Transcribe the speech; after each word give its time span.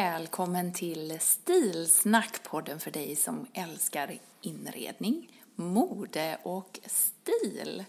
Välkommen 0.00 0.72
till 0.72 1.18
Stilsnack-podden 1.20 2.78
för 2.78 2.90
dig 2.90 3.16
som 3.16 3.46
älskar 3.52 4.18
inredning, 4.40 5.42
mode 5.54 6.38
och 6.42 6.80
stil. 6.86 7.84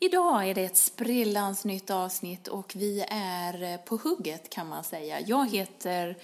Idag 0.00 0.48
är 0.48 0.54
det 0.54 0.64
ett 0.64 0.76
sprillans 0.76 1.64
nytt 1.64 1.90
avsnitt 1.90 2.48
och 2.48 2.72
vi 2.76 3.04
är 3.10 3.78
på 3.78 3.96
hugget 3.96 4.50
kan 4.50 4.68
man 4.68 4.84
säga. 4.84 5.20
Jag 5.20 5.50
heter 5.50 6.16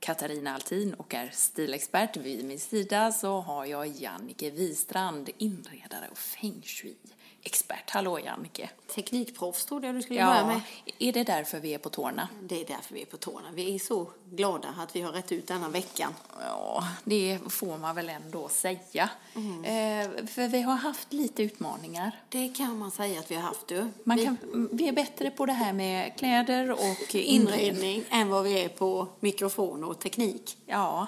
Katarina 0.00 0.54
Altin 0.54 0.94
och 0.94 1.14
är 1.14 1.30
stilexpert. 1.32 2.16
Vid 2.16 2.44
min 2.44 2.60
sida 2.60 3.12
så 3.12 3.40
har 3.40 3.64
jag 3.64 3.86
Jannike 3.86 4.50
Wistrand, 4.50 5.30
inredare 5.38 6.08
och 6.10 6.18
feng 6.18 6.62
shui 6.64 6.96
shui-expert. 7.44 7.90
Hallå 7.90 8.18
Jannike! 8.18 8.70
Teknikproffs 8.94 9.64
trodde 9.64 9.86
jag 9.86 9.96
du 9.96 10.02
skulle 10.02 10.20
börja 10.20 10.36
Ja, 10.36 10.46
med. 10.46 10.60
är 10.98 11.12
det 11.12 11.24
därför 11.24 11.60
vi 11.60 11.74
är 11.74 11.78
på 11.78 11.88
tårna? 11.88 12.28
Det 12.42 12.60
är 12.60 12.66
därför 12.66 12.94
vi 12.94 13.02
är 13.02 13.06
på 13.06 13.16
tårna. 13.16 13.48
Vi 13.54 13.74
är 13.74 13.78
så 13.78 14.06
glada 14.30 14.74
att 14.78 14.96
vi 14.96 15.00
har 15.00 15.12
rätt 15.12 15.32
ut 15.32 15.46
denna 15.46 15.68
veckan. 15.68 16.14
Ja, 16.40 16.84
det 17.04 17.38
får 17.48 17.78
man 17.78 17.94
väl 17.94 18.08
ändå 18.08 18.48
säga. 18.48 19.10
Mm. 19.34 19.64
Eh, 19.64 20.26
för 20.26 20.48
vi 20.48 20.62
har 20.62 20.74
haft 20.74 21.12
lite 21.12 21.42
utmaningar. 21.42 22.12
Det 22.28 22.48
kan 22.48 22.78
man 22.78 22.90
säga 22.90 23.20
att 23.20 23.30
vi 23.30 23.34
har 23.34 23.42
haft 23.42 23.66
du. 23.68 23.88
Man 24.04 24.16
vi, 24.16 24.24
kan, 24.24 24.68
vi 24.72 24.88
är 24.88 24.92
bättre 24.92 25.30
på 25.30 25.46
det 25.46 25.52
här 25.52 25.72
med 25.72 26.16
kläder 26.18 26.70
och 26.70 27.14
inredning. 27.14 27.60
inredning 27.60 28.04
än 28.10 28.28
vad 28.28 28.44
vi 28.44 28.64
är 28.64 28.68
på 28.68 29.06
mikrofon 29.20 29.84
och 29.84 29.98
teknik. 29.98 30.56
Ja, 30.66 31.06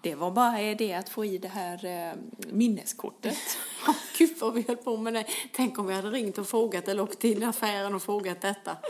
det 0.00 0.14
var 0.14 0.30
bara 0.30 0.74
det 0.74 0.92
att 0.94 1.08
få 1.08 1.24
i 1.24 1.38
det 1.38 1.48
här 1.48 1.84
eh, 1.84 2.12
minneskortet. 2.52 3.38
Oh, 3.88 3.94
Gud 4.18 4.38
vad 4.38 4.54
vi 4.54 4.64
höll 4.68 4.76
på 4.76 4.96
med 4.96 5.14
det. 5.14 5.24
Tänk 5.52 5.78
om 5.78 5.86
vi 5.86 5.94
hade 5.94 6.10
ringt 6.10 6.38
och 6.38 6.48
frågat 6.48 6.88
eller 6.88 7.02
åkt 7.02 7.18
till 7.18 7.44
affären 7.44 7.94
och 7.94 8.02
frågat 8.02 8.40
detta. 8.40 8.76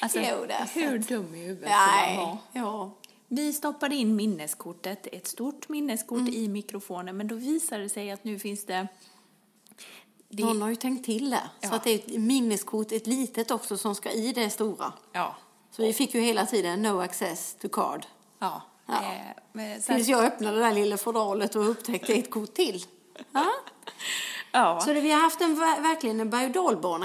Alltså, 0.00 0.18
Jo, 0.18 0.46
hur 0.74 0.98
dum 0.98 1.34
i 1.34 1.38
huvudet 1.38 1.68
får 1.70 1.76
man 1.76 1.86
Nej, 2.06 2.16
vara? 2.16 2.38
ja. 2.52 2.90
Vi 3.28 3.52
stoppade 3.52 3.94
in 3.96 4.16
minneskortet, 4.16 5.06
ett 5.12 5.26
stort 5.26 5.68
minneskort 5.68 6.18
Mm. 6.20 6.34
i 6.34 6.48
mikrofonen, 6.48 7.16
men 7.16 7.28
då 7.28 7.34
visade 7.34 7.82
det 7.82 7.88
sig 7.88 8.10
att 8.10 8.24
nu 8.24 8.38
finns 8.38 8.64
det... 8.66 8.88
det 10.28 10.44
Någon 10.44 10.62
har 10.62 10.68
ju 10.68 10.76
tänkt 10.76 11.04
till 11.04 11.30
det. 11.30 11.42
Så 11.60 11.68
Ja. 11.68 11.74
att 11.74 11.84
det 11.84 11.90
är 11.90 11.94
ett 11.98 12.20
minneskort, 12.20 12.92
ett 12.92 13.06
litet 13.06 13.50
också, 13.50 13.76
som 13.76 13.94
ska 13.94 14.10
i 14.10 14.32
det 14.32 14.50
stora. 14.50 14.92
ja, 15.12 15.36
Så 15.76 15.82
vi 15.82 15.92
fick 15.92 16.14
ju 16.14 16.20
hela 16.20 16.46
tiden 16.46 16.82
no 16.82 17.00
access 17.00 17.56
to 17.60 17.68
card. 17.68 18.06
ja. 18.38 18.62
Ja. 18.86 18.94
Eh, 19.62 19.80
Tills 19.80 20.08
jag 20.08 20.24
öppnade 20.24 20.56
det 20.58 20.62
där 20.64 20.72
lilla 20.72 20.96
fodralet 20.96 21.54
och 21.54 21.70
upptäckte 21.70 22.12
ett 22.14 22.30
kort 22.30 22.54
till. 22.54 22.84
Ja. 23.32 23.46
ja. 24.52 24.80
Så 24.80 24.92
det, 24.92 25.00
vi 25.00 25.10
har 25.12 25.20
haft 25.20 25.40
en, 25.40 25.56
ver- 25.56 25.82
verkligen 25.82 26.20
en 26.20 26.30
berg 26.30 26.46
och 26.46 26.52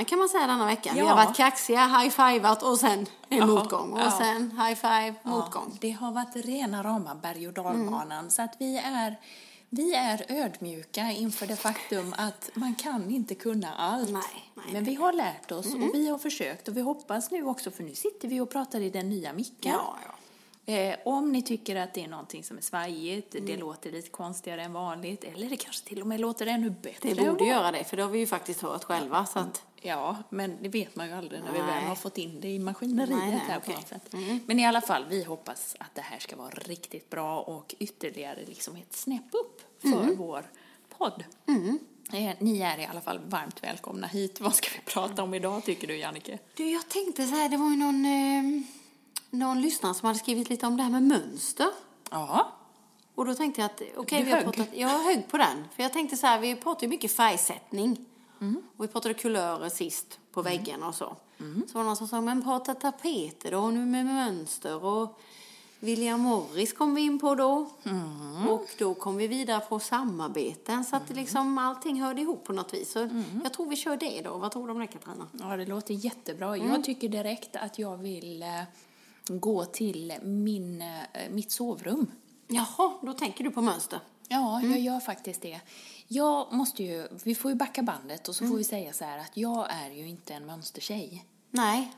kan 0.06 0.20
man 0.20 0.30
säga 0.30 0.48
denna 0.48 0.66
veckan. 0.66 0.94
Vi 0.96 1.00
Ja. 1.00 1.08
har 1.08 1.26
varit 1.26 1.38
kaxiga, 1.38 1.86
high-fivat 1.88 2.64
och 2.64 2.80
sen 2.80 3.06
en 3.30 3.38
Ja, 3.38 3.46
motgång. 3.46 3.94
Och 3.94 4.14
sen 4.14 4.52
high-five, 4.52 5.14
motgång. 5.24 5.78
det 5.82 5.92
har 5.92 6.12
varit 6.12 6.36
rena 6.46 6.84
rama 6.84 7.16
berg 7.16 7.48
och 7.48 7.54
dalbanan. 7.54 8.12
Mm. 8.12 8.30
Så 8.30 8.42
att 8.42 8.56
vi 8.60 8.78
är, 8.78 9.16
vi 9.70 9.94
är 9.94 10.26
ödmjuka 10.30 11.12
inför 11.12 11.48
det 11.48 11.56
faktum 11.56 12.16
att 12.18 12.50
man 12.54 12.76
kan 12.76 13.10
inte 13.12 13.36
kunna 13.36 13.74
allt. 13.76 14.10
Nej, 14.10 14.22
nej, 14.56 14.66
Men 14.74 14.84
vi 14.84 14.96
har 14.96 15.14
lärt 15.14 15.52
oss 15.52 15.74
och 15.74 15.94
vi 15.94 16.08
har 16.10 16.18
försökt 16.18 16.68
och 16.68 16.78
vi 16.78 16.82
hoppas 16.82 17.32
nu 17.32 17.44
också, 17.44 17.72
för 17.72 17.84
nu 17.84 17.96
sitter 17.96 18.28
vi 18.28 18.40
och 18.40 18.50
pratar 18.50 18.80
i 18.80 18.90
den 18.90 19.10
nya 19.10 19.34
micken. 19.34 19.72
Ja, 19.72 19.98
ja. 20.06 20.14
Eh, 20.74 20.96
om 21.06 21.32
ni 21.32 21.42
tycker 21.42 21.76
att 21.76 21.94
det 21.94 22.04
är 22.04 22.08
någonting 22.08 22.44
som 22.44 22.58
är 22.58 22.62
svajigt, 22.62 23.36
Mm. 23.36 23.46
det 23.48 23.58
låter 23.58 23.92
lite 23.92 24.10
konstigare 24.10 24.64
än 24.64 24.74
vanligt, 24.74 25.24
eller 25.24 25.50
det 25.50 25.58
kanske 25.58 25.88
till 25.88 26.02
och 26.02 26.08
med 26.08 26.20
låter 26.20 26.48
ännu 26.48 26.70
bättre. 26.70 27.14
Det 27.14 27.30
borde 27.30 27.46
göra 27.46 27.72
det, 27.72 27.84
för 27.84 27.98
det 27.98 28.04
har 28.04 28.10
vi 28.10 28.20
ju 28.20 28.28
faktiskt 28.28 28.62
hört 28.62 28.84
själva. 28.84 29.26
Så 29.26 29.40
att, 29.40 29.62
Ja, 29.82 30.18
men 30.30 30.58
det 30.62 30.70
vet 30.70 30.96
man 30.96 31.08
ju 31.08 31.14
aldrig 31.14 31.44
när 31.44 31.52
vi 31.52 31.58
väl 31.58 31.68
Nej. 31.68 31.86
har 31.86 31.96
fått 31.96 32.18
in 32.18 32.42
det 32.42 32.48
i 32.50 32.60
maskineriet 32.60 33.18
Nej, 33.18 33.30
nej, 33.30 33.40
här 33.48 33.60
på 33.60 33.72
något 33.72 33.88
sätt. 33.88 34.14
Men 34.46 34.60
i 34.60 34.66
alla 34.66 34.82
fall, 34.82 35.06
vi 35.10 35.24
hoppas 35.24 35.76
att 35.80 35.96
det 35.96 36.02
här 36.02 36.20
ska 36.20 36.36
vara 36.36 36.50
riktigt 36.50 37.10
bra 37.10 37.40
och 37.40 37.76
ytterligare 37.80 38.46
liksom 38.46 38.76
ett 38.76 38.96
snäpp 38.96 39.26
upp 39.32 39.82
för 39.82 40.16
vår 40.16 40.46
podd. 40.98 41.24
Eh, 42.14 42.36
ni 42.40 42.62
är 42.62 42.80
i 42.80 42.86
alla 42.86 43.02
fall 43.02 43.20
varmt 43.26 43.64
välkomna 43.64 44.08
hit. 44.08 44.40
Vad 44.42 44.56
ska 44.56 44.70
vi 44.76 44.92
prata 44.92 45.24
om 45.24 45.34
idag 45.34 45.64
tycker 45.64 45.88
du 45.88 45.98
Jannike? 45.98 46.40
du, 46.56 46.72
jag 46.72 46.90
tänkte 46.90 47.28
så 47.28 47.36
här, 47.36 47.50
det 47.50 47.58
var 47.58 47.70
ju 47.70 47.78
någon, 47.78 48.06
eh, 48.06 48.62
någon 49.30 49.62
lyssnare 49.62 49.94
som 49.94 50.06
hade 50.06 50.20
skrivit 50.20 50.50
lite 50.50 50.68
om 50.68 50.78
det 50.78 50.84
här 50.84 50.90
med 50.90 51.04
mönster. 51.04 51.68
Ja, 52.12 52.54
Och 53.16 53.26
då 53.26 53.34
tänkte 53.34 53.62
jag 53.62 53.66
att, 53.66 53.82
okej, 53.96 54.24
vi 54.24 54.32
har 54.32 54.42
pratat, 54.42 54.68
jag 54.74 54.90
högg 54.90 55.28
på 55.28 55.38
den. 55.38 55.64
För 55.76 55.84
jag 55.84 55.94
tänkte 55.94 56.18
så 56.18 56.28
här, 56.28 56.40
vi 56.40 56.56
pratar 56.56 56.82
ju 56.82 56.88
mycket 56.88 57.12
färgsättning. 57.12 58.06
Och 58.78 58.84
vi 58.84 58.88
pratade 58.88 59.14
kulörer 59.14 59.70
sist 59.70 60.20
på 60.32 60.42
väggarna 60.42 60.88
och 60.88 60.96
så. 60.96 61.16
Så 61.38 61.74
var 61.74 61.82
det 61.82 61.88
någon 61.88 61.96
som 61.96 62.08
sa, 62.08 62.22
men 62.22 62.44
prata 62.44 62.74
tapeter 62.76 63.52
då, 63.52 63.70
nu 63.70 63.86
med 63.86 64.06
mönster 64.06 64.86
och 64.86 65.20
William 65.80 66.20
Morris 66.20 66.74
kom 66.74 66.96
vi 66.96 67.02
in 67.02 67.20
på 67.20 67.36
då. 67.36 67.70
Och 68.50 68.68
då 68.78 68.94
kom 68.94 69.18
vi 69.18 69.28
vidare 69.28 69.60
på 69.60 69.80
samarbeten. 69.80 70.86
Så 70.86 70.96
att 70.96 71.08
det 71.08 71.14
liksom 71.14 71.58
allting 71.58 72.02
hörde 72.02 72.22
ihop 72.22 72.44
på 72.44 72.54
något 72.54 72.74
vis. 72.74 72.92
Så 72.92 73.10
jag 73.44 73.54
tror 73.54 73.70
vi 73.70 73.76
kör 73.76 73.98
det 73.98 74.22
då. 74.22 74.38
Vad 74.38 74.52
tror 74.52 74.68
du 74.68 74.74
om 74.74 74.80
det 74.80 74.88
Katarina? 74.88 75.28
ja 75.32 75.58
det 75.58 75.66
låter 75.66 75.94
jättebra. 75.94 76.56
Mm. 76.56 76.70
Jag 76.70 76.84
tycker 76.84 77.10
direkt 77.10 77.56
att 77.56 77.80
jag 77.80 77.98
vill 77.98 78.44
eh, 78.44 78.64
gå 79.28 79.66
till 79.66 80.14
min, 80.24 80.82
eh, 80.82 81.30
mitt 81.32 81.52
sovrum. 81.52 82.12
Jaha, 82.48 82.94
då 83.02 83.14
tänker 83.14 83.44
du 83.44 83.52
på 83.52 83.62
mönster. 83.62 84.00
Ja, 84.28 84.62
jag 84.62 84.80
gör 84.80 85.00
faktiskt 85.00 85.42
det. 85.42 85.60
Jag 86.08 86.54
måste 86.54 86.84
ju, 86.84 87.08
vi 87.24 87.36
får 87.36 87.52
ju 87.52 87.56
backa 87.58 87.84
bandet 87.84 88.28
och 88.28 88.36
så 88.36 88.48
får 88.48 88.56
vi 88.56 88.64
säga 88.64 88.94
så 88.94 89.06
här 89.06 89.18
att 89.18 89.38
jag 89.38 89.68
är 89.70 89.90
ju 89.92 90.08
inte 90.08 90.34
en 90.34 90.46
mönstertjej. 90.46 91.26
Nej, 91.52 91.94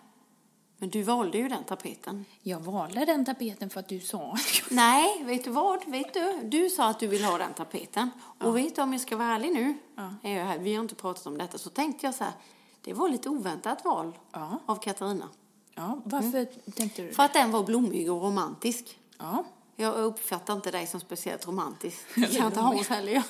men 0.78 0.90
du 0.90 1.04
valde 1.04 1.38
ju 1.38 1.48
den 1.50 1.64
tapeten. 1.64 2.26
Jag 2.42 2.60
valde 2.60 3.06
den 3.06 3.26
tapeten 3.26 3.70
för 3.70 3.80
att 3.80 3.88
du 3.88 4.00
sa 4.00 4.38
Nej, 4.72 5.24
vet 5.24 5.44
du 5.44 5.50
vad? 5.52 5.86
Vet 5.88 6.14
du? 6.14 6.40
Du 6.44 6.70
sa 6.70 6.90
att 6.90 7.00
du 7.00 7.08
vill 7.08 7.24
ha 7.24 7.38
den 7.38 7.54
tapeten. 7.54 8.10
Och 8.40 8.58
vet 8.58 8.76
du, 8.76 8.82
om 8.82 8.92
jag 8.94 9.02
ska 9.02 9.18
vara 9.18 9.28
ärlig 9.28 9.52
nu, 9.54 9.78
är 10.24 10.38
jag 10.38 10.46
här, 10.46 10.58
vi 10.60 10.76
har 10.76 10.82
inte 10.84 10.96
pratat 10.96 11.28
om 11.28 11.38
detta, 11.38 11.58
så 11.58 11.70
tänkte 11.70 12.06
jag 12.06 12.16
så 12.16 12.24
här, 12.24 12.34
det 12.82 12.94
var 12.94 13.10
lite 13.10 13.30
oväntat 13.30 13.86
val 13.86 14.18
Ja. 14.32 14.60
av 14.66 14.76
Katarina. 14.76 15.30
Ja, 15.76 16.02
varför 16.04 16.46
tänkte 16.72 17.02
du 17.02 17.12
För 17.14 17.24
att 17.24 17.34
den 17.34 17.52
var 17.52 17.64
blommig 17.64 18.12
och 18.12 18.22
romantisk. 18.22 19.00
Ja, 19.18 19.44
Jag 19.80 19.96
uppfattar 19.96 20.54
inte 20.54 20.72
dig 20.72 20.88
som 20.88 21.00
speciellt 21.00 21.48
romantisk. 21.48 21.98
Det 22.16 22.26
kan 22.38 22.46
inte 22.46 22.60
Hans 22.60 22.88
heller. 22.88 23.24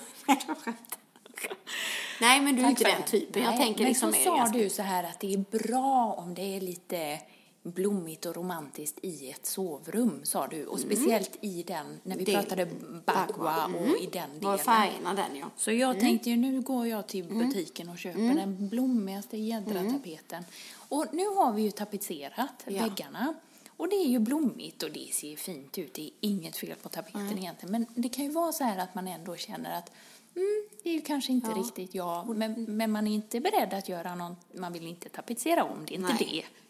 Nej, 2.22 2.42
men 2.42 2.56
du 2.56 2.62
är 2.63 2.69
inte 2.69 2.84
den 2.84 3.04
typen. 3.04 3.44
Jag 3.44 3.57
tänker 3.57 3.80
men 3.84 3.88
liksom 3.90 4.13
så 4.13 4.19
sa 4.24 4.38
ganska- 4.38 4.57
du 4.57 4.69
så 4.69 4.81
här 4.81 5.04
att 5.04 5.19
det 5.19 5.34
är 5.34 5.38
bra 5.68 6.13
om 6.18 6.34
det 6.34 6.42
är 6.57 6.62
lite 6.62 7.19
blommigt 7.63 8.25
och 8.25 8.36
romantiskt 8.36 9.00
i 9.01 9.30
ett 9.30 9.46
sovrum, 9.46 10.19
sa 10.24 10.48
du. 10.48 10.66
Och 10.66 10.80
speciellt 10.80 11.38
i 11.42 11.63
den, 11.63 12.00
när 12.04 12.18
vi 12.18 12.24
Det- 12.24 12.34
pratade 12.34 12.68
bagua 13.06 13.66
och 13.66 13.98
i 14.01 14.10
den 14.12 14.30
Var 14.40 14.51
delen. 14.51 14.57
färgerna 14.66 15.13
den, 15.13 15.36
ja. 15.36 15.46
Så 15.57 15.72
jag 15.72 16.00
tänkte 16.00 16.30
ju, 16.30 16.36
nu 16.38 16.62
går 16.62 16.88
jag 16.88 17.07
till 17.07 17.24
butiken 17.24 17.90
och 17.90 17.98
köper 17.98 18.34
den 18.36 18.69
blommigaste 18.69 19.38
jädra 19.38 19.92
tapeten. 19.92 20.44
Och 20.90 21.06
nu 21.12 21.25
har 21.28 21.54
vi 21.54 21.62
ju 21.62 21.72
tapetserat 21.72 22.63
Ja. 22.66 22.84
väggarna. 22.84 23.34
Och 23.79 23.89
det 23.89 23.95
är 23.95 24.07
ju 24.07 24.19
blommigt 24.19 24.83
och 24.83 24.91
det 24.91 25.13
ser 25.13 25.35
fint 25.35 25.77
ut. 25.77 25.93
Det 25.93 26.01
är 26.01 26.11
inget 26.19 26.57
fel 26.57 26.75
på 26.75 26.89
tapeten 26.89 27.37
egentligen. 27.37 27.71
Men 27.71 27.85
det 28.03 28.09
kan 28.09 28.25
ju 28.25 28.31
vara 28.31 28.51
så 28.51 28.63
här 28.63 28.77
att 28.77 28.95
man 28.95 29.07
ändå 29.07 29.35
känner 29.35 29.77
att 29.77 29.91
mm, 30.35 30.67
det 30.83 30.89
är 30.89 30.93
ju 30.93 31.01
kanske 31.01 31.31
inte 31.31 31.49
riktigt 31.49 31.95
jag. 31.95 32.37
Men, 32.37 32.65
men 32.67 32.91
man 32.91 33.07
är 33.07 33.11
inte 33.11 33.39
beredd 33.39 33.73
att 33.73 33.89
göra 33.89 34.15
något, 34.15 34.37
man 34.53 34.73
vill 34.73 34.87
inte 34.87 35.09
tapetsera 35.09 35.63
om, 35.63 35.85
det 35.85 35.93
är 35.93 35.95
inte 35.95 36.13
Nej. 36.13 36.27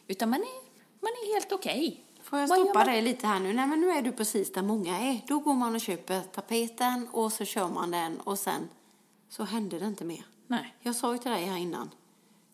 det. 0.07 0.13
Utan 0.13 0.29
man 0.29 0.39
är, 0.39 0.61
man 1.01 1.09
är 1.09 1.33
helt 1.33 1.51
okej. 1.51 2.03
Får 2.21 2.39
jag 2.39 2.47
Vad 2.47 2.59
stoppa 2.59 2.83
dig 2.83 3.01
lite 3.01 3.27
här 3.27 3.39
nu? 3.39 3.53
Nej, 3.53 3.67
men 3.67 3.81
nu 3.81 3.89
är 3.89 4.01
du 4.01 4.11
precis 4.11 4.53
där 4.53 4.61
många 4.61 4.99
är. 4.99 5.21
Då 5.27 5.39
går 5.39 5.53
man 5.53 5.75
och 5.75 5.81
köper 5.81 6.21
tapeten 6.21 7.07
och 7.11 7.33
så 7.33 7.45
kör 7.45 7.69
man 7.69 7.91
den 7.91 8.19
och 8.19 8.39
sen 8.39 8.69
så 9.29 9.43
händer 9.43 9.79
det 9.79 9.85
inte 9.85 10.05
mer. 10.05 10.25
Nej. 10.47 10.75
Jag 10.81 10.95
sa 10.95 11.13
ju 11.13 11.17
till 11.17 11.31
dig 11.31 11.45
här 11.45 11.57
innan, 11.57 11.89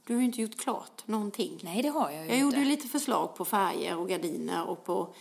du 0.08 0.14
har 0.14 0.20
ju 0.20 0.26
inte 0.26 0.42
gjort 0.42 0.58
klart 0.58 1.08
någonting. 1.08 1.60
Nej, 1.64 1.82
det 1.82 1.90
har 1.90 2.10
jag 2.12 2.22
ju 2.26 2.30
Jag 2.30 2.38
inte. 2.40 2.58
gjorde 2.58 2.70
lite 2.70 2.88
förslag 2.88 3.36
på 3.36 3.46
färger 3.46 3.98
och 3.98 4.10
gardiner 4.10 4.66
och 4.70 4.86
på 4.86 5.14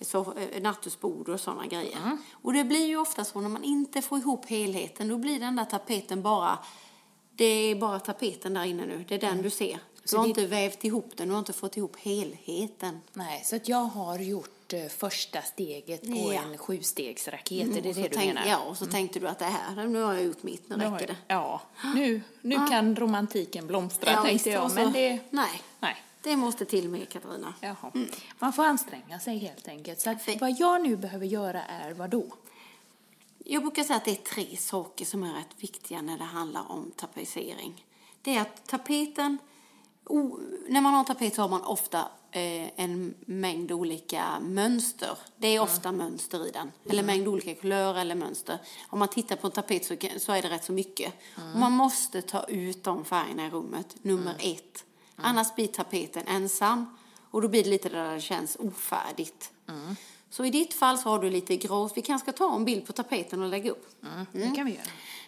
så, 0.00 0.32
eh, 0.34 0.62
nattduksbord 0.62 1.28
och 1.28 1.40
sådana 1.40 1.66
grejer. 1.66 2.18
Och 2.32 2.52
det 2.52 2.64
blir 2.64 2.86
ju 2.86 2.96
ofta 2.96 3.24
så 3.24 3.40
när 3.40 3.48
man 3.48 3.64
inte 3.64 4.02
får 4.02 4.18
ihop 4.18 4.46
helheten, 4.46 5.08
då 5.08 5.18
blir 5.18 5.40
den 5.40 5.56
där 5.56 5.64
tapeten 5.64 6.22
bara, 6.22 6.58
det 7.36 7.44
är 7.44 7.74
bara 7.74 8.00
tapeten 8.00 8.54
där 8.54 8.64
inne 8.64 8.86
nu, 8.86 9.04
det 9.08 9.14
är 9.14 9.18
den 9.18 9.42
du 9.42 9.50
ser. 9.50 9.78
Du 10.02 10.08
Så 10.08 10.16
har 10.16 10.24
det- 10.24 10.28
inte 10.28 10.46
vävt 10.46 10.84
ihop 10.84 11.10
den, 11.16 11.28
du 11.28 11.34
har 11.34 11.38
inte 11.38 11.52
fått 11.52 11.76
ihop 11.76 11.96
helheten. 11.96 13.00
Nej, 13.12 13.42
så 13.44 13.56
att 13.56 13.68
jag 13.68 13.84
har 13.84 14.18
gjort 14.18 14.50
eh, 14.72 14.86
första 14.88 15.42
steget 15.42 16.02
på 16.02 16.32
Ja. 16.34 16.42
en 16.42 16.58
sjustegsraket, 16.58 17.68
är 17.68 17.80
det 17.82 17.92
det 17.92 18.02
du 18.02 18.08
tänk- 18.08 18.14
menar? 18.16 18.40
Mm. 18.42 18.48
Ja, 18.48 18.58
och 18.58 18.76
så 18.76 18.86
tänkte 18.86 19.20
du 19.20 19.28
att 19.28 19.38
det 19.38 19.44
här, 19.44 19.86
nu 19.86 20.02
har 20.02 20.14
jag 20.14 20.24
gjort 20.24 20.42
mitt, 20.42 20.68
nu 20.68 20.76
räcker 20.76 21.06
det. 21.06 21.16
Ja, 21.28 21.60
nu, 21.94 22.22
nu 22.42 22.56
kan 22.70 22.96
romantiken 22.96 23.66
blomstra 23.66 24.12
Ja, 24.12 24.22
tänkte 24.22 24.50
jag. 24.50 24.74
Men 24.74 24.92
det, 24.92 25.20
Nej, 25.30 25.62
nej. 25.80 25.96
det 26.22 26.36
måste 26.36 26.64
till 26.64 26.88
med 26.88 27.08
Katarina. 27.08 27.54
Jaha. 27.60 27.92
Man 28.38 28.52
får 28.52 28.64
anstränga 28.64 29.20
sig 29.20 29.38
helt 29.38 29.68
enkelt. 29.68 30.00
Så 30.00 30.10
att 30.10 30.40
vad 30.40 30.50
jag 30.58 30.82
nu 30.82 30.96
behöver 30.96 31.26
göra 31.26 31.62
är 31.64 31.92
vad 31.94 32.10
då? 32.10 32.24
Jag 33.44 33.62
brukar 33.62 33.84
säga 33.84 33.96
att 33.96 34.04
det 34.04 34.10
är 34.10 34.14
tre 34.34 34.56
saker 34.56 35.04
som 35.04 35.22
är 35.22 35.34
rätt 35.34 35.54
viktiga 35.56 36.02
när 36.02 36.18
det 36.18 36.24
handlar 36.24 36.72
om 36.72 36.90
tapetsering. 36.96 37.84
Det 38.22 38.34
är 38.36 38.40
att 38.40 38.66
tapeten, 38.66 39.38
när 40.68 40.80
man 40.80 40.94
har 40.94 41.04
tapet 41.04 41.34
så 41.34 41.42
har 41.42 41.48
man 41.48 41.62
ofta 41.64 42.08
eh, 42.30 42.80
en 42.80 43.14
mängd 43.20 43.72
olika 43.72 44.40
mönster. 44.40 45.18
Det 45.36 45.48
är 45.48 45.60
ofta 45.60 45.92
mönster 45.92 46.46
i 46.46 46.50
den, 46.50 46.72
eller 46.90 47.02
mängd 47.02 47.28
olika 47.28 47.54
kulörer 47.54 48.00
eller 48.00 48.14
mönster. 48.14 48.58
Om 48.88 48.98
man 48.98 49.08
tittar 49.08 49.36
på 49.36 49.46
en 49.46 49.50
tapet 49.52 49.84
så, 50.18 50.32
är 50.32 50.42
det 50.42 50.50
rätt 50.50 50.64
så 50.64 50.72
mycket. 50.72 51.14
Och 51.54 51.58
man 51.58 51.72
måste 51.72 52.22
ta 52.22 52.44
ut 52.44 52.84
de 52.84 53.04
färgerna 53.04 53.46
i 53.46 53.50
rummet, 53.50 53.96
nummer 54.02 54.34
ett. 54.38 54.84
Annars 55.16 55.54
blir 55.54 55.66
tapeten 55.66 56.26
ensam 56.26 56.96
och 57.30 57.42
då 57.42 57.48
blir 57.48 57.64
det 57.64 57.70
lite 57.70 57.88
där 57.88 58.14
det 58.14 58.20
känns 58.20 58.56
ofärdigt. 58.60 59.50
Så 60.30 60.44
i 60.44 60.50
ditt 60.50 60.74
fall 60.74 60.98
så 60.98 61.08
har 61.08 61.18
du 61.18 61.30
lite 61.30 61.56
grå. 61.56 61.90
Vi 61.94 62.02
kanske 62.02 62.32
ska 62.32 62.38
ta 62.38 62.54
en 62.54 62.64
bild 62.64 62.86
på 62.86 62.92
tapeten 62.92 63.42
och 63.42 63.48
lägga 63.48 63.70
upp. 63.70 63.86
Det 64.32 64.50
kan 64.56 64.66
vi 64.66 64.72
göra. 64.72 64.84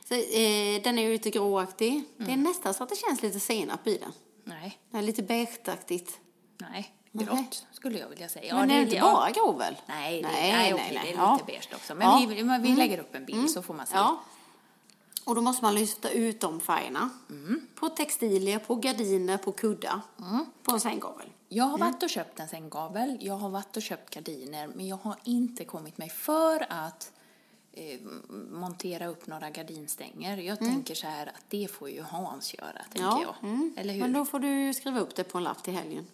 Så, 0.08 0.14
eh, 0.14 0.82
den 0.82 0.98
är 0.98 1.02
ju 1.02 1.12
lite 1.12 1.30
gråaktig. 1.30 2.02
Det 2.16 2.32
är 2.32 2.36
nästan 2.36 2.74
så 2.74 2.82
att 2.82 2.88
det 2.88 2.96
känns 2.96 3.22
lite 3.22 3.40
senap 3.40 3.86
i 3.86 3.98
den. 3.98 4.12
Nej, 4.44 4.78
Det 4.90 4.98
är 4.98 5.02
lite 5.02 5.22
beigeaktigt. 5.22 6.18
Nej. 6.60 6.94
Nej. 7.12 7.26
Grått 7.26 7.66
skulle 7.72 7.98
jag 7.98 8.08
vilja 8.08 8.28
säga. 8.28 8.54
Men 8.54 8.68
det 8.68 8.74
är 8.74 8.82
inte 8.82 8.96
ja. 8.96 9.02
bara 9.12 9.30
grå 9.30 9.52
väl? 9.52 9.76
Nej, 9.86 10.22
det, 10.22 10.28
nej, 10.28 10.74
okej, 10.74 10.88
det 10.90 10.98
är 10.98 11.02
lite 11.02 11.14
Ja. 11.18 11.38
beige 11.46 11.68
också. 11.74 11.94
Men 11.94 12.06
Ja. 12.08 12.26
vi, 12.28 12.68
vi 12.68 12.76
lägger 12.76 12.98
upp 12.98 13.14
en 13.14 13.24
bild 13.24 13.50
så 13.50 13.62
får 13.62 13.74
man 13.74 13.86
se. 13.86 13.94
Ja. 13.96 14.20
Och 15.24 15.34
då 15.34 15.40
måste 15.40 15.64
man 15.64 15.74
lyfta 15.74 16.10
ut 16.10 16.40
de 16.40 16.60
färgerna. 16.60 17.10
Mm. 17.30 17.66
På 17.74 17.88
textilier, 17.88 18.58
på 18.58 18.74
gardiner, 18.74 19.38
på 19.38 19.52
kuddar. 19.52 20.00
På 20.62 20.72
en 20.72 20.80
sänggavel. 20.80 21.26
Jag 21.48 21.64
har 21.64 21.78
varit 21.78 22.02
och 22.02 22.10
köpt 22.10 22.40
en 22.40 22.48
sänggavel, 22.48 23.18
jag 23.20 23.34
har 23.34 23.48
varit 23.48 23.76
och 23.76 23.82
köpt 23.82 24.14
gardiner, 24.14 24.68
men 24.74 24.86
jag 24.88 24.96
har 24.96 25.16
inte 25.24 25.64
kommit 25.64 25.98
mig 25.98 26.08
för 26.08 26.66
att 26.68 27.12
eh, 27.72 28.00
montera 28.50 29.06
upp 29.06 29.26
några 29.26 29.50
gardinstänger. 29.50 30.36
Jag 30.36 30.58
tänker 30.58 30.94
så 30.94 31.06
här 31.06 31.26
att 31.26 31.44
det 31.48 31.70
får 31.70 31.90
ju 31.90 32.02
Hans 32.02 32.54
göra, 32.54 32.82
tänker 32.92 33.22
jag. 33.22 33.34
mm. 33.42 33.74
Eller 33.76 33.94
hur? 33.94 34.00
Men 34.00 34.12
då 34.12 34.24
får 34.24 34.38
du 34.38 34.74
skriva 34.74 35.00
upp 35.00 35.14
det 35.14 35.24
på 35.24 35.38
en 35.38 35.44
lapp 35.44 35.62
till 35.62 35.74
helgen. 35.74 36.06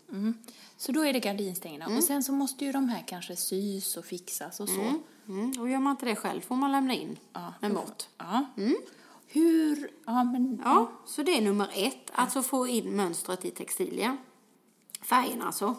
Så 0.77 0.93
då 0.93 1.01
är 1.05 1.13
det 1.13 1.21
gardinstängerna. 1.21 1.97
Och 1.97 2.05
sen 2.05 2.23
så 2.23 2.33
måste 2.33 2.65
ju 2.65 2.73
de 2.73 2.89
här 2.89 3.05
kanske 3.07 3.37
sys 3.37 3.97
och 3.97 4.05
fixas 4.05 4.61
och 4.61 4.69
så. 4.69 4.81
Mm. 5.29 5.53
Och 5.61 5.69
gör 5.71 5.79
man 5.79 5.91
inte 5.91 6.07
det 6.07 6.17
själv 6.17 6.41
får 6.41 6.57
man 6.57 6.73
lämna 6.73 6.95
in 6.95 7.19
Ja, 7.33 7.55
då- 7.61 7.69
mått. 7.69 8.09
Ja. 8.19 8.47
Hur, 9.27 9.91
ja 10.07 10.25
men, 10.25 10.61
Ja, 10.65 10.91
så 11.07 11.23
det 11.23 11.39
är 11.39 11.43
nummer 11.43 11.71
ett. 11.75 12.11
Alltså 12.13 12.43
få 12.43 12.67
in 12.69 12.97
mönstret 12.97 13.45
i 13.45 13.51
textilier. 13.51 14.17
Färgerna 15.03 15.47
alltså. 15.47 15.75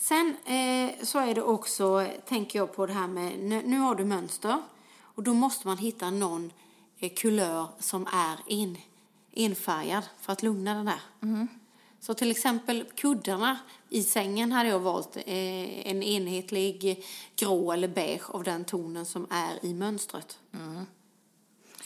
Sen 0.00 0.36
eh, 0.44 1.04
så 1.04 1.18
är 1.18 1.34
det 1.34 1.42
också, 1.42 2.06
tänker 2.26 2.58
jag 2.58 2.72
på 2.72 2.86
det 2.86 2.92
här 2.92 3.06
med, 3.06 3.38
nu, 3.64 3.78
har 3.78 3.94
du 3.94 4.04
mönster. 4.04 4.62
Och 5.00 5.22
då 5.22 5.34
måste 5.34 5.66
man 5.66 5.78
hitta 5.78 6.10
någon 6.10 6.52
eh, 6.98 7.12
kulör 7.16 7.66
som 7.78 8.06
är 8.12 8.38
en, 8.46 8.76
enfärgad 9.32 10.02
för 10.20 10.32
att 10.32 10.42
lugna 10.42 10.74
den 10.74 10.86
där. 10.86 11.00
Så 12.00 12.14
till 12.14 12.30
exempel 12.30 12.84
kuddarna 12.96 13.58
i 13.88 14.02
sängen 14.02 14.52
hade 14.52 14.68
jag 14.68 14.80
valt 14.80 15.16
eh, 15.16 15.86
en 15.88 16.02
enhetlig 16.02 17.04
grå 17.36 17.72
eller 17.72 17.88
beige 17.88 18.30
av 18.30 18.44
den 18.44 18.64
tonen 18.64 19.06
som 19.06 19.26
är 19.30 19.64
i 19.64 19.74
mönstret. 19.74 20.38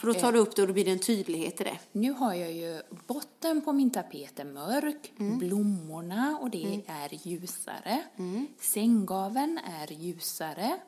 För 0.02 0.08
då 0.08 0.14
tar 0.14 0.32
du 0.32 0.38
upp 0.38 0.56
det 0.56 0.62
och 0.62 0.68
då 0.68 0.74
blir 0.74 0.84
det 0.84 0.90
en 0.90 0.98
tydlighet 0.98 1.60
i 1.60 1.64
det. 1.64 1.78
nu 1.92 2.12
har 2.12 2.34
jag 2.34 2.52
ju 2.52 2.82
botten 3.06 3.60
på 3.60 3.72
min 3.72 3.90
tapet 3.90 4.38
är 4.38 4.44
mörk, 4.44 5.12
blommorna 5.16 6.38
och 6.40 6.50
det 6.50 6.82
är 6.86 7.28
ljusare, 7.28 8.02
sänggaveln 8.60 9.58
är 9.58 9.92
ljusare 9.92 10.78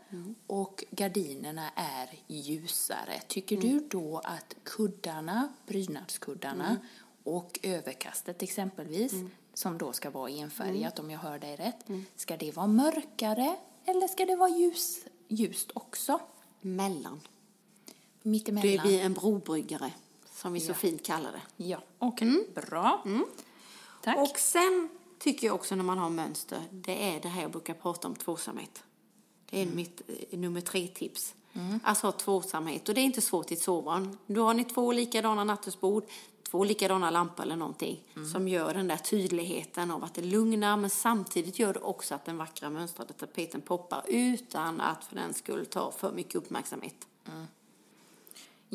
och 0.46 0.84
gardinerna 0.90 1.70
är 1.76 2.08
ljusare. 2.26 3.20
Tycker 3.28 3.56
du 3.56 3.88
då 3.90 4.18
att 4.24 4.56
kuddarna, 4.62 5.48
prydnadskuddarna 5.66 6.76
och 7.24 7.58
överkastet 7.62 8.42
exempelvis, 8.42 9.12
som 9.54 9.78
då 9.78 9.92
ska 9.92 10.10
vara 10.10 10.30
enfärgat 10.30 10.98
om 10.98 11.10
jag 11.10 11.18
hör 11.18 11.38
dig 11.38 11.56
rätt, 11.56 11.86
ska 12.16 12.36
det 12.36 12.56
vara 12.56 12.66
mörkare 12.66 13.56
eller 13.84 14.08
ska 14.08 14.24
det 14.26 14.36
vara 14.36 14.50
ljus, 14.50 15.00
ljust 15.28 15.70
också? 15.74 16.20
Mellan. 16.60 17.20
Mittemellan? 18.26 18.72
Det 18.72 18.82
blir 18.82 19.00
en 19.00 19.12
brobryggare, 19.14 19.92
som 20.34 20.52
vi 20.52 20.60
så 20.60 20.70
Ja. 20.70 20.74
fint 20.74 21.06
kallar 21.06 21.32
det. 21.32 21.64
Ja, 21.64 21.78
okej. 21.98 22.48
Bra. 22.54 23.04
Tack. 24.02 24.18
Och 24.18 24.38
sen 24.38 24.88
tycker 25.18 25.46
jag 25.46 25.54
också 25.54 25.74
när 25.74 25.84
man 25.84 25.98
har 25.98 26.10
mönster, 26.10 26.62
det 26.70 27.04
är 27.14 27.20
det 27.20 27.28
här 27.28 27.42
jag 27.42 27.50
brukar 27.50 27.74
prata 27.74 28.08
om, 28.08 28.14
tvåsamhet. 28.14 28.82
Det 29.50 29.62
är 29.62 29.66
mitt 29.66 30.00
eh, 30.30 30.38
nummer 30.38 30.60
tre 30.60 30.88
tips. 30.88 31.34
Alltså 31.82 32.06
ha 32.06 32.12
tvåsamhet. 32.12 32.88
Och 32.88 32.94
det 32.94 33.00
är 33.00 33.04
inte 33.04 33.20
svårt 33.20 33.50
i 33.50 33.54
ett 33.54 33.60
sovrum. 33.60 34.18
Då 34.26 34.44
har 34.44 34.54
ni 34.54 34.64
två 34.64 34.92
likadana 34.92 35.44
nattduksbord, 35.44 36.04
två 36.50 36.64
likadana 36.64 37.10
lampor 37.10 37.42
eller 37.42 37.56
någonting 37.56 38.02
som 38.32 38.48
gör 38.48 38.74
den 38.74 38.88
där 38.88 38.96
tydligheten 38.96 39.90
av 39.90 40.04
att 40.04 40.14
det 40.14 40.22
lugnar 40.22 40.76
men 40.76 40.90
samtidigt 40.90 41.58
gör 41.58 41.72
det 41.72 41.80
också 41.80 42.14
att 42.14 42.24
den 42.24 42.36
vackra 42.36 42.70
mönstrade 42.70 43.12
tapeten 43.12 43.60
poppar 43.60 44.04
utan 44.08 44.80
att 44.80 45.04
för 45.04 45.16
den 45.16 45.34
skull 45.34 45.66
ta 45.66 45.90
för 45.90 46.12
mycket 46.12 46.34
uppmärksamhet. 46.34 47.06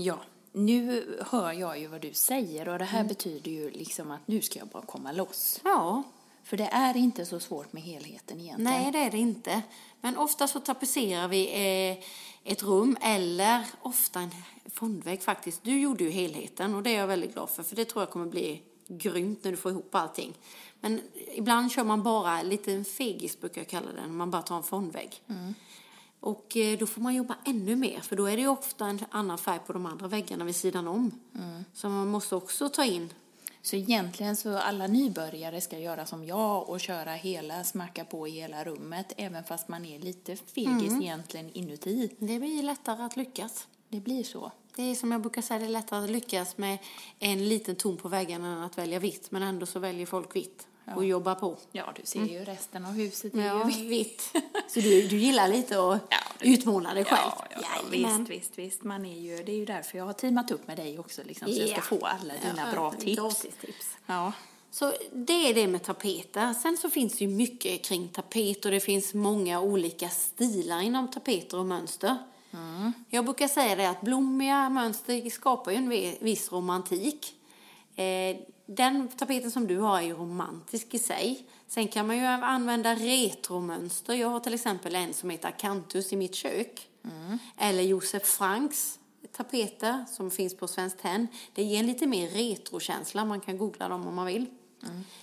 Ja, 0.02 0.20
nu 0.52 1.06
hör 1.30 1.52
jag 1.52 1.80
ju 1.80 1.88
vad 1.88 2.02
du 2.02 2.14
säger 2.14 2.70
och 2.70 2.80
det 2.80 2.86
här 2.86 3.04
betyder 3.04 3.52
ju 3.52 3.72
liksom 3.72 4.12
att 4.12 4.28
nu 4.28 4.42
ska 4.42 4.60
jag 4.60 4.68
bara 4.68 4.84
komma 4.84 5.12
loss. 5.12 5.60
Ja, 5.64 6.04
För 6.44 6.58
det 6.58 6.70
är 6.72 6.98
inte 6.98 7.26
så 7.26 7.40
svårt 7.40 7.74
med 7.74 7.84
helheten 7.84 8.40
egentligen. 8.40 8.64
Nej, 8.64 8.92
det 8.92 8.98
är 8.98 9.12
det 9.12 9.18
inte. 9.18 9.62
Men 10.02 10.18
ofta 10.18 10.48
så 10.48 10.60
tapetserar 10.60 11.28
vi 11.28 11.48
eh, 11.48 12.52
ett 12.52 12.64
rum 12.64 12.98
eller 13.02 13.66
ofta 13.82 14.20
en 14.20 14.32
fondvägg 14.74 15.22
faktiskt. 15.22 15.64
Du 15.64 15.80
gjorde 15.80 16.04
ju 16.04 16.10
helheten 16.10 16.76
och 16.76 16.84
det 16.84 16.96
är 16.96 17.00
jag 17.00 17.08
väldigt 17.08 17.34
glad 17.34 17.50
för, 17.50 17.64
för 17.64 17.76
det 17.76 17.86
tror 17.86 18.02
jag 18.02 18.10
kommer 18.10 18.26
bli 18.26 18.62
grymt 18.88 19.44
när 19.44 19.52
du 19.52 19.58
får 19.58 19.72
ihop 19.72 19.96
allting. 19.96 20.34
Men 20.82 21.02
ibland 21.36 21.72
kör 21.72 21.84
man 21.84 22.04
bara 22.04 22.42
lite 22.42 22.74
en 22.74 22.86
fegis 22.86 23.40
brukar 23.40 23.62
jag 23.62 23.68
kalla 23.68 23.92
den, 23.92 24.16
man 24.16 24.32
bara 24.32 24.42
tar 24.42 24.58
en 24.58 24.64
fondvägg. 24.64 25.22
Och 26.20 26.58
eh, 26.58 26.78
då 26.78 26.86
får 26.86 27.02
man 27.02 27.16
jobba 27.16 27.36
ännu 27.46 27.76
mer, 27.76 28.00
för 28.00 28.16
då 28.16 28.26
är 28.26 28.36
det 28.36 28.42
ju 28.42 28.48
ofta 28.48 28.86
en 28.86 29.00
annan 29.12 29.38
färg 29.38 29.60
på 29.68 29.74
de 29.74 29.86
andra 29.86 30.08
väggarna 30.08 30.46
vid 30.46 30.56
sidan 30.56 30.88
om. 30.88 31.12
Så 31.74 31.90
man 31.90 32.08
måste 32.08 32.36
också 32.36 32.70
ta 32.70 32.86
in 32.86 33.14
Så 33.62 33.76
egentligen 33.76 34.36
så 34.36 34.58
alla 34.58 34.88
nybörjare 34.88 35.62
ska 35.62 35.80
göra 35.80 36.06
som 36.06 36.26
jag 36.26 36.70
och 36.70 36.80
köra 36.80 37.12
hela, 37.12 37.64
smacka 37.64 38.06
på 38.06 38.28
i 38.28 38.32
hela 38.32 38.64
rummet, 38.64 39.14
även 39.18 39.44
fast 39.44 39.68
man 39.68 39.86
är 39.86 40.00
lite 40.00 40.36
fegis 40.36 40.94
egentligen 41.02 41.50
inuti. 41.54 42.10
Det 42.20 42.40
blir 42.40 42.64
lättare 42.64 43.04
att 43.04 43.18
lyckas. 43.18 43.68
Det 43.90 44.00
blir 44.00 44.24
så. 44.24 44.52
Det 44.76 44.84
är 44.84 44.96
som 44.96 45.12
jag 45.12 45.22
brukar 45.22 45.42
säga, 45.42 45.60
det 45.60 45.66
är 45.66 45.70
lättare 45.70 46.04
att 46.04 46.10
lyckas 46.10 46.58
med 46.58 46.78
en 47.20 47.50
liten 47.50 47.76
ton 47.76 47.98
på 47.98 48.08
väggen 48.08 48.44
än 48.44 48.64
att 48.64 48.78
välja 48.78 49.00
vitt. 49.00 49.32
Men 49.32 49.44
ändå 49.44 49.66
så 49.66 49.80
väljer 49.80 50.06
folk 50.06 50.36
vitt 50.36 50.69
och 50.96 51.06
jobbar 51.06 51.36
på. 51.36 51.58
Ja, 51.72 51.94
du 51.96 52.02
ser 52.06 52.26
ju 52.26 52.40
resten 52.46 52.86
av 52.86 52.92
huset 52.94 53.34
är 53.36 53.46
Ja, 53.46 53.70
ju 53.70 53.88
vitt. 53.88 54.32
Så 54.68 54.80
du, 54.80 55.08
du 55.08 55.18
gillar 55.18 55.48
lite 55.48 55.80
att 55.80 56.02
utmåla 56.42 56.94
dig 56.94 57.06
själv? 57.06 57.20
Ja, 57.26 57.46
ja 57.52 57.62
Jajamän. 57.92 58.24
visst, 58.24 58.30
visst, 58.40 58.58
visst. 58.60 58.84
Man 58.84 59.06
är 59.06 59.20
ju, 59.20 59.44
det 59.44 59.52
är 59.52 59.56
ju 59.56 59.66
därför 59.66 59.98
jag 59.98 60.06
har 60.06 60.14
teamat 60.14 60.52
upp 60.52 60.68
med 60.68 60.78
dig 60.78 61.00
också, 61.00 61.22
liksom, 61.26 61.48
så 61.48 61.60
jag 61.60 61.68
ska 61.70 61.78
Ja. 61.78 61.82
få 61.82 62.06
alla 62.06 62.34
dina 62.34 62.66
Ja, 62.66 62.72
bra 62.74 62.92
tips. 62.92 63.20
Gratistips. 63.22 63.88
Ja. 64.06 64.32
Så 64.72 64.94
det 65.14 65.50
är 65.50 65.54
det 65.54 65.68
med 65.68 65.84
tapeter. 65.84 66.54
Sen 66.54 66.78
så 66.78 66.90
finns 66.90 67.14
det 67.18 67.26
ju 67.26 67.32
mycket 67.32 67.84
kring 67.86 68.08
tapet 68.08 68.66
och 68.66 68.72
det 68.72 68.80
finns 68.80 69.14
många 69.14 69.62
olika 69.62 70.10
stilar 70.10 70.82
inom 70.82 71.08
tapeter 71.12 71.58
och 71.60 71.66
mönster. 71.66 72.18
Jag 73.10 73.26
brukar 73.26 73.48
säga 73.48 73.76
det 73.76 73.90
att 73.90 74.02
blommiga 74.02 74.70
mönster 74.70 75.30
skapar 75.30 75.72
ju 75.72 75.78
en 75.78 75.90
vi- 75.90 76.18
viss 76.22 76.52
romantik. 76.52 77.34
Eh, 77.96 78.38
Den 78.76 79.08
tapeten 79.08 79.52
som 79.52 79.68
du 79.68 79.78
har 79.78 79.98
är 79.98 80.02
ju 80.02 80.14
romantisk 80.14 80.94
i 80.94 81.00
sig. 81.00 81.46
Sen 81.68 81.88
kan 81.88 82.08
man 82.08 82.18
ju 82.18 82.26
använda 82.26 82.96
retromönster. 82.96 84.14
Jag 84.14 84.30
har 84.30 84.40
till 84.40 84.54
exempel 84.54 84.96
en 84.96 85.14
som 85.14 85.30
heter 85.30 85.48
Acanthus 85.48 86.14
i 86.14 86.16
mitt 86.16 86.36
kök. 86.36 86.90
Eller 87.58 87.84
Josef 87.84 88.24
Franks 88.24 89.00
tapeter 89.32 90.06
som 90.10 90.32
finns 90.32 90.58
på 90.58 90.68
Svenskt 90.68 91.00
Tenn. 91.00 91.28
Det 91.54 91.64
ger 91.64 91.80
en 91.80 91.88
lite 91.88 92.08
mer 92.08 92.30
retrokänsla. 92.30 93.26
Man 93.26 93.42
kan 93.42 93.58
googla 93.58 93.88
dem 93.90 94.08
om 94.08 94.16
man 94.16 94.26
vill. 94.26 94.46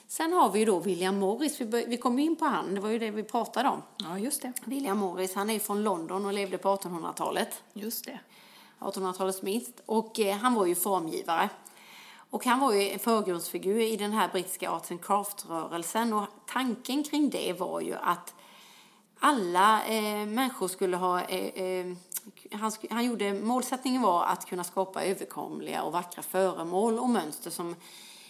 Sen 0.07 0.33
har 0.33 0.53
vi 0.53 0.59
ju 0.59 0.65
då 0.65 0.81
William 0.81 1.19
Morris. 1.19 1.61
Vi, 1.61 1.85
vi 1.87 1.97
kom 1.97 2.19
in 2.19 2.37
på 2.37 2.45
han, 2.45 2.75
det 2.75 2.81
var 2.81 2.89
ju 2.89 2.99
det 2.99 3.11
vi 3.11 3.23
pratade 3.23 3.69
om. 3.69 3.83
ja, 3.97 4.19
just 4.19 4.43
det. 4.43 4.53
William 4.65 4.99
Morris, 4.99 5.35
han 5.35 5.51
är 5.51 5.59
från 5.59 5.83
London 5.83 6.27
och 6.27 6.33
levde 6.33 6.59
på 6.59 6.77
1800-talet. 6.77 7.63
Just 7.73 8.05
det. 8.05 8.21
1800-talets 8.79 9.43
mitt. 9.43 9.83
Och 9.87 10.21
eh, 10.21 10.37
han 10.37 10.55
var 10.55 10.67
ju 10.67 10.75
formgivare. 10.75 11.49
Och 12.37 12.45
han 12.45 12.61
var 12.61 12.73
ju 12.73 12.91
en 12.91 12.99
förgrundsfigur 12.99 13.81
i 13.81 13.97
den 13.97 14.13
här 14.13 14.29
brittiska 14.29 14.71
arts 14.71 14.91
and 14.91 15.05
craft-rörelsen. 15.05 16.13
Och 16.13 16.27
tanken 16.47 17.05
kring 17.05 17.31
det 17.31 17.53
var 17.53 17.81
ju 17.81 17.95
att 17.95 18.35
alla 19.19 19.87
eh, 19.87 20.27
människor 20.27 20.69
skulle 20.69 20.97
ha... 20.97 21.21
Eh, 21.21 21.63
eh, 21.63 21.87
han, 22.53 22.73
han 22.91 23.05
gjorde, 23.05 23.35
målsättningen 23.35 24.03
var 24.03 24.25
att 24.25 24.47
kunna 24.47 24.65
skapa 24.65 25.05
överkomliga 25.05 25.83
och 25.83 25.93
vackra 25.93 26.23
föremål 26.23 26.99
och 26.99 27.09
mönster 27.09 27.51
som... 27.51 27.71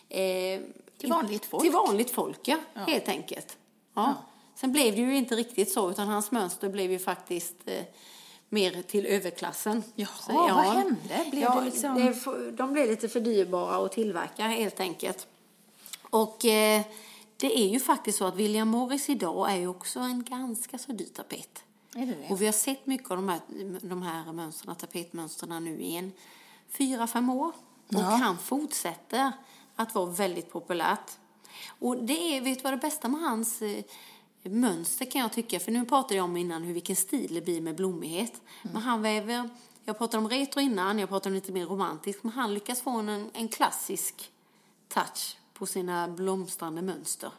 Eh, 0.09 0.61
Till 0.99 1.11
vanligt 1.11 1.45
folk. 1.45 1.63
Till 1.63 1.73
vanligt 1.73 2.11
folk, 2.11 2.41
ja. 2.43 2.59
Helt 2.75 3.09
enkelt. 3.09 3.59
Ja. 3.95 4.15
Sen 4.55 4.73
blev 4.73 4.95
det 4.95 5.01
ju 5.01 5.17
inte 5.17 5.35
riktigt 5.35 5.73
så, 5.73 5.91
utan 5.91 6.09
hans 6.09 6.31
mönster 6.31 6.69
blev 6.69 6.91
ju 6.91 6.99
faktiskt 6.99 7.57
eh, 7.65 7.85
mer 8.49 8.83
till 8.83 9.07
överklassen. 9.07 9.83
Jaha, 9.95 10.09
Så, 10.21 10.33
vad 10.33 10.65
hände? 10.65 11.27
Blev 11.31 11.43
ja, 11.43 11.55
det 11.55 11.65
liksom- 11.65 11.95
det 11.95 12.51
de 12.53 12.73
blev 12.73 12.89
lite 12.91 13.09
för 13.09 13.21
dyrbara 13.21 13.87
att 13.87 13.93
tillverka 13.93 14.43
helt 14.47 14.81
enkelt. 14.81 15.27
Och 16.11 16.45
eh, 16.45 16.83
det 17.37 17.59
är 17.59 17.69
ju 17.69 17.81
faktiskt 17.81 18.19
så 18.19 18.25
att 18.27 18.37
William 18.37 18.69
Morris 18.69 19.09
idag 19.09 19.53
är 19.53 19.57
ju 19.57 19.67
också 19.69 20.01
en 20.01 20.25
ganska 20.25 20.79
så 20.79 20.93
dyr 20.93 21.09
tapet. 21.15 21.65
Är 21.95 22.07
det 22.07 22.15
det? 22.15 22.29
Och 22.31 22.43
vi 22.43 22.47
har 22.47 22.53
sett 22.53 22.87
mycket 22.87 23.11
av 23.11 23.17
de 23.17 23.29
här, 23.29 23.41
de 23.83 24.03
här 24.03 24.33
mönstren, 24.33 24.77
tapetmönstren 24.77 25.65
nu 25.65 25.81
i 25.81 25.97
en 25.97 26.13
fyra, 26.69 27.07
fem 27.07 27.31
år. 27.31 27.53
Och 27.89 28.03
han 28.03 28.39
fortsätter 28.39 29.33
att 29.77 29.95
vara 29.95 30.07
väldigt 30.07 30.51
populärt. 30.51 31.11
Och 31.79 31.97
det 31.97 32.37
är, 32.37 32.41
vet 32.41 32.59
du 32.59 32.63
vad 32.63 32.73
det 32.73 32.77
bästa 32.77 33.09
med 33.09 33.21
hans 33.21 33.63
eh, 33.63 33.85
mönster 34.49 35.05
kan 35.05 35.21
jag 35.21 35.33
tycka, 35.33 35.61
för 35.61 35.73
nu 35.73 35.85
pratade 35.85 36.15
jag 36.15 36.25
om 36.25 36.37
innan 36.37 36.63
hur 36.63 36.75
vilken 36.75 36.97
stil 36.97 37.35
det 37.35 37.41
blir 37.41 37.61
med 37.61 37.77
blommighet. 37.77 38.41
Men 38.63 38.77
han 38.77 39.03
väver, 39.03 39.51
jag 39.85 39.99
pratade 39.99 40.25
om 40.25 40.31
retro 40.31 40.61
innan, 40.61 40.99
jag 40.99 41.09
pratade 41.09 41.29
om 41.29 41.35
lite 41.35 41.53
mer 41.53 41.67
romantiskt, 41.67 42.25
men 42.25 42.33
han 42.33 42.55
lyckas 42.55 42.81
få 42.81 42.91
en, 42.91 43.31
en 43.33 43.49
klassisk 43.49 44.31
touch 44.89 45.37
på 45.55 45.67
sina 45.67 46.09
blomstrande 46.09 46.83
mönster. 46.83 47.31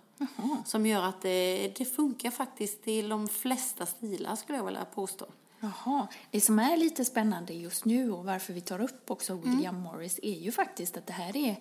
Som 0.66 0.86
gör 0.86 1.04
att 1.04 1.22
det, 1.22 1.74
det 1.78 1.86
funkar 1.86 2.32
faktiskt 2.32 2.84
till 2.84 3.10
de 3.10 3.28
flesta 3.28 3.86
stilar 3.86 4.36
skulle 4.36 4.58
jag 4.58 4.66
vilja 4.66 4.86
påstå. 4.86 5.26
Jaha. 5.60 6.08
Det 6.32 6.42
som 6.42 6.60
är 6.60 6.78
lite 6.78 7.06
spännande 7.06 7.54
just 7.54 7.86
nu 7.86 8.12
och 8.12 8.26
varför 8.26 8.54
vi 8.54 8.62
tar 8.62 8.82
upp 8.82 9.12
också 9.12 9.36
William 9.36 9.80
Morris 9.82 10.20
är 10.24 10.40
ju 10.40 10.52
faktiskt 10.52 10.98
att 10.98 11.08
det 11.08 11.14
här 11.14 11.38
är 11.38 11.56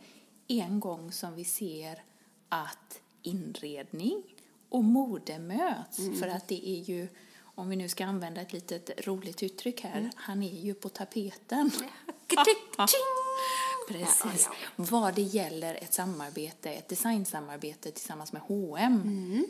en 0.49 0.81
gång 0.81 1.13
som 1.13 1.35
vi 1.35 1.45
ser 1.45 2.03
att 2.49 3.01
inredning 3.23 4.23
och 4.69 4.85
mode 4.85 5.39
möts. 5.39 5.97
För 6.21 6.29
att 6.29 6.49
det 6.49 6.69
är 6.69 6.81
ju, 6.83 7.09
om 7.55 7.69
vi 7.69 7.77
nu 7.77 7.89
ska 7.89 8.05
använda 8.07 8.41
ett 8.41 8.53
litet 8.53 9.07
roligt 9.07 9.43
uttryck 9.43 9.81
här, 9.81 10.11
han 10.17 10.43
är 10.43 10.61
ju 10.61 10.75
på 10.75 10.89
tapeten. 10.89 11.71
Precis. 13.89 14.49
Vad 14.77 15.15
det 15.15 15.23
gäller 15.23 15.75
ett 15.75 15.95
samarbete, 15.95 16.71
ett 16.71 16.89
designsamarbete 16.89 17.91
tillsammans 17.91 18.33
med 18.33 18.43
H&M 18.43 19.03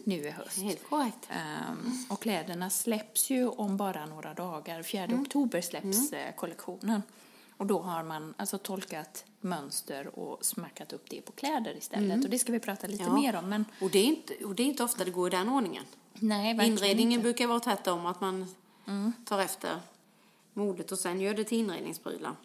nu 0.05 0.27
i 0.27 0.31
höst. 0.31 0.59
Helt 0.59 0.89
korrekt. 0.89 1.29
Ehm, 1.31 1.93
och 2.11 2.21
kläderna 2.21 2.71
släpps 2.71 3.31
ju 3.31 3.49
om 3.49 3.77
bara 3.77 4.07
några 4.07 4.35
dagar. 4.35 4.83
4 4.83 5.05
Mm. 5.05 5.23
oktober 5.23 5.61
släpps 5.61 6.13
eh, 6.13 6.35
kollektionen. 6.35 7.03
Och 7.57 7.67
då 7.67 7.81
har 7.81 8.03
man 8.05 8.35
alltså 8.37 8.59
tolkat 8.59 9.25
mönster 9.41 10.19
och 10.19 10.45
smackat 10.45 10.93
upp 10.93 11.11
det 11.11 11.21
på 11.21 11.33
kläder 11.33 11.77
istället. 11.77 12.25
Och 12.25 12.31
det 12.31 12.39
ska 12.39 12.53
vi 12.53 12.61
prata 12.61 12.87
lite 12.87 13.03
Mm. 13.05 13.17
Ja. 13.17 13.21
mer 13.23 13.37
om. 13.37 13.49
Men 13.49 13.65
Och 13.81 13.91
det, 13.91 13.99
är 13.99 14.05
inte, 14.05 14.35
och 14.45 14.55
det 14.55 14.63
är 14.63 14.67
inte 14.67 14.85
ofta 14.85 15.05
det 15.05 15.11
går 15.11 15.27
i 15.29 15.31
den 15.31 15.49
ordningen. 15.49 15.85
nej, 16.13 16.51
Inredningen 16.67 17.13
inte. 17.13 17.23
brukar 17.23 17.47
vara 17.47 17.61
tvärtom, 17.61 18.07
att 18.07 18.21
man 18.21 18.55
tar 19.25 19.41
efter 19.41 19.81
modet 20.53 20.93
och 20.93 20.99
sen 20.99 21.21
gör 21.21 21.35
det 21.35 21.45
till 21.45 21.59
inredningsprylar. 21.59 22.37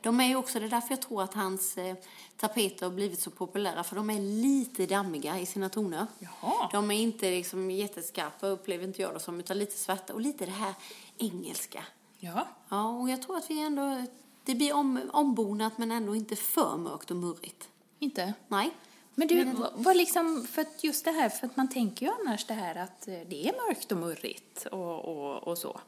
De 0.00 0.20
är 0.20 0.28
ju 0.28 0.36
också, 0.36 0.58
det 0.60 0.64
är 0.66 0.70
därför 0.70 0.90
jag 0.90 1.02
tror 1.02 1.22
att 1.22 1.34
hans 1.34 1.78
eh, 1.78 1.96
tapeter 2.36 2.86
har 2.86 2.92
blivit 2.92 3.20
så 3.20 3.30
populära, 3.30 3.84
för 3.84 3.96
de 3.96 4.10
är 4.10 4.20
lite 4.20 4.86
dammiga 4.86 5.38
i 5.38 5.46
sina 5.46 5.68
toner. 5.68 6.06
Jaha. 6.18 6.68
De 6.72 6.90
är 6.90 6.94
inte 7.00 7.30
liksom 7.30 7.70
jätteskarpa, 7.70 8.46
upplever 8.46 8.84
inte 8.84 9.02
jag 9.02 9.14
det 9.14 9.20
som, 9.20 9.40
utan 9.40 9.58
lite 9.58 9.76
svarta 9.78 10.14
och 10.14 10.20
lite 10.20 10.46
det 10.46 10.52
här 10.52 10.74
engelska. 11.18 11.84
Ja. 12.18 12.48
Ja, 12.68 12.88
och 12.88 13.10
jag 13.10 13.22
tror 13.22 13.36
att 13.36 13.50
vi 13.50 13.62
ändå, 13.62 14.02
det 14.44 14.54
blir 14.54 14.72
om, 14.72 15.00
ombonat 15.12 15.78
men 15.78 15.92
ändå 15.92 16.16
inte 16.16 16.36
för 16.36 16.76
mörkt 16.76 17.10
och 17.10 17.16
murrigt. 17.16 17.68
Inte? 17.98 18.34
Nej. 18.48 18.70
Men 19.14 19.28
du, 19.28 19.52
vad, 19.74 19.96
liksom, 19.96 20.46
för 20.50 20.62
att 20.62 20.84
just 20.84 21.04
det 21.04 21.10
här, 21.10 21.28
för 21.28 21.46
att 21.46 21.56
man 21.56 21.68
tänker 21.68 22.06
ju 22.06 22.12
annars 22.20 22.44
det 22.44 22.54
här 22.54 22.74
att 22.74 23.08
eh, 23.08 23.14
det 23.28 23.48
är 23.48 23.52
mörkt 23.52 23.92
och 23.92 23.98
murrigt 23.98 24.66
och, 24.66 25.04
och, 25.04 25.48
och 25.48 25.58
så. 25.58 25.80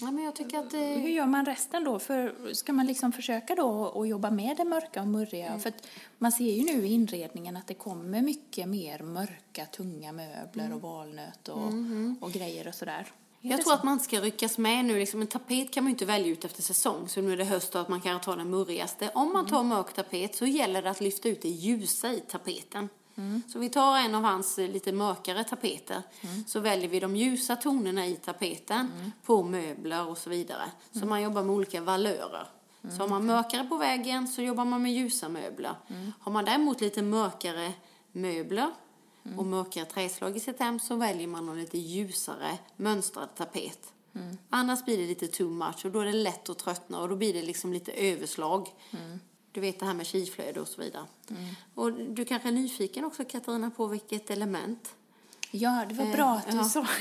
Ja, 0.00 0.10
men 0.10 0.24
jag 0.24 0.34
tycker 0.36 0.58
att 0.58 0.74
eh, 0.74 0.80
Hur 0.80 1.08
gör 1.08 1.26
man 1.26 1.46
resten 1.46 1.84
då? 1.84 1.98
För 1.98 2.54
ska 2.54 2.72
man 2.72 2.86
liksom 2.86 3.12
försöka 3.12 3.54
då 3.54 4.00
att 4.00 4.08
jobba 4.08 4.30
med 4.30 4.56
det 4.56 4.64
mörka 4.64 5.00
och 5.00 5.08
murriga? 5.08 5.46
Mm. 5.46 5.60
För 5.60 5.72
man 6.18 6.32
ser 6.32 6.52
ju 6.52 6.64
nu 6.64 6.86
i 6.86 6.92
inredningen 6.92 7.56
att 7.56 7.66
det 7.66 7.74
kommer 7.74 8.22
mycket 8.22 8.68
mer 8.68 8.98
mörka, 8.98 9.66
tunga 9.66 10.12
möbler 10.12 10.72
och 10.72 10.80
valnöt 10.80 11.48
och, 11.48 11.72
och 12.20 12.32
grejer 12.32 12.68
och 12.68 12.74
sådär. 12.74 13.06
Mm. 13.42 13.50
Jag 13.50 13.60
tror 13.60 13.72
så? 13.72 13.78
att 13.78 13.84
man 13.84 14.00
ska 14.00 14.20
ryckas 14.20 14.58
med 14.58 14.84
nu. 14.84 14.98
Liksom, 14.98 15.20
en 15.20 15.26
tapet 15.26 15.70
kan 15.72 15.84
man 15.84 15.88
ju 15.90 15.94
inte 15.94 16.04
välja 16.04 16.32
ut 16.32 16.44
efter 16.44 16.62
säsong. 16.62 17.08
Så 17.08 17.20
nu 17.20 17.32
är 17.32 17.36
det 17.36 17.44
höst 17.44 17.74
och 17.74 17.80
att 17.80 17.88
man 17.88 18.00
kan 18.00 18.20
ta 18.20 18.36
den 18.36 18.50
murrigaste. 18.50 19.10
Om 19.14 19.32
man 19.32 19.46
tar 19.46 19.62
mörk 19.62 19.92
tapet 19.92 20.36
så 20.36 20.46
gäller 20.46 20.82
det 20.82 20.90
att 20.90 21.00
lyfta 21.00 21.28
ut 21.28 21.42
det 21.42 21.48
ljusa 21.48 22.12
i 22.12 22.20
tapeten. 22.20 22.88
Så 23.52 23.58
vi 23.58 23.68
tar 23.68 23.98
en 23.98 24.14
av 24.14 24.22
hans 24.22 24.58
eh, 24.58 24.70
lite 24.70 24.92
mörkare 24.92 25.44
tapeter. 25.44 26.02
Så 26.46 26.60
väljer 26.60 26.88
vi 26.88 27.00
de 27.00 27.16
ljusa 27.16 27.56
tonerna 27.56 28.06
i 28.06 28.14
tapeten 28.14 29.12
på 29.24 29.42
möbler 29.42 30.08
och 30.08 30.18
så 30.18 30.30
vidare. 30.30 30.70
Så 30.92 31.06
man 31.06 31.22
jobbar 31.22 31.42
med 31.42 31.54
olika 31.54 31.80
valörer. 31.80 32.46
Så 32.82 33.02
har 33.02 33.08
man 33.08 33.26
mörkare 33.26 33.64
på 33.64 33.76
väggen 33.76 34.28
så 34.28 34.42
jobbar 34.42 34.64
man 34.64 34.82
med 34.82 34.92
ljusa 34.92 35.28
möbler. 35.28 35.74
Har 36.20 36.32
man 36.32 36.44
däremot 36.44 36.80
lite 36.80 37.02
mörkare 37.02 37.72
möbler 38.12 38.70
och 39.36 39.46
mörkare 39.46 39.84
träslag 39.84 40.36
i 40.36 40.40
sitt 40.40 40.58
hem 40.60 40.80
så 40.80 40.94
väljer 40.96 41.26
man 41.26 41.48
en 41.48 41.60
lite 41.60 41.78
ljusare 41.78 42.58
mönstrad 42.76 43.34
tapet. 43.36 43.92
Annars 44.50 44.84
blir 44.84 44.98
det 44.98 45.06
lite 45.06 45.26
too 45.28 45.50
much 45.50 45.84
och 45.84 45.90
då 45.90 46.00
är 46.00 46.04
det 46.06 46.12
lätt 46.12 46.48
att 46.48 46.58
tröttna 46.58 47.00
och 47.00 47.08
då 47.08 47.16
blir 47.16 47.32
det 47.34 47.42
liksom 47.42 47.72
lite 47.72 47.92
överslag. 47.92 48.68
Du 49.52 49.60
vet 49.60 49.80
det 49.80 49.86
här 49.86 49.94
med 49.94 50.06
kiflöde 50.06 50.60
och 50.60 50.68
så 50.68 50.80
vidare. 50.80 51.04
Och 51.74 51.92
du 51.92 52.24
kanske 52.24 52.48
är 52.48 52.52
nyfiken 52.52 53.04
också 53.04 53.24
Katarina 53.24 53.70
på 53.70 53.86
vilket 53.86 54.30
element? 54.30 54.94
Ja, 55.50 55.84
det 55.88 55.94
var 55.94 56.04
Eh, 56.04 56.12
bra 56.12 56.30
att 56.30 56.50
du 56.50 56.56
ja. 56.56 56.64
sa. 56.64 56.86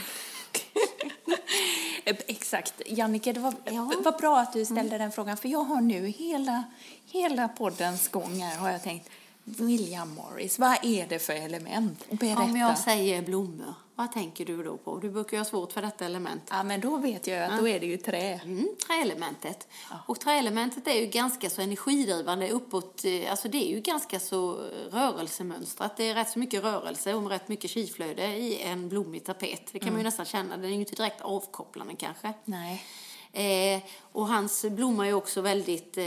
Exakt. 2.05 2.81
Jannike, 2.85 3.33
det 3.33 3.39
var, 3.39 3.53
Ja. 3.65 3.91
var 4.03 4.17
bra 4.19 4.39
att 4.39 4.53
du 4.53 4.65
ställde 4.65 4.97
den 4.97 5.11
frågan. 5.11 5.37
För 5.37 5.49
jag 5.49 5.63
har 5.63 5.81
nu 5.81 6.07
hela, 6.07 6.63
hela 7.05 7.47
poddens 7.47 8.07
gång 8.07 8.39
här 8.41 8.57
har 8.57 8.69
jag 8.69 8.83
tänkt, 8.83 9.09
William 9.57 10.15
Morris, 10.15 10.59
vad 10.59 10.77
är 10.85 11.07
det 11.07 11.19
för 11.19 11.33
element? 11.33 12.09
Berätta. 12.09 12.41
Om 12.41 12.55
jag 12.55 12.77
säger 12.77 13.21
blommor, 13.21 13.73
Vad 13.95 14.11
tänker 14.11 14.45
du 14.45 14.63
då 14.63 14.77
på? 14.77 14.99
Du 14.99 15.09
brukar 15.09 15.37
ju 15.37 15.39
ha 15.39 15.45
svårt 15.45 15.71
för 15.71 15.81
detta 15.81 16.05
element. 16.05 16.41
Ja, 16.49 16.63
men 16.63 16.81
då 16.81 16.97
vet 16.97 17.27
jag 17.27 17.43
att 17.43 17.59
då 17.59 17.67
är 17.67 17.79
det 17.79 17.85
ju 17.85 17.97
trä. 17.97 18.41
Mm, 18.43 18.69
träelementet. 18.87 19.67
Och 20.05 20.19
träelementet 20.19 20.87
är 20.87 20.93
ju 20.93 21.05
ganska 21.05 21.49
så 21.49 21.61
energidrivande 21.61 22.49
uppåt, 22.49 23.05
eh, 23.05 23.31
alltså 23.31 23.47
det 23.47 23.57
är 23.69 23.75
ju 23.75 23.81
ganska 23.81 24.19
så 24.19 24.53
rörelsemönstrat. 24.91 25.97
Det 25.97 26.09
är 26.09 26.15
rätt 26.15 26.29
så 26.29 26.39
mycket 26.39 26.63
rörelse 26.63 27.13
och 27.13 27.29
rätt 27.29 27.47
mycket 27.47 27.71
kiflöde 27.71 28.27
i 28.27 28.61
en 28.61 28.89
blommig 28.89 29.25
tapet. 29.25 29.69
Det 29.71 29.79
kan 29.79 29.89
man 29.89 29.99
ju 29.99 30.03
nästan 30.03 30.25
känna. 30.25 30.57
Den 30.57 30.65
är 30.65 30.69
ju 30.69 30.79
inte 30.79 30.95
direkt 30.95 31.21
avkopplande 31.21 31.95
kanske. 31.95 32.33
Nej. 32.45 32.83
Eh, 33.31 33.81
och 34.11 34.27
hans 34.27 34.65
blommor 34.65 35.03
är 35.03 35.07
ju 35.07 35.13
också 35.13 35.41
väldigt 35.41 35.97
eh, 35.97 36.05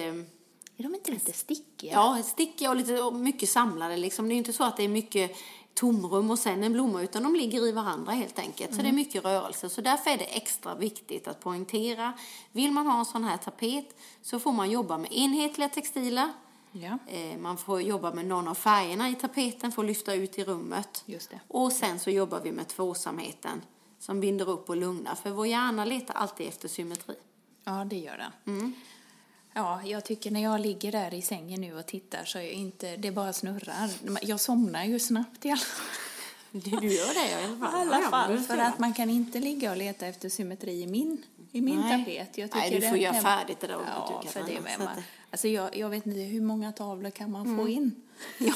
Är 0.82 0.88
de 0.88 0.94
inte 0.94 1.10
lite 1.10 1.32
stickiga? 1.32 1.92
Ja, 1.92 2.22
stickiga 2.24 2.70
och 2.70 2.76
lite 2.76 3.02
och 3.02 3.14
mycket 3.14 3.48
samlade 3.48 3.96
liksom. 3.96 4.28
Det 4.28 4.32
är 4.32 4.34
ju 4.34 4.38
inte 4.38 4.52
så 4.52 4.64
att 4.64 4.76
det 4.76 4.82
är 4.82 4.88
mycket 4.88 5.36
tomrum 5.74 6.30
och 6.30 6.38
sen 6.38 6.64
en 6.64 6.72
blomma 6.72 7.02
utan 7.02 7.22
de 7.22 7.34
ligger 7.34 7.66
i 7.68 7.72
varandra 7.72 8.12
helt 8.12 8.38
enkelt. 8.38 8.74
Så 8.74 8.82
det 8.82 8.88
är 8.88 8.92
mycket 8.92 9.24
rörelse. 9.24 9.68
Så 9.68 9.80
därför 9.80 10.10
är 10.10 10.18
det 10.18 10.24
extra 10.24 10.74
viktigt 10.74 11.28
att 11.28 11.40
poängtera. 11.40 12.12
Vill 12.52 12.72
man 12.72 12.86
ha 12.86 12.98
en 12.98 13.04
sån 13.04 13.24
här 13.24 13.36
tapet 13.36 13.96
så 14.22 14.38
får 14.38 14.52
man 14.52 14.70
jobba 14.70 14.98
med 14.98 15.12
enhetliga 15.12 15.68
textiler. 15.68 16.32
Ja. 16.72 16.98
Eh, 17.06 17.38
Man 17.38 17.58
får 17.58 17.82
jobba 17.82 18.12
med 18.14 18.26
någon 18.26 18.48
av 18.48 18.54
färgerna 18.54 19.08
i 19.08 19.14
tapeten 19.14 19.72
för 19.72 19.82
att 19.82 19.86
lyfta 19.86 20.14
ut 20.14 20.38
i 20.38 20.44
rummet. 20.44 21.04
Och 21.48 21.72
sen 21.72 22.00
så 22.00 22.10
jobbar 22.10 22.40
vi 22.40 22.52
med 22.52 22.68
tvåsamheten 22.68 23.62
som 23.98 24.20
binder 24.20 24.48
upp 24.48 24.68
och 24.68 24.76
lugnar. 24.76 25.14
För 25.14 25.30
vår 25.30 25.46
hjärna 25.46 25.84
letar 25.84 26.14
alltid 26.14 26.48
efter 26.48 26.68
symmetri. 26.68 27.14
Ja, 27.64 27.84
det 27.84 27.96
gör 27.96 28.16
den. 28.16 28.56
Mm. 28.56 28.74
Ja, 29.54 29.80
jag 29.84 30.04
tycker 30.04 30.30
när 30.30 30.42
jag 30.42 30.60
ligger 30.60 30.92
där 30.92 31.14
i 31.14 31.22
sängen 31.22 31.60
nu 31.60 31.74
och 31.78 31.86
tittar 31.86 32.24
så 32.24 32.38
är 32.38 32.42
jag 32.42 32.52
inte, 32.52 32.96
det 32.96 33.10
bara 33.10 33.32
snurrar. 33.32 33.90
Jag 34.22 34.40
somnar 34.40 34.84
ju 34.84 34.98
snabbt 34.98 35.44
i 35.46 35.48
alla 35.50 35.56
fall. 35.60 35.86
Du 36.50 36.70
gör 36.70 37.14
det 37.14 37.30
i 37.30 37.34
alla 37.44 37.56
I 37.56 37.58
fall. 37.58 37.74
alla 37.74 37.96
Ja, 37.96 38.02
ja, 38.04 38.10
fall 38.10 38.38
för 38.38 38.58
att 38.58 38.78
man 38.78 38.94
kan 38.94 39.10
inte 39.10 39.38
ligga 39.40 39.70
och 39.70 39.76
leta 39.76 40.06
efter 40.06 40.28
symmetri 40.28 40.82
i 40.82 40.86
min, 40.86 41.22
i 41.52 41.60
min 41.60 41.80
Nej. 41.80 41.98
tapet. 42.04 42.38
Jag 42.38 42.50
Nej, 42.54 42.80
du 42.80 42.88
får 42.88 42.98
göra 42.98 43.14
färdigt 43.22 43.60
det 43.60 43.66
där 43.66 43.78
Ja, 43.86 44.20
du, 44.24 44.28
för 44.28 44.40
det 44.42 44.60
med 44.60 44.78
man, 44.78 44.88
Alltså 45.30 45.48
jag, 45.48 45.76
jag 45.76 45.88
vet 45.88 46.06
inte, 46.06 46.20
hur 46.20 46.40
många 46.40 46.72
tavlor 46.72 47.10
kan 47.10 47.30
man 47.30 47.46
Mm. 47.46 47.58
få 47.58 47.68
in? 47.68 48.02
Ja. 48.38 48.54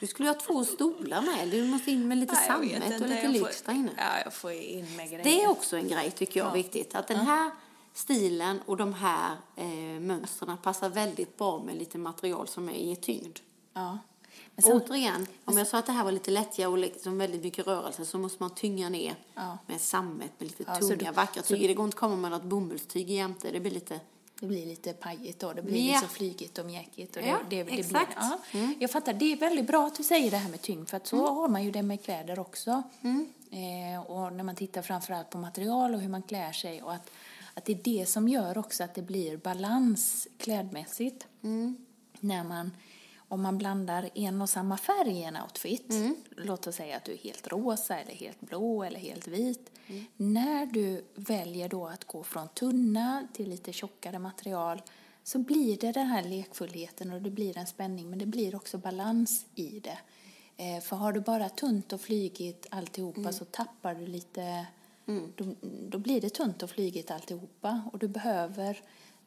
Du 0.00 0.06
skulle 0.06 0.28
ha 0.28 0.34
två 0.34 0.64
stolar 0.64 1.22
med. 1.22 1.48
Du 1.48 1.64
måste 1.66 1.90
in 1.90 2.08
med 2.08 2.18
lite 2.18 2.36
sammet 2.36 3.00
och 3.00 3.08
lite 3.08 3.28
lyx 3.28 3.62
där 3.62 3.72
inne. 3.72 3.90
Ja, 3.96 4.20
jag 4.24 4.32
får 4.32 4.52
in 4.52 4.96
med 4.96 5.08
grejer. 5.10 5.24
Det 5.24 5.42
är 5.42 5.48
också 5.50 5.76
en 5.76 5.88
grej 5.88 6.10
tycker 6.10 6.40
jag 6.40 6.52
viktigt. 6.52 6.94
Att 6.94 7.08
den 7.08 7.16
här 7.26 7.50
stilen 7.96 8.60
och 8.66 8.76
de 8.76 8.92
här 8.94 9.36
eh, 9.56 10.00
mönstren 10.00 10.56
passar 10.62 10.88
väldigt 10.88 11.36
bra 11.38 11.58
med 11.58 11.76
lite 11.76 11.98
material 11.98 12.48
som 12.48 12.68
är, 12.68 12.72
ger 12.72 12.94
tyngd. 12.96 13.38
Ja. 13.72 13.98
Men 14.54 14.62
sen, 14.62 14.72
Återigen, 14.72 15.26
om 15.44 15.56
jag 15.58 15.66
sa 15.66 15.78
att 15.78 15.86
det 15.86 15.92
här 15.92 16.04
var 16.04 16.12
lite 16.12 16.30
lättja 16.30 16.68
och 16.68 16.78
liksom 16.78 17.18
väldigt 17.18 17.42
mycket 17.42 17.66
rörelse 17.66 18.04
så 18.04 18.18
måste 18.18 18.42
man 18.42 18.54
tynga 18.54 18.88
ner 18.88 19.14
Ja. 19.34 19.58
med 19.66 19.80
sammet 19.80 20.30
med 20.38 20.48
lite 20.48 20.64
Ja, 20.66 20.76
tunga, 20.76 20.96
du- 20.96 21.10
vackra 21.10 21.42
tyger. 21.42 21.68
Det 21.68 21.74
går 21.74 21.84
inte 21.84 21.94
att 21.94 22.00
komma 22.00 22.16
med 22.16 22.30
något 22.30 22.42
bomullstyg 22.42 23.10
jämte. 23.10 23.50
Det 23.50 23.60
blir 23.60 23.70
lite... 23.70 24.00
det 24.40 24.46
blir 24.46 24.66
lite 24.66 24.92
pajigt 24.92 25.38
då, 25.40 25.52
det 25.52 25.62
blir 25.62 25.72
lite 25.74 25.98
så 25.98 26.06
flygigt 26.06 26.58
och 26.58 26.66
mjäkigt. 26.66 27.16
Och 27.16 27.22
Ja, 27.22 27.38
det, 27.50 27.62
det, 27.62 27.78
exakt. 27.80 28.16
Blir, 28.52 28.62
ja. 28.62 28.72
Jag 28.78 28.90
fattar, 28.90 29.12
det 29.12 29.32
är 29.32 29.36
väldigt 29.36 29.66
bra 29.66 29.86
att 29.86 29.94
du 29.96 30.02
säger 30.02 30.30
det 30.30 30.36
här 30.36 30.50
med 30.50 30.62
tyngd, 30.62 30.88
för 30.88 30.96
att 30.96 31.06
så 31.06 31.26
har 31.26 31.48
man 31.48 31.64
ju 31.64 31.70
det 31.70 31.82
med 31.82 32.02
kläder 32.04 32.38
också. 32.38 32.82
Eh, 33.50 34.00
och 34.10 34.32
när 34.32 34.44
man 34.44 34.56
tittar 34.56 34.82
framförallt 34.82 35.30
på 35.30 35.38
material 35.38 35.94
och 35.94 36.00
hur 36.00 36.08
man 36.08 36.22
klär 36.22 36.52
sig 36.52 36.82
och 36.82 36.92
att, 36.94 37.10
att 37.56 37.64
det 37.64 37.72
är 37.72 37.80
det 37.82 38.06
som 38.06 38.28
gör 38.28 38.58
också 38.58 38.84
att 38.84 38.94
det 38.94 39.02
blir 39.02 39.36
balans 39.36 40.28
klädmässigt. 40.38 41.26
När 42.20 42.44
man, 42.44 42.70
om 43.28 43.42
man 43.42 43.58
blandar 43.58 44.10
en 44.14 44.42
och 44.42 44.48
samma 44.48 44.76
färg 44.76 45.10
i 45.10 45.22
en 45.22 45.36
outfit, 45.36 45.92
låt 46.36 46.66
oss 46.66 46.74
säga 46.74 46.96
att 46.96 47.04
du 47.04 47.12
är 47.12 47.16
helt 47.16 47.48
rosa 47.48 47.98
eller 47.98 48.14
helt 48.14 48.40
blå 48.40 48.84
eller 48.84 48.98
helt 48.98 49.28
vit. 49.28 49.70
När 50.16 50.66
du 50.66 51.04
väljer 51.14 51.68
då 51.68 51.86
att 51.86 52.04
gå 52.04 52.22
från 52.22 52.48
tunna 52.48 53.28
till 53.32 53.48
lite 53.48 53.72
tjockare 53.72 54.18
material 54.18 54.82
så 55.22 55.38
blir 55.38 55.76
det 55.76 55.92
den 55.92 56.06
här 56.06 56.24
lekfullheten 56.24 57.12
och 57.12 57.22
det 57.22 57.30
blir 57.30 57.58
en 57.58 57.66
spänning 57.66 58.10
men 58.10 58.18
det 58.18 58.26
blir 58.26 58.54
också 58.54 58.78
balans 58.78 59.46
i 59.54 59.80
det. 59.80 59.98
Eh, 60.56 60.80
för 60.80 60.96
har 60.96 61.12
du 61.12 61.20
bara 61.20 61.48
tunt 61.48 61.92
och 61.92 62.00
flygigt 62.00 62.66
alltihopa 62.70 63.32
så 63.32 63.44
tappar 63.44 63.94
du 63.94 64.06
lite, 64.06 64.66
då, 65.36 65.54
då 65.62 65.98
blir 65.98 66.20
det 66.20 66.30
tunt 66.30 66.62
och 66.62 66.70
flygigt 66.70 67.10
alltihopa 67.10 67.82
och 67.92 67.98
du 67.98 68.08
behöver 68.08 68.80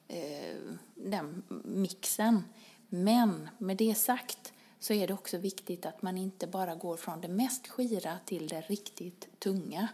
eh, 0.07 0.55
den 0.95 1.43
mixen. 1.63 2.43
Men 2.89 3.49
med 3.57 3.77
det 3.77 3.95
sagt 3.95 4.53
så 4.79 4.93
är 4.93 5.07
det 5.07 5.13
också 5.13 5.37
viktigt 5.37 5.85
att 5.85 6.01
man 6.01 6.17
inte 6.17 6.47
bara 6.47 6.75
går 6.75 6.97
från 6.97 7.21
det 7.21 7.27
mest 7.27 7.67
skira 7.67 8.17
till 8.25 8.47
det 8.47 8.61
riktigt 8.61 9.27
tunga. 9.39 9.87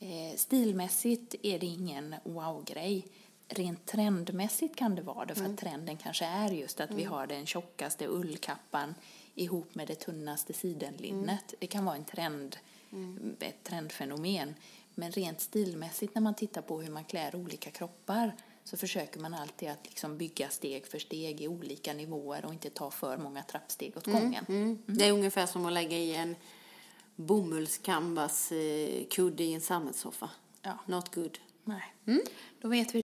Eh, 0.00 0.36
stilmässigt 0.36 1.34
är 1.42 1.58
det 1.58 1.66
ingen 1.66 2.14
wow-grej. 2.24 3.06
Rent 3.48 3.86
trendmässigt 3.86 4.76
kan 4.76 4.94
det 4.94 5.02
vara 5.02 5.24
det, 5.24 5.34
för 5.34 5.44
att 5.44 5.58
trenden 5.58 5.96
kanske 5.96 6.24
är 6.24 6.50
just 6.50 6.80
att 6.80 6.90
vi 6.90 7.04
har 7.04 7.26
den 7.26 7.46
tjockaste 7.46 8.06
ullkappan 8.06 8.94
ihop 9.34 9.74
med 9.74 9.88
det 9.88 9.94
tunnaste 9.94 10.52
sidenlinnet. 10.52 11.54
Det 11.58 11.66
kan 11.66 11.84
vara 11.84 11.96
en 11.96 12.04
trend, 12.04 12.56
ett 13.40 13.64
trendfenomen. 13.64 14.54
Men 14.94 15.12
rent 15.12 15.40
stilmässigt 15.40 16.14
när 16.14 16.22
man 16.22 16.34
tittar 16.34 16.62
på 16.62 16.80
hur 16.80 16.90
man 16.90 17.04
klär 17.04 17.36
olika 17.36 17.70
kroppar 17.70 18.32
så 18.64 18.76
försöker 18.76 19.20
man 19.20 19.34
alltid 19.34 19.70
att 19.70 19.86
liksom 19.86 20.18
bygga 20.18 20.48
steg 20.48 20.86
för 20.86 20.98
steg 20.98 21.40
i 21.40 21.48
olika 21.48 21.92
nivåer 21.92 22.44
och 22.44 22.52
inte 22.52 22.70
ta 22.70 22.90
för 22.90 23.18
många 23.18 23.42
trappsteg 23.42 23.96
åt 23.96 24.06
gången. 24.06 24.44
Mm. 24.48 24.78
Det 24.86 25.08
är 25.08 25.12
ungefär 25.12 25.46
som 25.46 25.66
att 25.66 25.72
lägga 25.72 25.96
i 25.96 26.14
en 26.14 26.36
bomullscanvas 27.16 28.52
eh, 28.52 29.04
kudde 29.10 29.44
i 29.44 29.54
en 29.54 29.60
sammetssoffa. 29.60 30.30
Ja. 30.62 30.78
Not 30.86 31.14
good. 31.14 31.38
Nej. 31.64 31.94
Då 32.60 32.68
vet 32.68 32.94
vi 32.94 33.03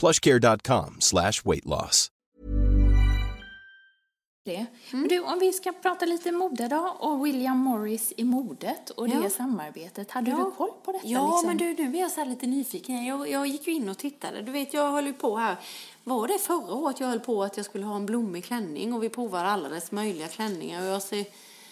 plushcare.com 0.00 0.96
slash 1.00 1.32
weight 1.44 1.64
loss. 1.64 2.10
du, 5.08 5.20
om 5.20 5.38
vi 5.38 5.52
ska 5.52 5.72
prata 5.72 6.06
lite 6.06 6.32
mode 6.32 6.68
då, 6.68 6.96
och 6.98 7.26
William 7.26 7.58
Morris 7.58 8.12
i 8.16 8.24
modet 8.24 8.90
och 8.90 9.08
Ja. 9.08 9.20
det 9.20 9.30
samarbetet. 9.30 10.10
Hade 10.10 10.30
du 10.30 10.50
koll 10.56 10.70
på 10.84 10.92
detta? 10.92 11.06
Ja, 11.06 11.30
liksom? 11.32 11.46
men 11.46 11.56
du, 11.56 11.88
nu 11.88 11.96
är 11.96 12.00
jag 12.00 12.10
så 12.10 12.20
här 12.20 12.26
lite 12.26 12.46
nyfiken. 12.46 13.04
Jag, 13.04 13.30
jag 13.30 13.46
gick 13.46 13.66
ju 13.66 13.72
in 13.72 13.88
och 13.88 13.98
tittade. 13.98 14.42
Du 14.42 14.52
vet, 14.52 14.74
jag 14.74 14.92
höll 14.92 15.06
ju 15.06 15.12
på 15.12 15.36
här. 15.36 15.56
Var 16.04 16.28
det 16.28 16.38
förra 16.38 16.74
året 16.74 17.00
jag 17.00 17.08
höll 17.08 17.20
på 17.20 17.42
att 17.44 17.56
jag 17.56 17.66
skulle 17.66 17.84
ha 17.84 17.96
en 17.96 18.06
blommig 18.06 18.44
klänning 18.44 18.94
och 18.94 19.02
vi 19.02 19.08
provade 19.08 19.48
alla 19.48 19.68
dess 19.68 19.92
möjliga 19.92 20.28
klänningar 20.28 20.82
och 20.82 20.88
jag 20.88 21.02
ser 21.02 21.24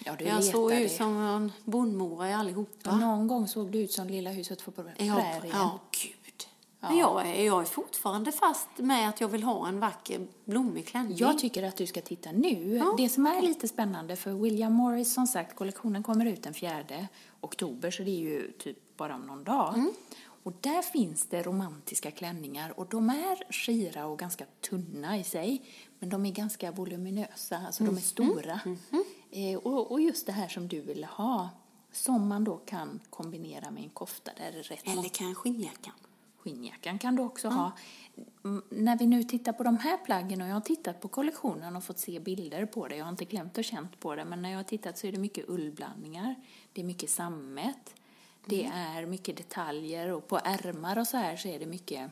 Ja, 0.05 0.13
du 0.19 0.25
jag 0.25 0.45
såg 0.45 0.73
ut 0.73 0.93
som 0.93 1.17
en 1.17 1.53
bondmora 1.65 2.31
i 2.31 2.33
allihopa. 2.33 2.91
Och 2.91 2.99
någon 2.99 3.29
gång 3.29 3.49
såg 3.49 3.71
du 3.71 3.79
ut 3.79 3.93
som 3.93 4.07
Lilla 4.07 4.31
huset 4.31 4.65
på 4.65 4.71
prärien. 4.71 4.95
Ja, 4.99 5.23
ja 5.53 5.81
gud. 5.91 6.16
Men 6.81 6.97
jag 6.99 7.29
är, 7.29 7.45
jag 7.45 7.61
är 7.61 7.65
fortfarande 7.67 8.33
fast 8.33 8.69
med 8.77 9.09
att 9.09 9.21
jag 9.21 9.29
vill 9.29 9.43
ha 9.43 9.69
en 9.69 9.81
vacker 9.81 10.27
blommig 10.45 10.87
klänning. 10.87 11.17
Jag 11.17 11.39
tycker 11.39 11.63
att 11.63 11.77
du 11.77 11.87
ska 11.87 12.01
titta 12.01 12.33
nu. 12.33 12.83
Det 12.97 13.09
som 13.09 13.27
är 13.27 13.43
lite 13.43 13.69
spännande, 13.69 14.17
för 14.17 14.33
William 14.33 14.73
Morris, 14.73 15.15
som 15.15 15.27
sagt, 15.27 15.57
kollektionen 15.57 16.03
kommer 16.03 16.27
ut 16.27 16.43
den 16.43 16.55
4 16.55 16.85
oktober, 17.41 17.91
så 17.91 18.03
det 18.03 18.11
är 18.11 18.21
ju 18.21 18.53
typ 18.53 18.97
bara 18.97 19.15
om 19.15 19.21
någon 19.27 19.45
dag. 19.45 19.75
Mm. 19.75 19.93
Och 20.43 20.53
där 20.61 20.83
finns 20.83 21.27
det 21.27 21.43
romantiska 21.43 22.11
klänningar 22.11 22.79
och 22.81 22.87
de 22.87 23.11
är 23.11 23.53
skira 23.53 24.07
och 24.07 24.19
ganska 24.19 24.45
tunna 24.61 25.19
i 25.19 25.25
sig, 25.25 25.63
men 25.99 26.09
de 26.09 26.27
är 26.27 26.33
ganska 26.33 26.71
voluminösa, 26.71 27.57
alltså 27.67 27.83
Mm. 27.83 27.95
de 27.95 28.01
är 28.01 28.05
stora. 28.05 28.61
Eh, 29.31 29.59
och, 29.59 29.93
och 29.93 30.01
just 30.01 30.27
det 30.27 30.33
här 30.33 30.49
som 30.49 30.69
du 30.69 30.81
ville 30.81 31.07
ha, 31.07 31.49
som 31.93 32.29
man 32.29 32.45
då 32.45 32.57
kan 32.57 33.01
kombinera 33.11 33.71
med 33.71 33.83
en 33.83 33.91
kofta 33.91 34.31
där 34.37 34.53
det 34.53 34.59
är 34.59 34.63
rätt 34.63 34.81
Eller 34.85 35.09
kanske 35.09 35.35
skinnjackan. 35.35 35.93
Skinnjackan 36.47 36.99
kan 36.99 37.17
du 37.17 37.23
också 37.23 37.49
ha. 37.49 37.73
Mm, 38.45 38.63
När 38.69 38.99
vi 38.99 39.07
nu 39.07 39.23
tittar 39.23 39.53
på 39.53 39.63
de 39.63 39.77
här 39.79 39.97
plaggen 39.97 40.43
och 40.43 40.49
jag 40.49 40.55
har 40.55 40.61
tittat 40.61 41.01
på 41.01 41.09
kollektionen 41.09 41.77
och 41.77 41.85
fått 41.85 41.99
se 41.99 42.21
bilder 42.21 42.67
på 42.67 42.89
det, 42.89 42.97
jag 42.97 43.05
har 43.05 43.11
inte 43.11 43.25
glömt 43.25 43.59
och 43.59 43.65
känt 43.65 44.01
på 44.01 44.15
det, 44.15 44.25
men 44.25 44.43
när 44.43 44.51
jag 44.51 44.59
har 44.59 44.65
tittat 44.65 44.99
så 44.99 45.07
är 45.07 45.13
det 45.13 45.19
mycket 45.19 45.49
ullblandningar, 45.49 46.35
det 46.73 46.81
är 46.81 46.85
mycket 46.85 47.11
sammet, 47.11 47.95
det 48.45 48.65
är 48.75 49.07
mycket 49.07 49.37
detaljer 49.37 50.09
och 50.13 50.29
på 50.29 50.39
ärmar 50.39 50.99
och 50.99 51.07
så 51.07 51.17
här 51.17 51.37
så 51.37 51.49
är 51.49 51.59
det 51.59 51.67
mycket 51.67 52.11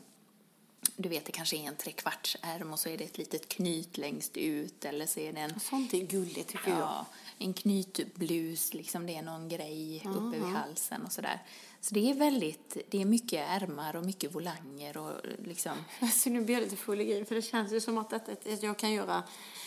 du 0.96 1.08
vet, 1.08 1.24
det 1.24 1.32
kanske 1.32 1.56
är 1.56 1.68
en 1.68 1.76
trekvartsärm 1.76 2.72
och 2.72 2.78
så 2.78 2.88
är 2.88 2.98
det 2.98 3.04
ett 3.04 3.18
litet 3.18 3.48
knyt 3.48 3.98
längst 3.98 4.36
ut 4.36 4.84
eller 4.84 5.06
så 5.06 5.20
är 5.20 5.32
det 5.32 5.40
en 5.40 5.60
Sånt 5.60 5.94
är 5.94 6.06
gulligt 6.06 6.48
tycker 6.48 6.70
jag. 6.70 7.06
En 7.44 7.54
knytblus, 7.54 8.74
liksom 8.74 9.06
det 9.06 9.16
är 9.16 9.22
någon 9.22 9.48
grej 9.48 10.02
uppe 10.04 10.38
vid 10.38 10.54
halsen 10.54 11.02
och 11.06 11.12
sådär. 11.12 11.42
Så 11.80 11.94
det 11.94 12.10
är 12.10 12.14
väldigt, 12.14 12.76
det 12.90 13.00
är 13.00 13.04
mycket 13.04 13.48
ärmar 13.62 13.96
och 13.96 14.04
mycket 14.04 14.34
volanger 14.34 14.96
och 14.96 15.12
liksom, 15.44 15.72
Alltså, 16.00 16.30
nu 16.30 16.40
blir 16.44 16.54
jag 16.54 16.62
lite 16.62 16.76
full 16.76 17.00
i 17.00 17.04
grejer 17.04 17.24
för 17.24 17.34
det 17.34 17.42
känns 17.42 17.72
ju 17.72 17.80
som 17.80 17.98
att, 17.98 18.12
att, 18.12 18.28
att 18.28 18.62
jag 18.62 18.76
kan 18.78 18.92
göra 18.92 19.22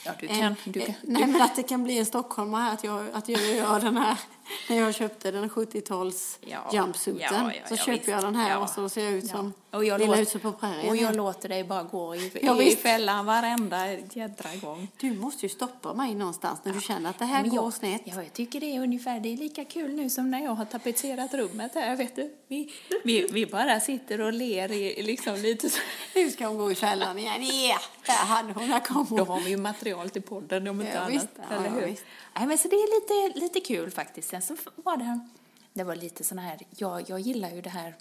ja 0.06 0.12
du 0.20 0.28
en- 0.28 0.40
kan, 0.40 0.56
du 0.66 0.80
kan. 0.82 0.94
Nej, 1.02 1.28
men 1.28 1.42
att 1.42 1.56
det 1.56 1.64
kan 1.64 1.84
bli 1.84 1.98
en 1.98 2.06
stockholmare 2.06 2.62
här, 2.62 2.74
att 2.74 2.84
jag, 2.84 3.06
att 3.14 3.30
jag 3.30 3.42
gör 3.56 3.80
den 3.80 3.98
här, 3.98 4.18
när 4.70 4.76
jag 4.78 4.96
köpte 4.96 5.32
den 5.32 5.50
70-tals 5.50 6.40
Ja, 6.42 6.70
jumpsuiten, 6.74 7.28
ja, 7.46 7.54
ja, 7.54 7.68
så 7.68 7.74
ja, 7.74 7.78
köper 7.78 7.92
visst. 7.94 8.08
jag 8.08 8.22
den 8.24 8.36
här 8.36 8.60
och 8.62 8.70
så 8.70 8.90
ser 8.90 9.04
jag 9.04 9.14
ut 9.14 9.28
som 9.28 9.54
Och 9.72 9.86
jag 9.86 10.00
Lilla 10.00 10.10
låter- 10.12 10.20
huset 10.20 10.42
på 10.42 10.52
prärien. 10.52 10.90
Och 10.90 10.96
jag 10.96 11.16
låter 11.16 11.50
dig 11.50 11.64
bara 11.64 11.84
gå 11.84 12.16
i, 12.16 12.32
i 12.42 12.54
visst. 12.60 12.80
fällan 12.82 13.26
varenda 13.26 13.94
jädra 13.94 14.56
gång. 14.62 14.88
Du 14.98 15.14
måste 15.20 15.46
ju 15.46 15.50
stoppa 15.50 15.94
mig 15.94 16.16
någonstans 16.16 16.60
när 16.64 16.74
du 16.74 16.82
känner 16.82 17.10
att 17.10 17.20
det 17.20 17.26
här 17.26 17.42
Men 17.42 17.50
går 17.56 17.67
snett. 17.72 18.02
Ja, 18.06 18.24
jag 18.24 18.34
tycker 18.34 18.60
det 18.60 18.76
är 18.76 18.80
ungefär, 18.82 19.20
det 19.20 19.34
är 19.34 19.38
lika 19.38 19.66
kul 19.66 19.94
nu 19.96 20.10
som 20.10 20.32
när 20.32 20.44
jag 20.44 20.52
har 20.52 20.66
tapetserat 20.66 21.34
rummet 21.34 21.72
här, 21.76 21.96
vet 21.96 22.16
du. 22.16 22.36
Vi, 22.48 22.74
vi, 23.04 23.28
vi 23.32 23.46
bara 23.46 23.80
sitter 23.80 24.22
och 24.22 24.34
ler 24.34 24.72
i, 24.72 25.04
liksom 25.04 25.36
lite 25.36 25.70
så. 25.70 25.80
Nu 26.16 26.32
ska 26.32 26.48
hon 26.48 26.58
gå 26.58 26.72
i 26.72 26.76
fällan 26.76 27.20
igen. 27.20 27.44
Ja, 27.44 27.80
där 28.06 28.14
hade 28.14 28.54
hon, 28.54 28.70
där 28.70 28.80
kom 28.80 29.06
Då 29.18 29.24
har 29.24 29.40
vi 29.40 29.50
ju 29.50 29.58
material 29.58 30.10
till 30.10 30.22
podden 30.22 30.68
om 30.68 30.82
inte 30.82 30.94
Ja, 30.94 31.00
annat. 31.00 31.14
visst. 31.14 31.28
Ja, 31.50 31.56
eller 31.56 31.66
ja, 31.66 31.72
hur? 31.72 31.86
visst. 31.88 32.04
Nej, 32.36 32.48
men 32.48 32.58
så 32.58 32.68
det 32.68 32.76
är 32.76 33.26
lite, 33.30 33.40
lite 33.40 33.60
kul 33.60 33.92
faktiskt. 33.92 34.30
Sen 34.30 34.42
så 34.42 34.56
var 34.76 34.98
det, 34.98 35.20
det 35.74 35.84
var 35.84 35.96
lite 35.96 36.24
sån 36.24 36.38
här, 36.38 36.60
jag, 36.78 37.10
jag 37.10 37.20
gillar 37.20 37.50
ju 37.50 37.62
det 37.62 37.70
här, 37.70 37.96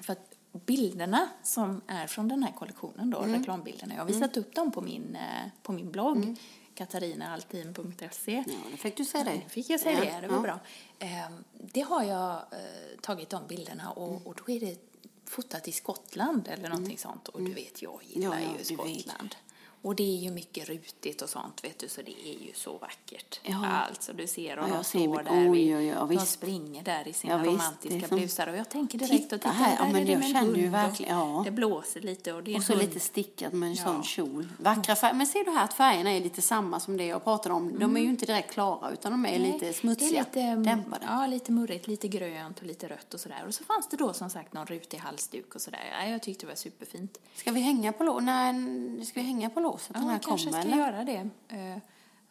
för 0.00 0.12
att 0.12 0.34
bilderna 0.66 1.28
som 1.42 1.80
är 1.86 2.06
från 2.06 2.28
den 2.28 2.42
här 2.42 2.52
kollektionen 2.52 3.10
då, 3.10 3.18
Mm. 3.18 3.38
reklambilderna, 3.40 3.94
jag 3.94 4.00
har 4.00 4.06
visat 4.08 4.36
upp 4.36 4.54
dem 4.54 4.72
på 4.72 4.80
min, 4.80 5.16
eh, 5.16 5.48
på 5.62 5.72
min 5.72 5.90
blogg, 5.90 6.36
katarinaaltin.se. 6.74 8.44
Ja, 8.46 8.54
det 8.70 8.76
fick 8.76 8.96
du 8.96 9.04
säga 9.04 9.24
det. 9.24 9.42
Fick 9.48 9.70
jag 9.70 9.80
säga 9.80 10.04
Ja, 10.04 10.14
det, 10.14 10.20
det 10.20 10.28
var 10.28 10.36
ja. 10.36 10.42
bra. 10.42 10.60
Ehm, 10.98 11.44
Det 11.52 11.80
har 11.80 12.02
jag 12.04 12.32
eh, 12.32 13.00
tagit 13.00 13.30
de 13.30 13.46
bilderna 13.46 13.90
och, 13.90 14.26
och 14.26 14.34
då 14.46 14.52
är 14.52 14.60
det 14.60 14.78
fotat 15.26 15.68
i 15.68 15.72
Skottland 15.72 16.48
eller 16.48 16.68
någonting 16.68 16.98
sånt. 16.98 17.28
Och 17.28 17.42
du 17.42 17.52
vet, 17.54 17.82
jag 17.82 18.00
gillar 18.04 18.26
Mm. 18.36 18.42
Ja, 18.42 18.48
ju 18.68 18.76
du 18.76 18.82
vet. 18.94 19.36
Och 19.82 19.94
det 19.94 20.02
är 20.02 20.16
ju 20.22 20.30
mycket 20.30 20.68
rutigt 20.68 21.22
och 21.22 21.28
sånt, 21.28 21.64
vet 21.64 21.78
du, 21.78 21.88
så 21.88 22.02
det 22.02 22.10
är 22.28 22.46
ju 22.46 22.52
så 22.54 22.78
vackert. 22.78 23.40
Ja. 23.42 23.66
Alltså, 23.66 24.12
du 24.12 24.26
ser, 24.26 24.58
och 24.58 24.68
Ja, 24.68 24.74
de 24.74 24.84
står 24.84 25.22
där, 25.22 25.50
Oj, 25.50 25.76
oj, 25.76 25.94
oj, 26.00 26.16
de 26.16 26.26
springer 26.26 26.82
där 26.82 27.08
i 27.08 27.12
sina 27.12 27.32
Ja, 27.32 27.44
romantiska 27.52 28.08
som- 28.08 28.18
blusar. 28.18 28.46
Och 28.46 28.56
jag 28.56 28.68
tänker 28.68 28.98
direkt, 28.98 29.22
Titta 29.22 29.34
och 29.36 29.40
titta, 29.42 29.52
här, 29.54 29.76
ja, 29.78 29.86
men 29.92 29.96
är 30.02 30.04
det 30.06 30.12
jag 30.12 30.30
kände 30.30 30.60
ju 30.60 30.68
verkligen- 30.68 31.18
ja. 31.18 31.42
Det 31.44 31.50
blåser 31.50 32.00
lite 32.00 32.32
och 32.32 32.42
det 32.42 32.52
är 32.52 32.56
Och 32.56 32.62
så 32.62 32.72
hund. 32.72 32.84
lite 32.84 33.00
stickat 33.00 33.52
med 33.52 33.68
en 33.68 33.74
Ja. 33.74 33.84
sån 33.84 34.02
kjol. 34.02 34.48
Vackra 34.58 34.96
färger. 34.96 35.14
Men 35.14 35.26
ser 35.26 35.44
du 35.44 35.50
här 35.50 35.64
att 35.64 35.74
färgerna 35.74 36.10
är 36.10 36.20
lite 36.20 36.42
samma 36.42 36.80
som 36.80 36.96
det 36.96 37.06
jag 37.06 37.24
pratade 37.24 37.54
om. 37.54 37.78
De 37.78 37.96
är 37.96 38.00
ju 38.00 38.08
inte 38.08 38.26
direkt 38.26 38.52
klara 38.52 38.90
utan 38.92 39.12
de 39.12 39.26
är 39.26 39.38
Nej, 39.38 39.52
lite 39.52 39.72
smutsiga, 39.72 40.24
Det 40.32 40.40
är 40.40 40.56
lite, 40.56 40.70
dämpade. 40.70 41.04
Ja, 41.08 41.26
lite 41.26 41.52
murrigt, 41.52 41.86
lite 41.86 42.08
grönt 42.08 42.58
och 42.60 42.66
lite 42.66 42.88
rött 42.88 43.14
och 43.14 43.20
sådär. 43.20 43.44
Och 43.48 43.54
så 43.54 43.64
fanns 43.64 43.88
det 43.88 43.96
då 43.96 44.12
som 44.12 44.30
sagt 44.30 44.52
någon 44.52 44.66
rutig 44.66 44.98
halsduk 44.98 45.54
och 45.54 45.60
sådär. 45.62 45.80
Ja, 46.00 46.06
jag 46.08 46.22
tyckte 46.22 46.46
det 46.46 46.50
var 46.50 46.56
superfint. 46.56 47.18
Ska 47.34 47.50
vi 47.52 47.60
hänga 47.60 47.92
på, 47.92 48.04
lå- 48.04 48.20
när, 48.20 49.04
ska 49.04 49.20
vi 49.20 49.26
hänga 49.26 49.50
på 49.50 49.60
låset 49.60 49.71
Ja, 49.94 50.00
den 50.00 50.08
här 50.08 50.18
kanske 50.18 50.46
kommer? 50.50 50.62
ska 50.62 50.68
eller? 50.72 50.78
göra 50.86 51.04
det. 51.04 51.28
eh, 51.56 51.78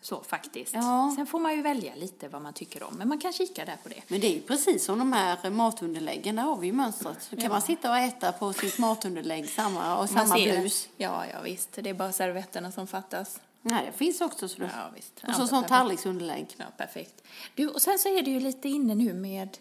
Så 0.03 0.23
faktiskt. 0.23 0.73
Ja. 0.73 1.13
Sen 1.15 1.25
får 1.27 1.39
man 1.39 1.55
ju 1.55 1.61
välja 1.61 1.95
lite 1.95 2.27
vad 2.27 2.41
man 2.41 2.53
tycker 2.53 2.83
om. 2.83 2.93
Men 2.97 3.07
man 3.07 3.19
kan 3.19 3.33
kika 3.33 3.65
där 3.65 3.77
på 3.83 3.89
det. 3.89 4.01
Men 4.07 4.19
det 4.21 4.27
är 4.27 4.33
ju 4.35 4.41
precis 4.41 4.85
som 4.85 4.99
de 4.99 5.13
här 5.13 5.49
matunderläggen, 5.49 6.35
där 6.35 6.43
har 6.43 6.55
vi 6.57 6.67
ju 6.67 6.73
mönstret. 6.73 7.21
Så 7.23 7.35
kan 7.35 7.43
Ja. 7.43 7.49
man 7.49 7.61
sitta 7.61 7.89
och 7.91 7.97
äta 7.97 8.31
på 8.31 8.53
sitt 8.53 8.77
matunderlägg 8.79 9.49
samma, 9.49 9.97
och 9.97 10.09
samma 10.09 10.25
Man 10.25 10.39
det. 10.39 10.59
blus. 10.59 10.89
Ja, 10.97 11.23
ja 11.33 11.41
visst. 11.41 11.69
Det 11.73 11.89
är 11.89 11.93
bara 11.93 12.11
servetterna 12.11 12.71
som 12.71 12.87
fattas. 12.87 13.39
Nej, 13.61 13.85
det 13.91 13.97
finns 13.97 14.21
också. 14.21 14.47
Så 14.47 14.59
du. 14.59 14.63
Ja, 14.65 14.89
visst. 14.95 15.21
Och 15.27 15.33
så 15.35 15.47
perfekt. 15.47 15.69
tallriksunderlägg. 15.69 16.47
Ja, 16.57 16.65
perfekt. 16.77 17.23
Du, 17.55 17.67
och 17.67 17.81
sen 17.81 17.99
så 17.99 18.09
är 18.17 18.21
det 18.21 18.31
ju 18.31 18.39
lite 18.39 18.69
inne 18.69 18.95
nu 18.95 19.13
med 19.13 19.57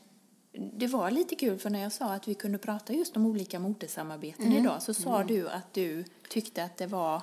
det 0.53 0.87
var 0.87 1.11
lite 1.11 1.35
kul 1.35 1.59
för 1.59 1.71
när 1.71 1.83
jag 1.83 1.93
sa 1.93 2.05
att 2.05 2.29
vi 2.29 2.35
kunde 2.35 2.59
prata 2.59 2.93
just 2.93 3.17
om 3.17 3.27
olika 3.27 3.59
modesamarbeten 3.59 4.47
Mm. 4.47 4.59
idag 4.59 4.83
så 4.83 4.95
sa 4.95 5.25
du 5.25 5.49
att 5.51 5.75
du 5.75 6.05
tyckte 6.29 6.65
att 6.65 6.77
det 6.77 6.87
var 6.87 7.23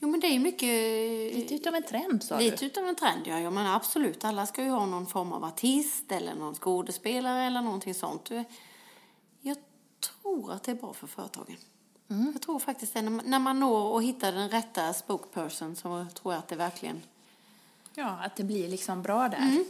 Jo, 0.00 0.08
men 0.08 0.20
det 0.20 0.26
är 0.26 0.38
mycket... 0.38 1.34
lite 1.36 1.54
utav 1.54 1.74
en 1.74 1.82
trend 1.82 2.22
sa 2.22 2.38
Lite 2.38 2.56
du. 2.56 2.66
utav 2.66 2.88
en 2.88 2.94
trend, 2.94 3.26
ja. 3.26 3.40
Jag 3.40 3.52
menar 3.52 3.76
absolut, 3.76 4.24
alla 4.24 4.46
ska 4.46 4.62
ju 4.62 4.70
ha 4.70 4.86
någon 4.86 5.06
form 5.06 5.32
av 5.32 5.44
artist 5.44 6.12
eller 6.12 6.34
någon 6.34 6.54
skådespelare 6.54 7.42
eller 7.42 7.62
någonting 7.62 7.94
sånt. 7.94 8.30
Jag 9.40 9.56
tror 10.00 10.52
att 10.52 10.62
det 10.62 10.70
är 10.70 10.76
bra 10.76 10.92
för 10.92 11.06
företagen. 11.06 11.56
Mm. 12.10 12.30
Jag 12.32 12.42
tror 12.42 12.58
faktiskt 12.58 12.94
det. 12.94 13.02
När 13.02 13.38
man, 13.38 13.60
når 13.60 13.92
och 13.92 14.02
hittar 14.02 14.32
den 14.32 14.48
rätta 14.48 14.92
spokesperson 14.92 15.76
så 15.76 16.06
tror 16.14 16.34
jag 16.34 16.38
att 16.38 16.48
det 16.48 16.56
verkligen... 16.56 17.02
Ja, 17.94 18.18
att 18.24 18.36
det 18.36 18.44
blir 18.44 18.68
liksom 18.68 19.02
bra 19.02 19.28
där. 19.28 19.64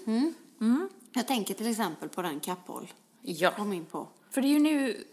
Jag 1.12 1.26
tänker 1.26 1.54
till 1.54 1.70
exempel 1.70 2.08
på 2.08 2.22
den 2.22 2.40
Kappahl. 2.40 2.92
Ja. 3.22 3.50
Kom 3.50 3.72
in 3.72 3.84
på. 3.84 4.06
För 4.30 4.40
det 4.42 4.48
är 4.48 4.50
ju 4.50 4.58
nu, 4.58 5.04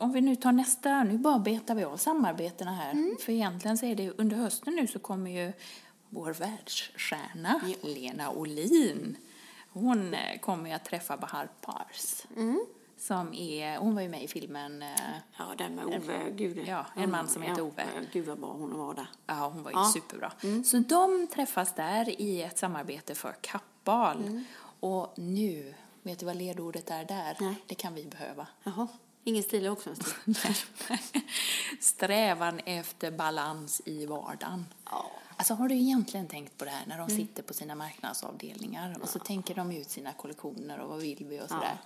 om 0.00 0.12
vi 0.12 0.20
nu 0.20 0.36
tar 0.36 0.52
nästa, 0.52 1.04
nu 1.04 1.18
bara 1.18 1.38
betar 1.38 1.74
vi 1.74 1.84
av 1.84 1.96
samarbetena 1.96 2.72
här. 2.72 3.20
För 3.20 3.32
egentligen 3.32 3.78
så 3.78 3.86
är 3.86 3.94
det 3.94 4.10
under 4.10 4.36
hösten 4.36 4.74
nu 4.74 4.86
så 4.86 4.98
kommer 4.98 5.30
ju 5.30 5.52
vår 6.10 6.32
världsstjärna 6.32 7.60
Lena 7.82 8.30
Olin. 8.30 9.16
Hon 9.72 10.14
eh, 10.14 10.38
kommer 10.40 10.68
ju 10.68 10.74
att 10.76 10.84
träffa 10.84 11.16
Bahar 11.16 11.48
Pars. 11.60 12.22
Som 12.98 13.34
är, 13.34 13.76
hon 13.78 13.94
var 13.94 14.02
ju 14.02 14.08
med 14.08 14.22
i 14.22 14.28
filmen, 14.28 14.82
eh, 14.82 14.88
Ja, 15.38 15.44
den 15.58 15.74
med 15.74 15.84
Ove. 15.86 16.30
Gud. 16.30 16.64
Ja, 16.68 16.86
en 16.96 17.10
man 17.10 17.28
som 17.28 17.42
heter 17.42 17.58
ja, 17.62 17.66
Ove. 17.66 17.84
ja, 17.96 18.00
Gud 18.12 18.26
vad 18.26 18.38
bra 18.40 18.52
hon 18.52 18.78
var 18.78 18.94
där. 18.94 19.06
ja 19.26 19.50
hon 19.54 19.62
var 19.62 19.70
ju 19.70 19.76
Ja. 19.76 19.90
superbra. 19.94 20.32
Så 20.64 20.78
de 20.78 21.26
träffas 21.26 21.74
där 21.74 22.20
i 22.20 22.42
ett 22.42 22.58
samarbete 22.58 23.14
för 23.14 23.34
Kappahl. 23.40 24.44
Och 24.80 25.12
nu, 25.16 25.74
vet 26.02 26.18
du 26.18 26.26
vad 26.26 26.36
ledordet 26.36 26.90
är 26.90 27.04
där? 27.04 27.36
Nej. 27.40 27.54
Det 27.66 27.74
kan 27.74 27.94
vi 27.94 28.04
behöva. 28.04 28.46
Jaha. 28.64 28.88
Ingen 29.24 29.42
stil 29.42 29.68
också 29.68 29.94
stil. 29.94 30.34
Strävan 31.80 32.58
efter 32.58 33.10
balans 33.10 33.82
i 33.84 34.06
vardagen. 34.06 34.66
Ja. 34.84 35.10
Alltså 35.36 35.54
har 35.54 35.68
du 35.68 35.74
egentligen 35.74 36.26
tänkt 36.28 36.58
på 36.58 36.64
det 36.64 36.70
här 36.70 36.86
när 36.86 36.98
de 36.98 37.08
sitter 37.10 37.42
på 37.42 37.54
sina 37.54 37.74
marknadsavdelningar 37.74 38.96
och 39.02 39.08
så 39.08 39.18
tänker 39.18 39.54
de 39.54 39.72
ut 39.72 39.90
sina 39.90 40.12
kollektioner 40.12 40.78
och 40.78 40.88
vad 40.88 41.00
vill 41.00 41.24
vi 41.24 41.40
och 41.40 41.48
sådär. 41.48 41.78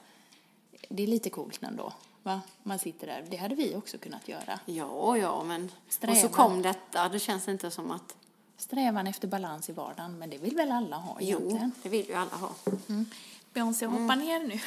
Det 0.88 1.02
är 1.02 1.06
lite 1.06 1.30
coolt 1.30 1.62
ändå. 1.62 1.92
Va? 2.22 2.40
Man 2.62 2.78
sitter 2.78 3.06
där. 3.06 3.24
Det 3.30 3.36
hade 3.36 3.54
vi 3.54 3.76
också 3.76 3.98
kunnat 3.98 4.28
göra. 4.28 4.60
Ja, 4.66 5.16
ja, 5.18 5.42
men... 5.44 5.64
Och 5.64 5.70
så 5.86 5.92
Strävan. 5.94 6.28
kom 6.30 6.62
detta. 6.62 7.08
Det 7.08 7.18
känns 7.18 7.48
inte 7.48 7.70
som 7.70 7.90
att... 7.90 8.16
Strävan 8.58 9.06
efter 9.06 9.28
balans 9.28 9.68
i 9.68 9.72
vardagen, 9.72 10.18
men 10.18 10.30
det 10.30 10.38
vill 10.38 10.56
väl 10.56 10.72
alla 10.72 10.96
ha 10.96 11.16
Jo, 11.20 11.38
egentligen? 11.38 11.72
det 11.82 11.88
vill 11.88 12.08
ju 12.08 12.14
alla 12.14 12.36
ha. 12.36 12.50
Beyoncé 13.56 13.86
hoppar 13.86 14.16
ner 14.16 14.38
nu. 14.40 14.60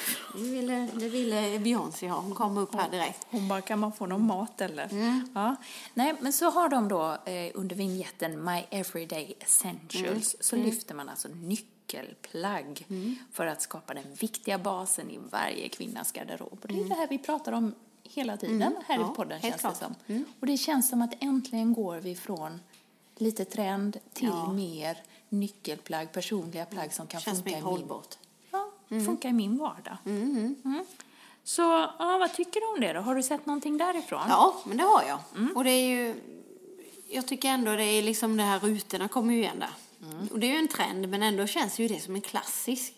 Det 0.43 0.49
ville, 0.51 0.89
det 0.93 1.09
ville 1.09 1.59
Beyoncé 1.59 2.07
ha. 2.07 2.19
Hon 2.19 2.35
kom 2.35 2.57
upp 2.57 2.75
här 2.75 2.89
direkt. 2.89 3.27
Hon 3.29 3.47
bara, 3.47 3.61
kan 3.61 3.79
man 3.79 3.91
få 3.93 4.05
någon 4.05 4.25
mat 4.27 4.61
eller? 4.61 4.89
Ja. 5.33 5.55
Nej, 5.93 6.15
men 6.21 6.33
så 6.33 6.49
har 6.49 6.69
de 6.69 6.87
då 6.87 7.17
eh, 7.25 7.51
under 7.53 7.75
vignetten 7.75 8.43
My 8.45 8.63
Everyday 8.69 9.33
Essentials 9.39 10.35
så 10.39 10.55
lyfter 10.55 10.95
man 10.95 11.09
alltså 11.09 11.27
nyckelplagg 11.27 12.85
för 13.31 13.45
att 13.45 13.61
skapa 13.61 13.93
den 13.93 14.13
viktiga 14.13 14.57
basen 14.57 15.09
i 15.11 15.19
varje 15.31 15.69
kvinnas 15.69 16.11
garderob. 16.11 16.59
Och 16.61 16.67
det 16.67 16.79
är 16.81 16.89
det 16.89 16.95
här 16.95 17.07
vi 17.07 17.17
pratar 17.17 17.51
om 17.51 17.75
hela 18.03 18.37
tiden 18.37 18.75
här 18.87 18.99
Ja, 18.99 19.11
i 19.11 19.15
podden 19.15 19.41
känns 19.41 19.53
det 19.53 19.59
klart. 19.59 19.77
som. 19.77 19.95
Och 20.39 20.47
det 20.47 20.57
känns 20.57 20.89
som 20.89 21.01
att 21.01 21.13
äntligen 21.19 21.73
går 21.73 21.97
vi 21.97 22.15
från 22.15 22.59
lite 23.15 23.45
trend 23.45 23.97
till 24.13 24.27
Ja. 24.27 24.51
mer 24.53 24.97
nyckelplagg, 25.29 26.11
personliga 26.11 26.65
plagg 26.65 26.93
som 26.93 27.07
kan 27.07 27.21
Känns 27.21 27.37
funka 27.37 27.49
i 27.49 27.53
min, 27.53 27.63
hållbart. 27.63 28.17
Ja, 28.89 28.99
funka 29.05 29.29
i 29.29 29.33
min 29.33 29.57
vardag. 29.57 29.97
Mm. 30.05 30.55
Så 31.43 31.61
ja, 31.99 32.17
vad 32.19 32.33
tycker 32.33 32.59
du 32.59 32.67
om 32.67 32.81
det 32.81 32.93
då? 32.93 32.99
Har 33.01 33.15
du 33.15 33.23
sett 33.23 33.45
någonting 33.45 33.77
därifrån? 33.77 34.21
Ja, 34.29 34.55
men 34.65 34.77
det 34.77 34.83
har 34.83 35.03
jag. 35.03 35.19
Mm. 35.35 35.57
Och 35.57 35.63
det 35.63 35.71
är 35.71 35.87
ju, 35.89 36.15
jag 37.09 37.27
tycker 37.27 37.49
ändå 37.49 37.75
det 37.75 37.83
är 37.83 38.03
liksom 38.03 38.37
det 38.37 38.43
här 38.43 38.59
rutorna 38.59 39.07
kommer 39.07 39.33
ju 39.33 39.39
igen 39.39 39.59
där. 39.59 39.73
Mm. 40.11 40.27
Och 40.27 40.39
det 40.39 40.47
är 40.47 40.51
ju 40.51 40.57
en 40.57 40.67
trend, 40.67 41.09
men 41.09 41.23
ändå 41.23 41.47
känns 41.47 41.79
ju 41.79 41.87
det 41.87 41.99
som 41.99 42.15
en 42.15 42.21
klassisk. 42.21 42.93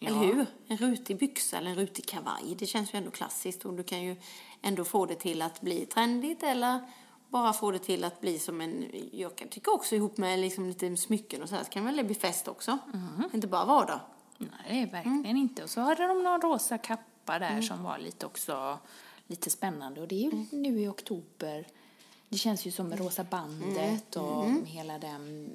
Eller 0.00 0.18
hur? 0.18 0.46
En 0.68 0.76
rutig 0.76 1.18
byxa 1.18 1.58
eller 1.58 1.70
en 1.70 1.76
rutig 1.76 2.06
kavaj, 2.06 2.56
det 2.58 2.66
känns 2.66 2.94
ju 2.94 2.96
ändå 2.96 3.10
klassiskt. 3.10 3.64
Och 3.64 3.74
du 3.74 3.82
kan 3.82 4.02
ju 4.02 4.16
ändå 4.62 4.84
få 4.84 5.06
det 5.06 5.14
till 5.14 5.42
att 5.42 5.60
bli 5.60 5.86
trendigt 5.86 6.42
eller 6.42 6.80
bara 7.28 7.52
få 7.52 7.70
det 7.70 7.78
till 7.78 8.04
att 8.04 8.20
bli 8.20 8.38
som 8.38 8.60
en, 8.60 8.90
jag 9.12 9.36
kan 9.36 9.48
tycka 9.48 9.70
också 9.70 9.94
ihop 9.94 10.16
med 10.16 10.38
liksom 10.38 10.68
lite 10.68 10.96
smycken 10.96 11.42
och 11.42 11.48
så 11.48 11.54
här, 11.54 11.64
så 11.64 11.70
kan 11.70 11.84
väl 11.84 11.96
det 11.96 12.04
bli 12.04 12.14
fest 12.14 12.48
också. 12.48 12.78
Mm. 12.94 13.30
Inte 13.32 13.46
bara 13.46 13.64
vardag. 13.64 14.00
Nej, 14.38 14.86
verkligen 14.86 15.18
Mm. 15.24 15.36
inte. 15.36 15.62
Och 15.64 15.70
så 15.70 15.80
hade 15.80 16.06
de 16.06 16.22
någon 16.22 16.40
rosa 16.40 16.78
kappa 16.78 17.38
där 17.38 17.62
som 17.62 17.82
var 17.82 17.98
lite 17.98 18.26
också 18.26 18.78
lite 19.26 19.50
spännande. 19.50 20.00
Och 20.00 20.08
det 20.08 20.14
är 20.14 20.22
ju 20.22 20.30
Mm. 20.30 20.46
nu 20.50 20.80
i 20.80 20.88
oktober. 20.88 21.66
Det 22.28 22.38
känns 22.38 22.66
ju 22.66 22.70
som 22.70 22.88
med 22.88 22.98
rosa 22.98 23.24
bandet 23.24 24.16
Mm. 24.16 24.28
och 24.28 24.50
med 24.50 24.66
hela 24.68 24.98
den 24.98 25.48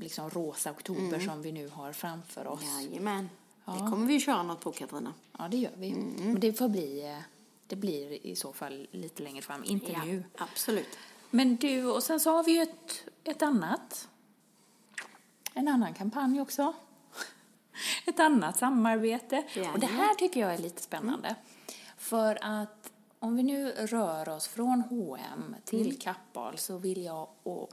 liksom 0.00 0.30
rosa 0.30 0.70
oktober 0.70 1.20
som 1.20 1.42
vi 1.42 1.52
nu 1.52 1.68
har 1.68 1.92
framför 1.92 2.46
oss. 2.46 2.62
Jajamän. 2.64 3.30
Det 3.64 3.78
kommer 3.90 4.06
vi 4.06 4.12
ju 4.14 4.20
köra 4.20 4.42
något 4.42 4.60
på 4.60 4.72
Katarina. 4.72 5.14
Ja, 5.38 5.48
det 5.48 5.56
gör 5.56 5.70
vi. 5.76 5.90
Mm. 5.90 6.14
Men 6.32 6.40
det 6.40 6.52
får 6.52 6.68
bli, 6.68 7.02
eh, 7.10 7.18
det 7.66 7.76
blir 7.76 8.26
i 8.26 8.36
så 8.36 8.52
fall 8.52 8.86
lite 8.90 9.22
längre 9.22 9.42
fram, 9.42 9.64
inte 9.64 10.00
nu. 10.04 10.24
absolut. 10.38 10.98
Men 11.30 11.56
du, 11.56 11.84
och 11.90 12.02
sen 12.02 12.20
så 12.20 12.30
har 12.30 12.44
vi 12.44 12.52
ju 12.52 12.62
ett, 12.62 13.04
ett 13.24 13.42
annat, 13.42 14.08
en 15.54 15.68
annan 15.68 15.94
kampanj 15.94 16.40
också. 16.40 16.72
Ett 18.06 18.20
annat 18.20 18.58
samarbete. 18.58 19.44
Och 19.72 19.78
det 19.80 19.86
här 19.86 20.14
tycker 20.14 20.40
jag 20.40 20.54
är 20.54 20.58
lite 20.58 20.82
spännande. 20.82 21.34
För 21.96 22.38
att 22.40 22.92
om 23.18 23.36
vi 23.36 23.42
nu 23.42 23.70
rör 23.70 24.28
oss 24.28 24.48
från 24.48 24.82
H&M 24.90 25.56
till 25.64 25.98
Kappahl 25.98 26.58
så 26.58 26.78
vill 26.78 27.04
jag 27.04 27.28
och, 27.42 27.72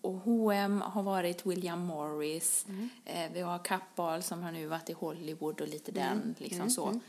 och 0.00 0.12
H&M 0.14 0.80
har 0.80 1.02
varit 1.02 1.46
William 1.46 1.80
Morris. 1.80 2.66
Eh, 3.04 3.32
vi 3.32 3.40
har 3.40 3.58
Kappahl 3.58 4.22
som 4.22 4.42
har 4.42 4.52
nu 4.52 4.66
varit 4.66 4.90
i 4.90 4.92
Hollywood 4.92 5.60
och 5.60 5.68
lite 5.68 5.92
den 5.92 6.34
liksom 6.38 6.70
så. 6.70 7.00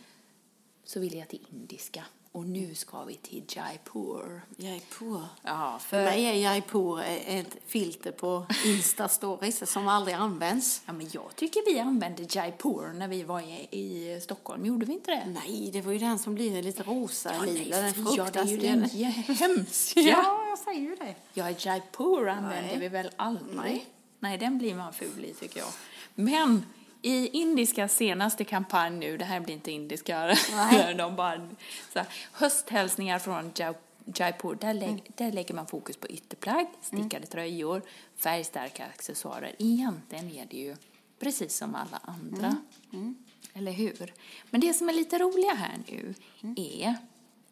Så 0.84 1.00
vill 1.00 1.14
jag 1.18 1.28
till 1.28 1.48
indiska. 1.50 2.04
Och 2.38 2.45
nu 2.45 2.76
ska 2.76 3.04
vi 3.04 3.15
till 3.15 3.43
Jaipur. 3.47 4.41
Jaipur. 4.58 5.21
Ja, 5.41 5.80
För 5.82 6.04
mig 6.04 6.26
är 6.26 6.34
Jaipur 6.34 7.02
ett 7.28 7.58
filter 7.67 8.12
på 8.12 8.45
Insta-stories 8.65 9.65
som 9.65 9.88
aldrig 9.88 10.15
används. 10.15 10.82
Ja, 10.86 10.93
men 10.93 11.10
jag 11.12 11.36
tycker 11.36 11.73
vi 11.73 11.80
använde 11.80 12.28
Jaipur 12.30 12.93
när 12.93 13.08
vi 13.08 13.23
var 13.23 13.41
i, 13.41 13.67
i 13.71 14.19
Stockholm. 14.21 14.65
Gjorde 14.65 14.86
vi 14.86 14.93
inte 14.93 15.12
det? 15.12 15.26
Nej, 15.26 15.69
det 15.73 15.82
var 15.82 15.91
ju 15.91 16.00
den 16.00 16.19
som 16.19 16.36
blir 16.36 16.63
lite 16.63 16.84
rosa, 16.84 17.34
Ja, 17.34 17.41
lila, 17.41 17.78
den 17.82 17.93
ja, 18.17 18.28
det 18.34 18.39
är 18.39 18.45
ju 18.45 18.58
den 18.58 18.84
hemska. 18.84 20.00
Ja, 20.00 20.45
jag 20.50 20.60
säger 20.60 20.82
ju 20.82 20.95
det. 20.95 21.15
Ja, 21.34 21.50
Jaipur 21.60 22.28
använder 22.30 22.62
Nej. 22.62 22.80
vi 22.80 22.88
väl 22.88 23.12
aldrig? 23.15 23.56
Nej. 23.56 23.86
Nej, 24.19 24.38
den 24.38 24.58
blir 24.58 24.76
man 24.76 24.93
ful 24.93 25.26
i 25.26 25.34
tycker 25.34 25.60
jag. 25.60 25.69
Men 26.15 26.65
i 27.02 27.28
indiska 27.28 27.88
senaste 27.88 28.44
kampanj 28.44 28.98
nu, 28.98 29.18
det 29.18 29.26
här 29.26 29.40
blir 29.40 29.54
inte 29.54 29.72
indiska, 29.72 30.36
de 30.98 31.16
bara, 31.16 31.50
så 31.94 32.00
här, 32.00 32.08
hösthälsningar 32.32 33.20
från 33.20 33.52
Jai- 33.52 33.76
Jaipur, 34.16 34.56
där, 34.56 34.74
lä- 34.74 34.86
Mm. 34.86 35.00
där 35.16 35.32
lägger 35.32 35.54
man 35.56 35.68
fokus 35.68 35.98
på 35.98 36.08
ytterplagg, 36.08 36.68
stickade 36.82 37.26
tröjor, 37.28 37.82
färgstarka 38.18 38.86
accessoarer. 38.86 39.56
Egentligen 39.60 40.32
är 40.32 40.46
det 40.46 40.58
ju 40.58 40.76
precis 41.20 41.58
som 41.58 41.76
alla 41.76 42.00
andra. 42.04 42.56
Mm. 42.94 43.16
Eller 43.54 43.72
hur? 43.72 44.14
Men 44.50 44.62
det 44.62 44.74
som 44.74 44.90
är 44.90 44.94
lite 44.94 45.18
roliga 45.18 45.54
här 45.54 45.78
nu 45.88 46.14
är, 46.56 46.96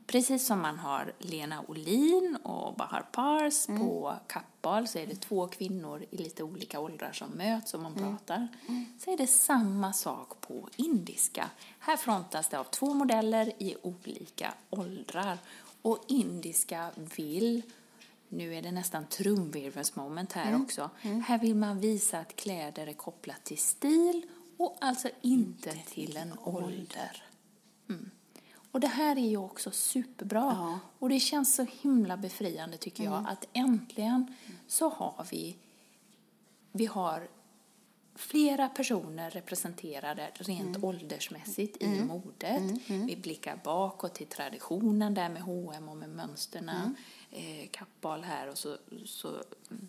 precis 0.07 0.45
som 0.45 0.61
man 0.61 0.79
har 0.79 1.13
Lena 1.19 1.63
Olin 1.67 2.37
och 2.43 2.75
Bahar 2.75 3.05
Pars 3.11 3.65
på 3.65 4.15
Kappahl 4.27 4.87
så 4.87 4.99
är 4.99 5.07
det 5.07 5.15
två 5.15 5.47
kvinnor 5.47 6.05
i 6.09 6.17
lite 6.17 6.43
olika 6.43 6.79
åldrar 6.79 7.11
som 7.11 7.29
möts 7.29 7.73
och 7.73 7.79
man 7.79 7.93
pratar. 7.93 8.47
Så 8.99 9.13
är 9.13 9.17
det 9.17 9.27
samma 9.27 9.93
sak 9.93 10.41
på 10.41 10.69
indiska. 10.75 11.49
Här 11.79 11.97
frontas 11.97 12.49
det 12.49 12.59
av 12.59 12.63
två 12.63 12.93
modeller 12.93 13.51
i 13.57 13.75
olika 13.81 14.53
åldrar. 14.69 15.37
Och 15.81 16.03
indiska 16.07 16.91
vill 17.15 17.61
nu 18.29 18.55
är 18.55 18.61
det 18.61 18.71
nästan 18.71 19.05
trumvirvelsmoment 19.05 20.33
här 20.33 20.61
också. 20.61 20.89
Här 21.01 21.39
vill 21.39 21.55
man 21.55 21.79
visa 21.79 22.19
att 22.19 22.35
kläder 22.35 22.87
är 22.87 22.93
kopplat 22.93 23.43
till 23.43 23.57
stil 23.57 24.25
och 24.57 24.77
alltså 24.81 25.09
inte 25.21 25.75
till 25.75 26.17
en 26.17 26.33
ålder. 26.43 27.23
Mm. 27.89 28.11
Och 28.75 28.81
det 28.81 28.87
här 28.87 29.15
är 29.17 29.29
ju 29.29 29.37
också 29.37 29.71
superbra. 29.71 30.79
Och 30.99 31.09
det 31.09 31.19
känns 31.19 31.55
så 31.55 31.65
himla 31.81 32.17
befriande 32.17 32.77
tycker 32.77 33.03
jag 33.03 33.25
att 33.27 33.47
äntligen 33.53 34.35
så 34.67 34.89
har 34.89 35.27
vi, 35.31 35.55
vi 36.71 36.85
har 36.85 37.27
flera 38.15 38.69
personer 38.69 39.29
representerade 39.29 40.31
rent 40.35 40.83
åldersmässigt 40.83 41.83
i 41.83 42.01
modet. 42.01 42.81
Vi 42.87 43.15
blickar 43.15 43.59
bakåt 43.63 44.13
till 44.13 44.27
traditionen 44.27 45.13
där 45.13 45.29
med 45.29 45.41
H&M 45.41 45.89
och 45.89 45.97
med 45.97 46.09
mönsterna. 46.09 46.95
Eh, 47.31 47.67
Kappahl 47.71 48.23
här 48.23 48.47
och 48.47 48.57
så, 48.57 48.77
så 49.05 49.29
mm, 49.71 49.87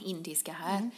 indiska 0.00 0.52
här. 0.52 0.90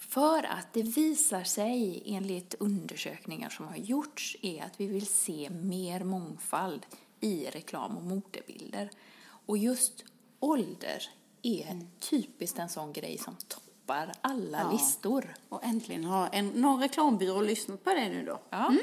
För 0.00 0.46
att 0.46 0.72
det 0.72 0.82
visar 0.82 1.44
sig 1.44 2.02
enligt 2.06 2.54
undersökningar 2.58 3.48
som 3.48 3.66
har 3.66 3.76
gjorts 3.76 4.36
är 4.42 4.62
att 4.64 4.80
vi 4.80 4.86
vill 4.86 5.06
se 5.06 5.50
mer 5.50 6.04
mångfald 6.04 6.86
i 7.20 7.46
reklam 7.46 7.96
och 7.96 8.02
modebilder. 8.02 8.90
Och 9.46 9.58
just 9.58 10.04
ålder 10.40 11.02
är 11.42 11.86
typiskt 11.98 12.58
en 12.58 12.68
sån 12.68 12.92
grej 12.92 13.18
som 13.18 13.36
toppar 13.48 14.12
alla 14.20 14.72
listor. 14.72 15.34
Och 15.48 15.64
äntligen 15.64 16.04
har 16.04 16.28
en, 16.32 16.48
någon 16.48 16.80
reklambyrå 16.80 17.40
lyssnat 17.40 17.84
på 17.84 17.90
det 17.90 18.08
nu 18.08 18.24
då. 18.24 18.40
Ja. 18.50 18.74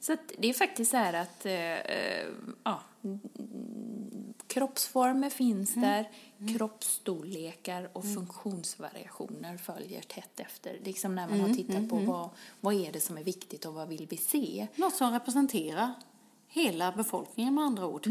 Så 0.00 0.12
att 0.12 0.32
det 0.38 0.48
är 0.48 0.54
faktiskt 0.54 0.90
så 0.90 0.96
här 0.96 1.12
att 1.12 1.46
eh, 1.46 1.72
eh, 1.72 2.28
ja, 2.64 2.80
mm, 3.04 3.20
kroppsformer 4.46 5.30
finns 5.30 5.74
där, 5.74 6.10
kroppsstorlekar 6.48 7.90
och 7.92 8.04
funktionsvariationer 8.14 9.56
följer 9.56 10.00
tätt 10.02 10.40
efter. 10.40 10.78
Liksom 10.84 11.14
när 11.14 11.28
man 11.28 11.40
har 11.40 11.48
tittat 11.48 11.88
på 11.88 11.96
vad, 11.96 12.28
vad 12.60 12.74
är 12.74 12.92
det 12.92 13.00
som 13.00 13.18
är 13.18 13.24
viktigt 13.24 13.64
och 13.64 13.74
vad 13.74 13.88
vill 13.88 14.06
vi 14.10 14.16
se. 14.16 14.66
Något 14.76 14.94
som 14.94 15.10
representerar 15.12 15.94
hela 16.48 16.92
befolkningen 16.92 17.54
med 17.54 17.64
andra 17.64 17.86
ord. 17.86 18.08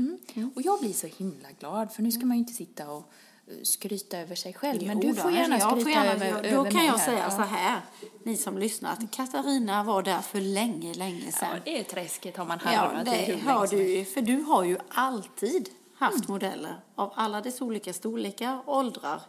Och 0.56 0.62
jag 0.62 0.80
blir 0.80 0.94
så 0.94 1.08
himla 1.08 1.48
glad 1.60 1.92
för 1.94 2.02
nu 2.04 2.12
ska 2.12 2.26
man 2.26 2.38
ju 2.38 2.42
inte 2.42 2.54
sitta 2.54 2.90
och 2.92 3.12
eh, 3.48 3.54
skryta 3.64 4.18
över 4.20 4.36
sig 4.36 4.54
själv. 4.54 4.88
Men 4.88 5.00
du 5.00 5.14
får 5.14 5.32
gärna 5.32 5.60
skryta 5.60 5.80
får 5.82 5.90
gärna, 5.92 6.12
över, 6.12 6.26
jag- 6.28 6.46
över 6.46 6.56
Då 6.58 6.64
kan 6.64 6.86
jag 6.86 6.94
här. 6.98 7.06
säga 7.06 7.20
Ja. 7.24 7.32
så 7.32 7.42
här, 7.42 7.82
ni 8.24 8.38
som 8.38 8.58
lyssnar, 8.58 8.94
att 8.94 9.12
Katarina 9.12 9.84
var 9.84 10.04
där 10.04 10.22
för 10.22 10.42
länge, 10.42 10.94
länge 10.94 11.26
Ja, 11.26 11.32
sedan. 11.32 11.60
det 11.66 11.80
är 11.80 11.84
träsket 11.84 12.38
har 12.38 12.46
man 12.46 12.60
Ja, 12.66 12.70
hört 12.70 13.06
det 13.06 13.28
i 13.28 13.36
hur 13.36 13.50
har 13.50 13.68
du 13.68 14.06
för 14.06 14.22
du 14.22 14.42
har 14.42 14.64
ju 14.64 14.78
alltid 14.90 15.70
haft 16.06 16.28
modeller 16.28 16.82
av 16.96 17.12
alla 17.16 17.42
dess 17.42 17.62
olika 17.62 17.94
storlekar, 17.94 18.62
åldrar. 18.66 19.22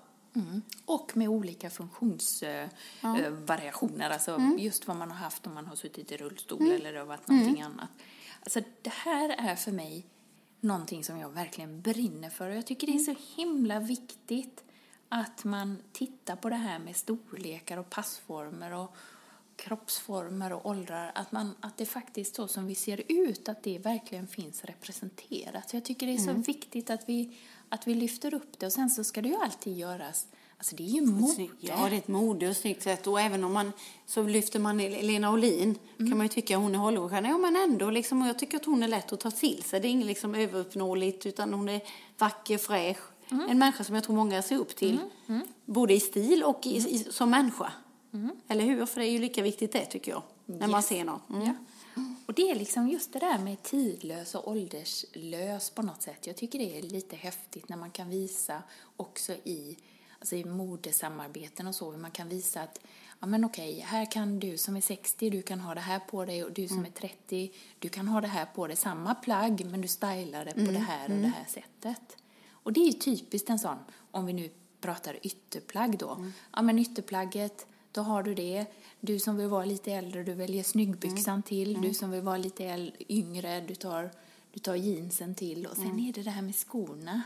Och 0.85 1.16
med 1.16 1.28
olika 1.28 1.70
funktionsvariationer, 1.70 4.11
alltså 4.11 4.35
Mm. 4.35 4.58
just 4.58 4.88
vad 4.88 4.96
man 4.96 5.11
har 5.11 5.18
haft 5.18 5.46
om 5.46 5.54
man 5.54 5.66
har 5.66 5.76
suttit 5.76 6.12
i 6.12 6.16
rullstol 6.16 6.70
eller 6.70 6.92
det 6.92 6.98
har 6.98 7.06
varit 7.06 7.28
någonting 7.28 7.61
Mm. 7.61 7.72
annat. 7.72 7.88
Alltså 8.40 8.61
det 8.82 8.92
här 8.92 9.28
är 9.50 9.56
för 9.56 9.72
mig 9.72 10.06
någonting 10.61 11.04
som 11.04 11.18
jag 11.18 11.30
verkligen 11.30 11.82
brinner 11.82 12.30
för 12.30 12.50
och 12.50 12.56
jag 12.56 12.66
tycker 12.66 12.87
det 12.87 12.94
är 12.94 12.98
så 12.98 13.14
himla 13.37 13.80
viktigt 13.80 14.64
att 15.08 15.44
man 15.44 15.78
tittar 15.92 16.37
på 16.37 16.48
det 16.48 16.56
här 16.56 16.78
med 16.78 16.96
storlekar 16.96 17.76
och 17.76 17.90
passformer 17.90 18.74
och 18.74 18.96
kroppsformer 19.62 20.53
och 20.53 20.66
åldrar, 20.66 21.12
att, 21.14 21.33
man, 21.33 21.55
att 21.61 21.77
det 21.77 21.87
faktiskt 21.87 22.35
så 22.35 22.48
som 22.48 22.66
vi 22.66 22.75
ser 22.75 23.03
ut, 23.09 23.48
att 23.48 23.62
det 23.62 23.79
verkligen 23.79 24.27
finns 24.27 24.64
representerat. 24.64 25.70
Så 25.70 25.77
jag 25.77 25.85
tycker 25.85 26.07
det 26.07 26.14
är 26.14 26.18
så 26.18 26.31
Mm. 26.31 26.42
viktigt 26.42 26.90
att 26.90 27.09
vi, 27.09 27.37
att 27.68 27.87
vi 27.87 27.94
lyfter 27.94 28.35
upp 28.35 28.59
det 28.59 28.66
och 28.66 28.72
sen 28.72 28.90
så 28.90 29.05
ska 29.05 29.22
det 29.22 29.29
ju 29.29 29.37
alltid 29.37 29.77
göras, 29.79 30.27
alltså 30.59 30.77
det 30.77 30.83
är 30.83 30.87
ju 30.87 31.01
mode. 31.07 31.48
Ja, 31.61 31.88
det 31.90 31.96
är 31.96 31.98
ett 31.98 32.09
mode 32.09 32.48
och 32.48 32.57
snyggt 32.57 32.83
sätt. 32.83 33.07
Och 33.07 33.20
även 33.20 33.44
om 33.44 33.53
man 33.53 33.72
så 34.07 34.22
lyfter 34.22 34.59
man 34.59 34.79
Lena 34.79 35.31
Olin 35.33 35.79
Mm. 35.98 36.11
kan 36.11 36.18
man 36.18 36.25
ju 36.27 36.29
tycka 36.29 36.57
hon 36.57 36.75
är 36.75 36.79
Hollywoodstjärna. 36.79 37.29
Ja, 37.29 37.38
men 37.38 37.57
ändå 37.57 37.90
liksom, 37.90 38.22
och 38.22 38.29
jag 38.29 38.38
tycker 38.38 38.57
att 38.57 38.64
hon 38.64 38.83
är 38.83 38.88
lätt 38.88 39.12
att 39.12 39.20
ta 39.20 39.31
till 39.31 39.62
sig. 39.62 39.81
Det 39.81 39.88
är 39.88 39.90
inget 39.90 40.07
liksom 40.07 40.35
överuppnåeligt 40.35 41.27
utan 41.27 41.53
hon 41.55 41.68
är 41.68 41.81
vacker, 42.18 42.59
fräsch. 42.59 42.98
Mm. 43.31 43.51
En 43.51 43.59
människa 43.59 43.85
som 43.85 43.94
jag 43.94 44.05
tror 44.05 44.16
många 44.16 44.42
ser 44.42 44.57
upp 44.57 44.77
till. 44.77 44.98
Både 45.64 45.94
i 45.94 46.01
stil 46.01 46.42
och 46.44 46.66
i, 46.66 46.77
i, 46.77 46.98
som 47.11 47.31
människa. 47.31 47.72
Mm. 48.12 48.37
Eller 48.48 48.64
hur? 48.64 48.87
För 48.87 49.01
det 49.01 49.07
är 49.07 49.11
ju 49.11 49.18
lika 49.18 49.42
viktigt 49.42 49.72
det 49.72 49.85
tycker 49.87 50.11
jag. 50.12 50.22
När 50.46 50.68
man 50.68 50.79
Yes. 50.81 50.87
ser 50.87 51.05
någon. 51.05 51.20
Mm. 51.31 51.46
Ja. 51.46 51.55
Och 52.27 52.35
det 52.35 52.51
är 52.51 52.55
liksom 52.55 52.88
just 52.88 53.12
det 53.12 53.18
där 53.18 53.38
med 53.38 53.62
tidlös 53.62 54.35
och 54.35 54.48
ålderslös 54.48 55.70
på 55.70 55.83
något 55.83 56.03
sätt. 56.03 56.27
Jag 56.27 56.37
tycker 56.37 56.59
det 56.59 56.79
är 56.79 56.83
lite 56.83 57.16
häftigt 57.16 57.68
när 57.68 57.77
man 57.77 57.90
kan 57.90 58.09
visa 58.11 58.62
också 58.96 59.33
i 59.33 59.77
alltså 60.18 60.37
i 60.37 60.44
modesamarbeten 60.44 61.66
och 61.66 61.75
så, 61.75 61.90
hur 61.90 61.98
man 61.98 62.11
kan 62.11 62.29
visa 62.29 62.62
att 62.62 62.81
ja 63.20 63.27
men 63.27 63.44
okej, 63.44 63.81
här 63.87 64.11
kan 64.11 64.40
du 64.40 64.59
som 64.59 64.77
är 64.77 64.81
60, 64.81 65.31
du 65.31 65.42
kan 65.42 65.61
ha 65.61 65.75
det 65.75 65.81
här 65.81 65.98
på 65.98 66.25
dig 66.25 66.44
och 66.44 66.53
du 66.53 66.68
som 66.68 66.85
är 66.85 66.90
30, 66.90 67.53
du 67.79 67.88
kan 67.88 68.09
ha 68.09 68.20
det 68.20 68.27
här 68.29 68.44
på 68.55 68.66
dig, 68.66 68.77
samma 68.77 69.14
plagg 69.14 69.64
men 69.66 69.81
du 69.81 69.88
stylar 69.88 70.44
det 70.44 70.55
på 70.55 70.72
det 70.72 70.79
här 70.79 71.05
och 71.12 71.16
det 71.18 71.27
här 71.37 71.44
sättet. 71.48 72.16
Och 72.53 72.72
det 72.72 72.81
är 72.81 72.87
ju 72.87 72.92
typiskt 72.92 73.51
en 73.51 73.59
sån, 73.59 73.79
om 74.11 74.27
vi 74.27 74.33
nu 74.33 74.51
pratar 74.81 75.18
ytterplagg 75.22 75.98
då. 75.98 76.27
Ja 76.53 76.62
men 76.62 76.79
ytterplagget, 76.79 77.66
då 77.92 78.00
har 78.00 78.22
du 78.22 78.35
det. 78.35 78.66
Du 79.00 79.18
som 79.18 79.37
vill 79.37 79.48
vara 79.48 79.64
lite 79.64 79.92
äldre, 79.92 80.22
du 80.22 80.33
väljer 80.35 80.62
snyggbyxan 80.62 81.42
till. 81.42 81.81
Du 81.83 81.94
som 81.94 82.11
vill 82.11 82.20
vara 82.22 82.37
lite 82.37 82.90
yngre, 83.09 83.61
du 83.61 83.74
tar, 83.74 84.11
du 84.52 84.61
tar 84.61 84.74
jeansen 84.74 85.35
till. 85.35 85.66
Och 85.66 85.76
sen 85.76 85.98
är 86.00 86.12
det 86.12 86.22
det 86.22 86.31
här 86.31 86.42
med 86.42 86.55
skorna. 86.57 87.22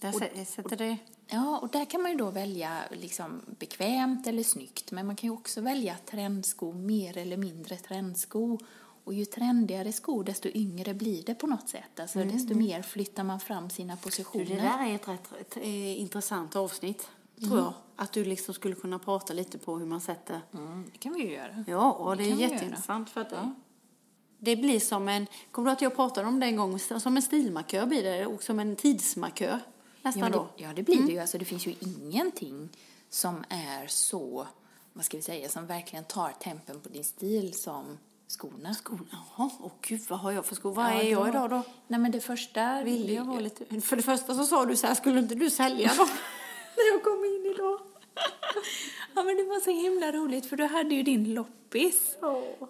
Där 0.00 0.12
sä- 0.12 0.44
sätter 0.44 0.76
det... 0.76 0.96
Ja, 1.26 1.58
och 1.58 1.68
där 1.68 1.84
kan 1.84 2.02
man 2.02 2.10
ju 2.10 2.16
då 2.16 2.30
välja 2.30 2.78
liksom 2.90 3.40
bekvämt 3.58 4.26
eller 4.26 4.42
snyggt. 4.42 4.90
Men 4.92 5.06
man 5.06 5.16
kan 5.16 5.28
ju 5.28 5.34
också 5.34 5.60
välja 5.60 5.96
trendsko, 6.06 6.72
mer 6.72 7.16
eller 7.18 7.36
mindre 7.36 7.76
trendsko. 7.76 8.58
Och 9.04 9.14
ju 9.14 9.24
trendigare 9.24 9.92
skor, 9.92 10.24
desto 10.24 10.48
yngre 10.54 10.94
blir 10.94 11.22
det 11.22 11.34
på 11.34 11.46
något 11.46 11.68
sätt. 11.68 12.00
Alltså 12.00 12.24
desto 12.24 12.54
mer 12.54 12.82
flyttar 12.82 13.24
man 13.24 13.40
fram 13.40 13.70
sina 13.70 13.94
Du, 13.94 14.00
positioner. 14.00 14.44
det 14.44 14.54
där 14.54 14.86
är 14.90 14.94
ett 14.94 15.08
rätt, 15.08 15.32
ett, 15.40 15.56
eh, 15.56 16.00
intressant 16.00 16.56
avsnitt, 16.56 17.08
tror 17.40 17.52
Mm. 17.52 17.64
jag. 17.64 17.72
Att 17.96 18.12
du 18.12 18.24
liksom 18.24 18.54
skulle 18.54 18.74
kunna 18.74 18.98
prata 18.98 19.32
lite 19.32 19.58
på 19.58 19.76
hur 19.78 19.86
man 19.86 20.00
sätter... 20.00 20.40
Mm, 20.54 20.84
det 20.92 20.98
kan 20.98 21.12
vi 21.14 21.20
ju 21.20 21.32
göra. 21.32 21.64
Ja, 21.66 21.92
och 21.92 22.16
det, 22.16 22.22
Det 22.24 22.30
är 22.30 22.36
jätteintressant 22.36 23.10
för 23.10 23.20
att 23.20 23.30
det, 23.30 23.54
det 24.38 24.56
blir 24.56 24.80
som 24.80 25.08
en... 25.08 25.26
Kommer 25.50 25.66
du 25.66 25.72
att 25.72 25.82
jag 25.82 25.96
pratade 25.96 26.28
om 26.28 26.40
det 26.40 26.46
en 26.46 26.56
gång? 26.56 26.78
Som 26.78 27.16
en 27.16 27.22
stilmarkör 27.22 27.86
blir 27.86 28.02
det 28.02 28.26
och 28.26 28.42
som 28.42 28.60
en 28.60 28.76
tidsmarkör 28.76 29.60
nästan 30.02 30.20
Ja, 30.22 30.28
men 30.28 30.32
då. 30.32 30.48
det, 30.56 30.62
ja, 30.64 30.72
det 30.76 30.82
blir 30.82 31.02
det 31.06 31.12
ju. 31.12 31.18
Alltså, 31.18 31.38
det 31.38 31.44
finns 31.44 31.66
ju 31.66 31.74
ingenting 31.80 32.68
som 33.10 33.44
är 33.48 33.86
så, 33.86 34.46
vad 34.92 35.04
ska 35.04 35.16
vi 35.16 35.22
säga, 35.22 35.48
som 35.48 35.66
verkligen 35.66 36.04
tar 36.04 36.32
tempen 36.32 36.80
på 36.80 36.88
din 36.88 37.04
stil 37.04 37.54
som 37.54 37.98
skorna. 38.26 38.74
Skorna, 38.74 39.04
jaha, 39.36 39.50
åh 39.60 39.72
gud 39.82 40.00
vad 40.08 40.18
har 40.18 40.32
jag 40.32 40.44
för 40.46 40.54
skor? 40.54 40.72
Vad 40.74 40.84
Ja, 40.86 40.90
är 40.92 40.98
det 41.04 41.10
jag 41.10 41.28
idag 41.28 41.50
då? 41.50 41.62
Nej, 41.86 42.00
men 42.00 42.10
det 42.12 42.20
första... 42.20 42.82
Ville 42.82 43.12
jag 43.12 43.24
vara 43.24 43.40
lite... 43.40 43.80
För 43.80 43.96
det 43.96 44.02
första 44.02 44.34
så 44.34 44.44
sa 44.44 44.64
du 44.66 44.76
så 44.76 44.86
här, 44.86 44.94
skulle 44.94 45.18
inte 45.20 45.34
du 45.34 45.50
sälja 45.50 45.94
dem? 45.94 46.08
När 46.76 46.92
jag 46.92 47.02
kom 47.04 47.24
in 47.24 47.52
idag. 47.54 47.80
Ja, 49.16 49.22
men 49.22 49.36
det 49.36 49.44
var 49.44 49.60
så 49.60 49.70
himla 49.70 50.12
roligt 50.12 50.46
för 50.46 50.56
du 50.56 50.64
hade 50.64 50.94
ju 50.94 51.02
din 51.02 51.34
loppis. 51.34 52.16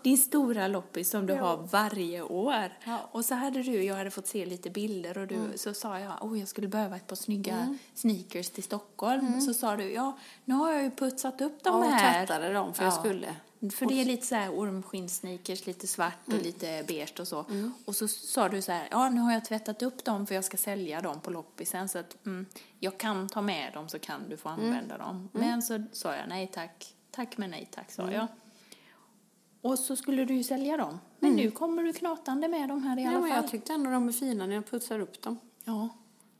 Din 0.02 0.18
stora 0.18 0.68
loppis 0.68 1.10
som 1.10 1.26
du 1.26 1.34
har 1.34 1.56
varje 1.56 2.22
år. 2.22 2.72
Och 3.12 3.24
så 3.24 3.34
hade 3.34 3.62
du, 3.62 3.82
jag 3.84 3.94
hade 3.94 4.10
fått 4.10 4.26
se 4.26 4.46
lite 4.46 4.70
bilder 4.70 5.18
och 5.18 5.26
du, 5.26 5.34
Mm. 5.34 5.58
så 5.58 5.74
sa 5.74 5.98
jag, 6.00 6.12
oh 6.24 6.38
jag 6.38 6.48
skulle 6.48 6.68
behöva 6.68 6.96
ett 6.96 7.06
par 7.06 7.16
snygga 7.16 7.76
sneakers 7.94 8.50
till 8.50 8.62
Stockholm. 8.64 9.40
Så 9.40 9.54
sa 9.54 9.76
du, 9.76 9.92
ja 9.92 10.18
nu 10.44 10.54
har 10.54 10.72
jag 10.72 10.82
ju 10.82 10.90
putsat 10.90 11.40
upp 11.40 11.62
dem 11.64 11.74
Mm. 11.76 11.88
Ja, 11.88 11.94
och 11.94 12.00
här. 12.00 12.26
tvättade 12.26 12.52
dem 12.52 12.74
för 12.74 12.84
jag 12.84 12.92
skulle. 12.94 13.34
För 13.70 13.86
det 13.86 14.00
är 14.00 14.04
lite 14.04 14.26
så 14.26 14.34
här 14.34 14.50
ormskinnsneakers, 14.58 15.66
lite 15.66 15.86
svart 15.86 16.26
Mm. 16.26 16.38
och 16.38 16.44
lite 16.46 16.84
beige 16.88 17.20
och 17.20 17.28
så. 17.28 17.44
Och 17.84 17.96
så 17.96 18.08
sa 18.08 18.48
du 18.48 18.62
så 18.62 18.72
här, 18.72 18.88
ja 18.90 19.08
nu 19.10 19.20
har 19.20 19.32
jag 19.32 19.44
tvättat 19.44 19.82
upp 19.82 20.04
dem 20.04 20.26
för 20.26 20.34
jag 20.34 20.44
ska 20.44 20.56
sälja 20.56 21.00
dem 21.00 21.20
på 21.20 21.30
loppisen 21.30 21.88
så 21.88 21.98
att 21.98 22.26
mm, 22.26 22.46
jag 22.80 22.98
kan 22.98 23.28
ta 23.28 23.42
med 23.42 23.72
dem 23.72 23.88
så 23.88 23.98
kan 23.98 24.28
du 24.28 24.36
få 24.36 24.48
Mm. 24.48 24.64
använda 24.64 24.98
dem. 24.98 25.28
Men 25.32 25.62
så 25.62 25.82
sa 25.92 26.14
jag 26.16 26.28
nej 26.28 26.50
tack, 26.54 26.94
tack 27.10 27.36
men 27.38 27.50
nej 27.50 27.68
tack 27.70 27.98
Mm. 27.98 28.10
sa 28.10 28.16
jag. 28.16 28.26
Och 29.60 29.78
så 29.78 29.96
skulle 29.96 30.24
du 30.24 30.34
ju 30.34 30.44
sälja 30.44 30.76
dem. 30.76 31.00
Men 31.18 31.32
nu 31.36 31.50
kommer 31.50 31.82
du 31.82 31.92
knatande 31.92 32.48
med 32.48 32.68
dem 32.68 32.82
här 32.82 32.98
i 32.98 33.06
alla 33.06 33.20
men 33.20 33.30
fall. 33.30 33.42
jag 33.42 33.50
tyckte 33.50 33.72
ändå 33.72 33.90
de 33.90 34.08
är 34.08 34.12
fina 34.12 34.46
när 34.46 34.54
jag 34.54 34.66
putsar 34.66 34.98
upp 35.00 35.22
dem. 35.22 35.38
Ja, 35.64 35.88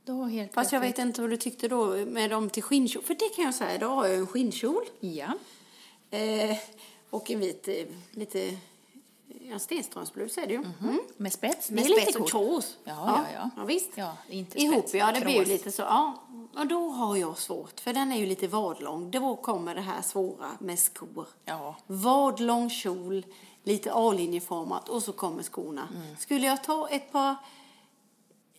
då 0.05 0.25
helt 0.25 0.55
Fast 0.55 0.73
jag 0.73 0.81
vet 0.81 0.99
inte 0.99 1.21
vad 1.21 1.31
du 1.31 1.37
tyckte 1.37 1.69
då 1.69 1.87
med 2.07 2.31
dem 2.31 2.51
till 2.51 2.63
skinnkjol. 2.63 3.03
För 3.03 3.15
det 3.15 3.29
kan 3.37 3.45
jag 3.45 3.55
säga, 3.55 3.79
då 3.79 3.87
har 3.89 4.07
jag 4.07 4.19
en 4.19 4.27
skinnkjol. 4.27 4.85
Ja, 5.01 5.33
Eh, 6.11 6.57
och 7.15 7.31
en 7.31 7.41
vit, 7.41 7.69
eh, 7.69 7.75
lite, 8.11 8.57
ja 9.41 9.59
Stenströmsblus 9.59 10.39
är 10.39 10.47
det 10.47 10.53
ju. 10.53 10.59
Mm. 10.59 11.01
med 11.17 11.33
spets. 11.33 11.71
Med 11.71 11.85
det 11.85 11.87
är 11.87 11.89
lite 11.89 12.03
spets 12.03 12.17
och 12.17 12.21
coolt. 12.21 12.31
kros. 12.31 12.77
Ja, 12.85 12.93
ja, 13.07 13.27
ja. 13.35 13.51
ja 13.57 13.65
visst. 13.65 13.91
Ja, 13.95 14.17
inte 14.29 14.63
Ihop, 14.63 14.79
spets, 14.79 14.95
ja 14.95 15.13
det 15.13 15.21
blir 15.21 15.35
ju 15.35 15.45
lite 15.45 15.73
så. 15.73 15.83
Ja. 15.83 16.23
Och 16.57 16.67
då 16.67 16.89
har 16.89 17.17
jag 17.17 17.39
svårt, 17.39 17.81
för 17.81 17.93
den 17.93 18.13
är 18.13 18.17
ju 18.17 18.27
lite 18.27 18.49
vadlång. 18.49 19.11
Då 19.11 19.37
kommer 19.37 19.75
det 19.75 19.81
här 19.81 20.03
svåra 20.03 20.51
med 20.61 20.79
skor. 20.79 21.27
Ja. 21.45 21.77
Vadlång 21.87 22.71
kjol, 22.71 23.27
lite 23.63 23.93
A-linjeformat 23.93 24.89
och 24.89 25.03
så 25.03 25.13
kommer 25.13 25.43
skorna. 25.43 25.89
Mm. 25.95 26.17
Skulle 26.17 26.47
jag 26.47 26.65
ta 26.65 26.89
ett 26.89 27.13
par 27.13 27.37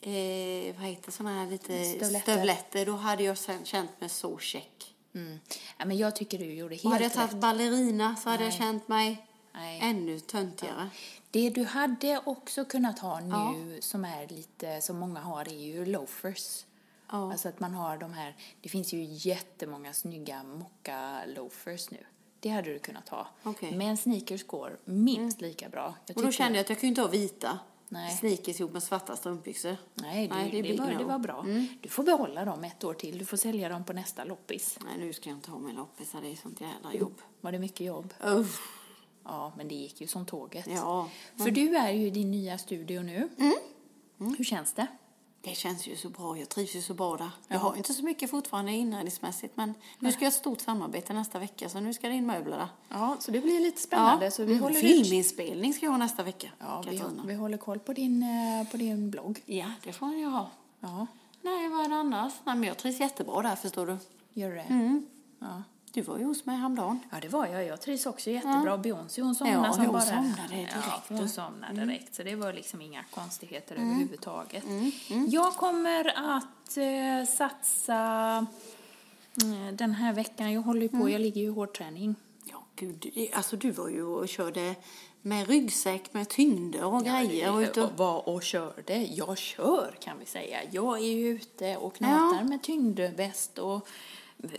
eh, 0.01 0.75
vad 0.77 0.87
heter 0.87 1.11
såna 1.11 1.29
här 1.29 1.51
lite 1.51 1.83
Stövletter. 1.83 2.19
stövletter. 2.33 2.85
då 2.85 2.91
hade 2.91 3.23
jag 3.23 3.37
sen 3.37 3.65
känt 3.65 4.01
mig 4.01 4.09
så 4.09 4.37
check. 4.37 4.94
Mm. 5.15 5.39
Ja, 5.77 5.85
men 5.85 5.97
jag 5.97 6.15
tycker 6.15 6.37
du 6.39 6.53
gjorde 6.53 6.75
helt 6.75 6.85
Och 6.85 6.91
hade 6.91 7.03
jag 7.03 7.09
rätt. 7.09 7.15
tagit 7.17 7.37
ballerina 7.41 8.15
så 8.15 8.29
hade 8.29 8.43
jag 8.43 8.49
Nej. 8.49 8.59
känt 8.59 8.87
mig 8.87 9.27
Nej. 9.53 9.79
ännu 9.83 10.19
töntigare. 10.19 10.89
Det 11.31 11.49
du 11.49 11.63
hade 11.63 12.21
också 12.25 12.65
kunnat 12.65 12.99
ha 12.99 13.19
nu 13.19 13.81
som 13.81 14.05
är 14.05 14.27
lite, 14.27 14.81
som 14.81 14.97
många 14.97 15.19
har, 15.19 15.41
är 15.47 15.59
ju 15.59 15.85
loafers. 15.85 16.65
Ja. 17.11 17.31
Alltså 17.31 17.49
att 17.49 17.59
man 17.59 17.73
har 17.73 17.97
de 17.97 18.13
här, 18.13 18.35
det 18.61 18.69
finns 18.69 18.93
ju 18.93 19.03
jättemånga 19.03 19.93
snygga 19.93 20.43
mocka 20.43 21.21
loafers 21.25 21.91
nu. 21.91 22.05
Det 22.39 22.49
hade 22.49 22.73
du 22.73 22.79
kunnat 22.79 23.09
ha. 23.09 23.27
Mm. 23.43 23.77
Men 23.77 23.97
sneakers 23.97 24.47
går 24.47 24.77
minst 24.85 25.41
lika 25.41 25.69
bra. 25.69 25.93
Jag 26.05 26.17
Och 26.17 26.23
då 26.23 26.31
kände 26.31 26.57
jag 26.57 26.63
att 26.63 26.69
jag 26.69 26.79
kunde 26.79 26.87
inte 26.89 27.01
ha 27.01 27.07
vita 27.07 27.59
Nej. 27.89 28.17
sneakers 28.17 28.59
ihop 28.59 28.73
med 28.73 28.83
svarta 28.83 29.15
strumpbyxor. 29.15 29.77
Nej, 29.93 30.27
det, 30.27 30.35
Nej, 30.35 30.51
det 30.51 30.61
det, 30.61 30.75
nog. 30.77 30.97
det 30.97 31.03
var 31.03 31.19
bra. 31.19 31.43
Mm. 31.43 31.67
Du 31.81 31.89
får 31.89 32.03
behålla 32.03 32.45
dem 32.45 32.63
ett 32.63 32.83
år 32.83 32.93
till. 32.93 33.17
Du 33.17 33.25
får 33.25 33.37
sälja 33.37 33.69
dem 33.69 33.83
på 33.83 33.93
nästa 33.93 34.23
loppis. 34.23 34.77
Nej, 34.85 34.97
nu 34.97 35.13
ska 35.13 35.29
jag 35.29 35.37
inte 35.37 35.51
ha 35.51 35.59
min 35.59 35.75
loppisar, 35.75 36.21
det 36.21 36.31
är 36.31 36.35
sånt 36.35 36.61
jävla 36.61 36.93
jobb. 36.93 37.21
Var 37.41 37.51
det 37.51 37.59
mycket 37.59 37.87
jobb? 37.87 38.13
Uff. 38.23 38.59
Ja, 39.23 39.53
men 39.57 39.67
det 39.67 39.75
gick 39.75 40.01
ju 40.01 40.07
som 40.07 40.25
tåget. 40.25 40.67
Ja. 40.67 41.09
För 41.37 41.51
du 41.51 41.75
är 41.75 41.91
ju 41.91 42.07
i 42.07 42.09
din 42.09 42.31
nya 42.31 42.57
studio 42.57 43.01
nu. 43.01 43.29
Mm. 43.37 43.55
Hur 44.37 44.43
känns 44.43 44.73
det? 44.73 44.87
Det 45.45 45.55
känns 45.55 45.87
ju 45.87 45.95
så 45.95 46.09
bra, 46.09 46.37
jag 46.37 46.49
trivs 46.49 46.75
ju 46.75 46.81
så 46.81 46.93
bra 46.93 47.17
där. 47.17 47.29
Jag 47.47 47.59
har 47.59 47.75
inte 47.75 47.93
så 47.93 48.03
mycket 48.03 48.29
fortfarande 48.29 48.71
inredningsmässigt, 48.71 49.57
men 49.57 49.73
nu 49.99 50.11
ska 50.11 50.21
jag 50.21 50.25
ha 50.25 50.35
ett 50.35 50.39
stort 50.39 50.61
samarbete 50.61 51.13
nästa 51.13 51.39
vecka, 51.39 51.69
så 51.69 51.79
nu 51.79 51.93
ska 51.93 52.07
det 52.07 52.13
in 52.13 52.25
möbler 52.25 52.57
där. 52.57 52.67
Ja, 52.89 53.17
så 53.19 53.31
det 53.31 53.41
blir 53.41 53.59
lite 53.59 53.81
spännande. 53.81 54.31
Så 54.31 54.43
vi 54.43 54.51
Mm, 54.51 54.63
håller 54.63 54.79
Filminspelning 54.79 55.73
ska 55.73 55.85
jag 55.85 55.91
ha 55.91 55.97
nästa 55.97 56.23
vecka, 56.23 56.47
Ja, 56.59 56.83
vi, 56.89 57.01
vi 57.25 57.33
håller 57.33 57.57
koll 57.57 57.79
på 57.79 57.93
din, 57.93 58.23
eh, 58.23 58.71
på 58.71 58.77
din 58.77 59.11
blogg. 59.11 59.41
Ja, 59.45 59.71
det 59.83 59.93
får 59.93 60.13
jag 60.15 60.29
ha. 60.29 60.49
Ja, 60.79 61.07
Nej, 61.41 61.69
vad 61.69 61.85
är 61.85 61.89
det 61.89 61.95
annars? 61.95 62.33
Nej, 62.43 62.55
men 62.55 62.67
jag 62.67 62.77
trivs 62.77 62.99
jättebra 62.99 63.41
där, 63.41 63.55
förstår 63.55 63.85
du. 63.85 63.97
gör 64.33 64.49
du 64.49 64.55
det? 64.55 64.61
Mm. 64.61 65.05
Ja. 65.39 65.63
Du 65.95 66.01
var 66.01 66.17
ju 66.17 66.25
hos 66.25 66.45
mig 66.45 66.57
häromdagen. 66.57 66.99
ja, 67.11 67.17
det 67.21 67.27
var 67.27 67.47
jag. 67.47 67.65
Jag 67.65 67.81
trivs 67.81 68.05
också 68.05 68.29
jättebra. 68.29 68.77
Beyoncé, 68.77 69.21
hon 69.21 69.35
somnade 69.35 69.67
Ja, 69.67 69.73
som 69.73 69.87
bara... 69.87 70.01
somnade 70.01 70.47
direkt, 70.49 70.73
Ja, 70.87 71.03
hon 71.07 71.21
va? 71.21 71.27
somnade 71.27 71.85
direkt. 71.85 72.15
Så 72.15 72.23
det 72.23 72.35
var 72.35 72.53
liksom 72.53 72.81
inga 72.81 73.03
konstigheter 73.03 73.75
överhuvudtaget. 73.75 74.63
Jag 75.27 75.53
kommer 75.53 76.33
att 76.35 76.77
eh, 76.77 77.33
satsa 77.37 78.47
eh, 79.43 79.73
den 79.73 79.91
här 79.91 80.13
veckan. 80.13 80.51
Jag 80.53 80.61
håller 80.61 80.81
ju 80.81 80.89
på, 80.89 81.09
jag 81.09 81.21
ligger 81.21 81.41
ju 81.41 81.47
i 81.47 81.51
hårdträning. 81.51 82.15
Ja, 82.51 82.63
gud. 82.75 83.29
Alltså, 83.33 83.55
du 83.55 83.71
var 83.71 83.89
ju 83.89 84.03
och 84.03 84.27
körde 84.29 84.75
med 85.21 85.47
ryggsäck 85.47 86.13
med 86.13 86.29
tyngder 86.29 86.83
och 86.85 87.03
grejer. 87.05 87.53
Och 87.53 87.59
ute 87.59 87.83
och... 87.83 87.97
var 87.97 88.29
och 88.29 88.43
körde. 88.43 88.97
Jag 88.97 89.37
kör 89.37 89.95
kan 89.99 90.19
vi 90.19 90.25
säga. 90.25 90.57
Jag 90.71 90.97
är 90.97 91.13
ju 91.13 91.27
ute 91.29 91.77
och 91.77 91.95
knatar 91.95 92.43
med 92.43 92.63
tyngdväst 92.63 93.57
och 93.57 93.87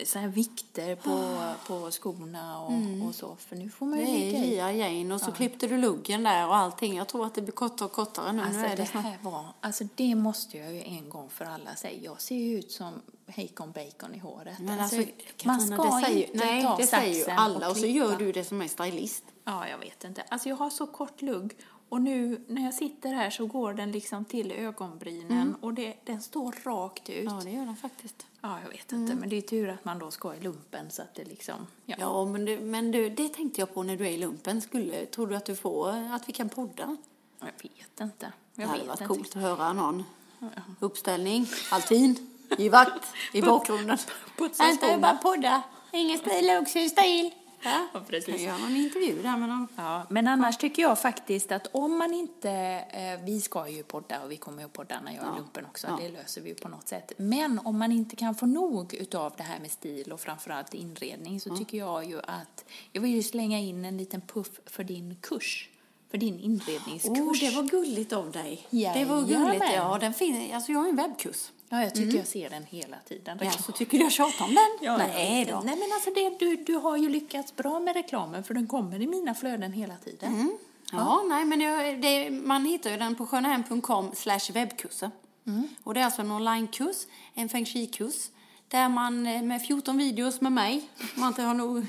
så 0.05 0.19
här 0.19 0.27
vikter 0.27 0.95
på, 0.95 1.35
på 1.67 1.91
skorna 1.91 2.61
och, 2.61 3.07
och 3.07 3.15
så. 3.15 3.35
För 3.35 3.55
nu 3.55 3.69
får 3.69 3.85
man 3.85 3.99
ju 3.99 4.05
ligga 4.05 4.37
i. 4.37 4.49
Lia 4.49 4.71
Jane 4.71 5.13
och 5.13 5.21
så 5.21 5.31
klippte 5.31 5.67
du 5.67 5.77
luggen 5.77 6.23
där 6.23 6.47
och 6.47 6.55
allting. 6.55 6.97
Jag 6.97 7.07
tror 7.07 7.25
att 7.25 7.35
det 7.35 7.41
blir 7.41 7.53
kortare 7.53 7.85
och 7.85 7.91
kortare 7.91 8.31
nu. 8.31 8.41
Alltså 8.41 8.59
nu 8.61 8.65
är 8.65 8.77
det 8.77 8.89
det 8.93 8.99
här 8.99 9.17
var, 9.21 9.45
alltså 9.61 9.83
det 9.95 10.15
måste 10.15 10.57
jag 10.57 10.73
ju 10.73 10.81
en 10.81 11.09
gång 11.09 11.29
för 11.29 11.45
alla 11.45 11.75
säga. 11.75 11.99
Jag 12.03 12.21
ser 12.21 12.35
ju 12.35 12.59
ut 12.59 12.71
som 12.71 13.01
Hacon 13.35 13.71
Bacon 13.71 14.15
i 14.15 14.19
håret. 14.19 14.59
Men 14.59 14.79
alltså, 14.79 14.95
man 14.95 15.05
Katarina, 15.37 15.77
ska 15.77 15.83
det 15.83 16.05
säger, 16.05 16.25
inte 16.25 16.45
nej, 16.45 16.63
ta 16.63 16.77
det 16.77 16.87
säger 16.87 17.25
ju 17.25 17.31
alla. 17.31 17.69
Och 17.69 17.75
så 17.75 17.81
klippa. 17.81 17.97
gör 17.97 18.17
du 18.17 18.31
det 18.31 18.43
som 18.43 18.61
är 18.61 18.67
stylist. 18.67 19.23
Ja, 19.43 19.67
jag 19.67 19.77
vet 19.77 20.03
inte. 20.03 20.21
Alltså 20.29 20.49
jag 20.49 20.55
har 20.55 20.69
så 20.69 20.87
kort 20.87 21.21
lugg 21.21 21.55
och 21.89 22.01
nu 22.01 22.41
när 22.47 22.63
jag 22.63 22.73
sitter 22.73 23.13
här 23.13 23.29
så 23.29 23.45
går 23.45 23.73
den 23.73 23.91
liksom 23.91 24.25
till 24.25 24.51
ögonbrynen 24.51 25.55
och 25.61 25.73
det, 25.73 25.93
den 26.03 26.21
står 26.21 26.55
rakt 26.63 27.09
ut. 27.09 27.25
Ja, 27.25 27.41
det 27.43 27.51
gör 27.51 27.65
den 27.65 27.75
faktiskt. 27.75 28.27
Ja, 28.41 28.59
jag 28.63 28.69
vet 28.69 28.91
inte, 28.91 29.15
men 29.15 29.29
det 29.29 29.35
är 29.35 29.41
tur 29.41 29.69
att 29.69 29.85
man 29.85 29.99
då 29.99 30.11
ska 30.11 30.35
i 30.35 30.39
lumpen 30.39 30.91
så 30.91 31.01
att 31.01 31.15
det 31.15 31.23
liksom, 31.25 31.67
ja. 31.85 31.95
Ja, 31.99 32.25
men, 32.25 32.45
du, 32.45 32.59
men 32.59 32.91
du, 32.91 33.09
det 33.09 33.29
tänkte 33.29 33.61
jag 33.61 33.73
på 33.73 33.83
när 33.83 33.97
du 33.97 34.05
är 34.07 34.11
i 34.11 34.17
lumpen. 34.17 34.61
Skulle, 34.61 35.05
tror 35.05 35.27
du 35.27 35.35
att 35.35 35.45
du 35.45 35.55
får, 35.55 35.89
att 35.89 36.29
vi 36.29 36.33
kan 36.33 36.49
podda? 36.49 36.97
Jag 37.39 37.47
vet 37.47 38.01
inte. 38.01 38.31
Det 38.55 38.61
Jag 38.61 38.67
hade 38.67 38.79
vet 38.79 38.87
varit 38.87 39.01
inte. 39.01 39.13
coolt 39.13 39.35
att 39.35 39.41
höra 39.41 39.73
någon 39.73 40.03
uppställning, 40.79 41.47
alpin, 41.71 42.29
i 42.57 42.69
vakt, 42.69 43.07
i 43.33 43.41
bakgrunden. 43.51 43.97
Vänta, 44.57 44.87
jag 44.87 45.01
bara 45.01 45.15
podda. 45.17 45.61
Ingen 45.91 46.17
stil, 46.17 46.57
också 46.61 46.89
stil. 46.89 47.31
Ja, 47.63 47.87
Ja, 47.93 47.99
precis. 48.07 48.35
Kan 48.35 48.43
göra 48.43 48.57
någon 48.57 48.75
intervju 48.75 49.21
där 49.21 49.37
med 49.37 49.49
någon. 49.49 49.67
Ja, 49.75 50.05
men 50.09 50.27
annars 50.27 50.57
tycker 50.57 50.81
jag 50.81 50.99
faktiskt 51.01 51.51
att 51.51 51.67
om 51.71 51.97
man 51.97 52.13
inte, 52.13 52.51
eh, 52.91 53.25
vi 53.25 53.41
ska 53.41 53.69
ju 53.69 53.83
podda 53.83 54.23
och 54.23 54.31
vi 54.31 54.37
kommer 54.37 54.61
ju 54.63 54.69
podda 54.69 54.99
när 55.01 55.11
jag 55.15 55.23
är 55.23 55.27
Ja. 55.27 55.35
lumpen 55.37 55.65
också, 55.65 55.87
Ja. 55.87 55.99
det 56.01 56.09
löser 56.09 56.41
vi 56.41 56.49
ju 56.49 56.55
på 56.55 56.69
något 56.69 56.87
sätt. 56.87 57.11
Men 57.17 57.59
om 57.63 57.79
man 57.79 57.91
inte 57.91 58.15
kan 58.15 58.35
få 58.35 58.45
nog 58.45 58.93
utav 58.93 59.33
det 59.37 59.43
här 59.43 59.59
med 59.59 59.71
stil 59.71 60.11
och 60.11 60.19
framförallt 60.19 60.73
inredning 60.73 61.39
så 61.39 61.55
tycker 61.57 61.77
jag 61.77 62.05
ju 62.05 62.19
att, 62.19 62.65
jag 62.91 63.01
vill 63.01 63.11
ju 63.15 63.23
slänga 63.23 63.59
in 63.59 63.85
en 63.85 63.97
liten 63.97 64.21
puff 64.21 64.49
för 64.65 64.83
din 64.83 65.15
kurs, 65.21 65.69
för 66.11 66.17
din 66.17 66.39
inredningskurs. 66.39 67.17
Oh, 67.19 67.39
det 67.39 67.55
var 67.55 67.63
gulligt 67.63 68.13
av 68.13 68.31
dig. 68.31 68.67
Det 68.69 69.05
var 69.05 69.21
gulligt, 69.21 69.65
ja. 69.75 69.97
Den 70.01 70.13
fin, 70.13 70.53
alltså 70.53 70.71
jag 70.71 70.79
har 70.79 70.87
en 70.89 70.95
webbkurs. 70.95 71.51
Ja, 71.69 71.83
jag 71.83 71.95
tycker 71.95 72.17
jag 72.17 72.27
ser 72.27 72.49
den 72.49 72.63
hela 72.63 72.97
tiden. 73.07 73.39
Ja, 73.41 73.51
så 73.51 73.71
tycker 73.71 73.97
du 73.97 74.03
jag 74.03 74.11
tjatar 74.11 74.45
om 74.45 74.55
den? 74.55 74.67
Ja, 74.81 74.97
Nej 74.97 75.45
då. 75.45 75.61
Nej, 75.65 75.75
men 75.75 75.91
alltså 75.93 76.09
det, 76.15 76.39
du, 76.39 76.55
du 76.55 76.75
har 76.75 76.97
ju 76.97 77.09
lyckats 77.09 77.55
bra 77.55 77.79
med 77.79 77.95
reklamen 77.95 78.43
för 78.43 78.53
den 78.53 78.67
kommer 78.67 79.01
i 79.01 79.07
mina 79.07 79.33
flöden 79.33 79.73
hela 79.73 79.95
tiden. 79.95 80.33
Mm. 80.33 80.57
Ja, 80.91 81.23
nej, 81.27 81.45
men 81.45 81.59
det, 81.59 81.95
det, 81.95 82.29
man 82.29 82.65
hittar 82.65 82.89
ju 82.89 82.97
den 82.97 83.15
på 83.15 83.25
skönahem.com 83.25 84.11
slash 84.15 84.51
webbkurser. 84.53 85.11
Och 85.83 85.93
det 85.93 85.99
är 85.99 86.05
alltså 86.05 86.21
en 86.21 86.31
onlinekurs, 86.31 87.07
en 87.33 87.49
feng 87.49 87.65
shui-kurs, 87.65 88.29
där 88.67 88.89
man 88.89 89.27
eh, 89.27 89.41
med 89.41 89.61
14 89.61 89.97
videos 89.97 90.41
med 90.41 90.51
mig, 90.51 90.89
man 91.15 91.27
inte 91.27 91.41
har 91.41 91.53
nog 91.53 91.85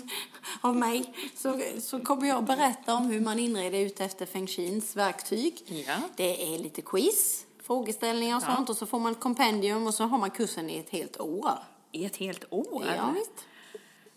av 0.60 0.76
mig, 0.76 1.14
så, 1.36 1.60
så 1.80 2.00
kommer 2.00 2.28
jag 2.28 2.44
berätta 2.44 2.94
om 2.94 3.06
hur 3.06 3.20
man 3.20 3.38
inreder 3.38 3.78
ut 3.78 4.00
efter 4.00 4.26
feng 4.26 4.46
shuins 4.46 4.96
verktyg. 4.96 5.62
Ja. 5.86 5.96
Det 6.16 6.54
är 6.54 6.58
lite 6.58 6.82
quiz, 6.82 7.44
frågeställningar 7.66 8.36
och 8.36 8.42
Ja. 8.48 8.56
sånt 8.56 8.70
och 8.70 8.76
så 8.76 8.86
får 8.86 8.98
man 9.00 9.12
ett 9.12 9.20
kompendium 9.20 9.86
och 9.86 9.94
så 9.94 10.04
har 10.04 10.18
man 10.18 10.30
kursen 10.30 10.70
i 10.70 10.78
ett 10.78 10.90
helt 10.90 11.20
år. 11.20 11.50
I 11.92 12.04
ett 12.04 12.16
helt 12.16 12.44
år? 12.52 12.84
Ja, 12.96 13.10
visst. 13.14 13.44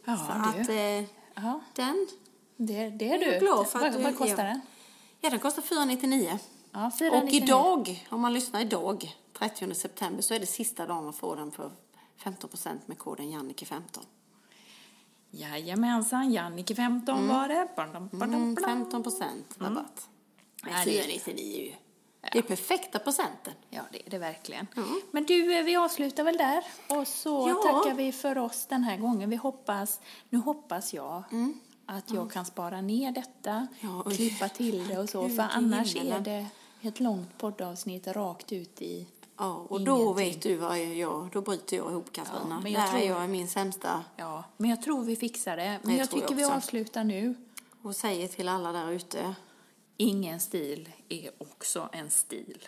Ja, 0.05 0.17
Så 0.17 0.31
att 0.31 0.69
eh, 0.69 1.53
den, 1.75 2.07
det, 2.57 2.89
det 2.89 3.05
är 3.09 3.17
Jag 3.19 3.21
är 3.23 3.31
du. 3.31 3.39
glad 3.45 3.67
för 3.67 3.85
att 3.87 3.95
vad, 3.95 4.17
kostar 4.17 4.37
ja. 4.45 4.49
den? 4.49 4.61
ja, 5.21 5.29
den 5.29 5.39
kostar 5.39 5.61
499. 5.61 6.39
Ja, 6.71 6.87
Och 6.87 6.97
499. 6.97 7.43
idag, 7.43 8.07
om 8.09 8.21
man 8.21 8.33
lyssnar 8.33 8.61
idag, 8.61 9.15
30 9.37 9.73
september, 9.75 10.21
så 10.21 10.33
är 10.33 10.39
det 10.39 10.45
sista 10.45 10.85
dagen 10.85 11.03
man 11.03 11.13
får 11.13 11.35
den 11.35 11.51
för 11.51 11.71
15% 12.23 12.77
med 12.85 12.97
koden 12.97 13.25
Jannike15. 13.31 13.81
Jajamensan, 15.31 16.31
Jannike 16.33 16.75
15 16.75 17.27
var 17.27 17.47
det. 17.47 17.67
Badam, 17.75 18.07
badam, 18.11 18.33
Mm, 18.33 18.55
badam. 18.55 18.91
15 18.91 19.03
rabatt. 19.57 20.09
Det- 20.63 20.69
499 20.85 21.61
ju. 21.65 21.73
Det 22.31 22.37
är 22.37 22.41
perfekta 22.43 22.99
procenten. 22.99 23.53
Ja, 23.69 23.81
det 23.91 24.05
är 24.05 24.09
det 24.09 24.17
verkligen. 24.17 24.67
Men 25.11 25.23
du, 25.25 25.57
eh, 25.57 25.63
vi 25.63 25.75
avslutar 25.75 26.23
väl 26.23 26.37
där 26.37 26.63
och 26.89 27.07
så 27.07 27.49
Ja. 27.49 27.71
tackar 27.71 27.95
vi 27.95 28.11
för 28.11 28.37
oss 28.37 28.65
den 28.69 28.83
här 28.83 28.97
gången. 28.97 29.29
Vi 29.29 29.35
hoppas, 29.35 29.99
nu 30.29 30.37
hoppas 30.39 30.93
jag 30.93 31.23
att 31.85 32.11
jag 32.11 32.31
kan 32.31 32.45
spara 32.45 32.81
ner 32.81 33.11
detta, 33.11 33.51
Mm. 33.51 33.67
Ja, 34.05 34.11
klippa 34.11 34.49
till 34.49 34.87
det 34.87 34.97
och 34.97 35.09
så, 35.09 35.21
Gud, 35.27 35.35
för 35.35 35.47
annars 35.51 35.95
är 35.95 36.19
det 36.19 36.45
ett 36.81 36.99
långt 36.99 37.37
poddavsnitt 37.37 38.07
rakt 38.07 38.51
ut 38.51 38.81
i 38.81 39.07
Ja, 39.39 39.65
och 39.69 39.81
då 39.81 39.95
Ingenting. 40.01 40.15
vet 40.33 40.41
du 40.41 40.55
vad 40.55 40.77
jag 40.79 40.95
gör. 40.95 41.29
Då 41.33 41.41
bryter 41.41 41.77
jag 41.77 41.91
ihop 41.91 42.11
Katarina. 42.11 42.45
Ja, 42.55 42.59
men 42.63 42.71
jag 42.71 42.81
Där 42.81 42.87
tror- 42.89 43.01
är 43.01 43.05
jag 43.21 43.29
min 43.29 43.47
sämsta. 43.47 44.03
Ja, 44.15 44.43
men 44.57 44.69
jag 44.69 44.81
tror 44.81 45.03
vi 45.03 45.15
fixar 45.15 45.57
det. 45.57 45.79
Men 45.83 45.91
jag 45.91 46.01
jag 46.01 46.09
tycker 46.11 46.35
vi 46.35 46.45
också. 46.45 46.55
avslutar 46.55 47.03
nu. 47.03 47.35
Och 47.81 47.95
säger 47.95 48.27
till 48.27 48.47
alla 48.49 48.71
där 48.71 48.91
ute. 48.91 49.35
Ingen 49.99 50.39
stil 50.39 50.89
är 51.09 51.31
också 51.37 51.89
en 51.93 52.09
stil. 52.09 52.67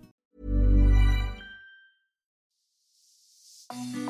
Thank 3.71 3.95
you. 3.95 4.00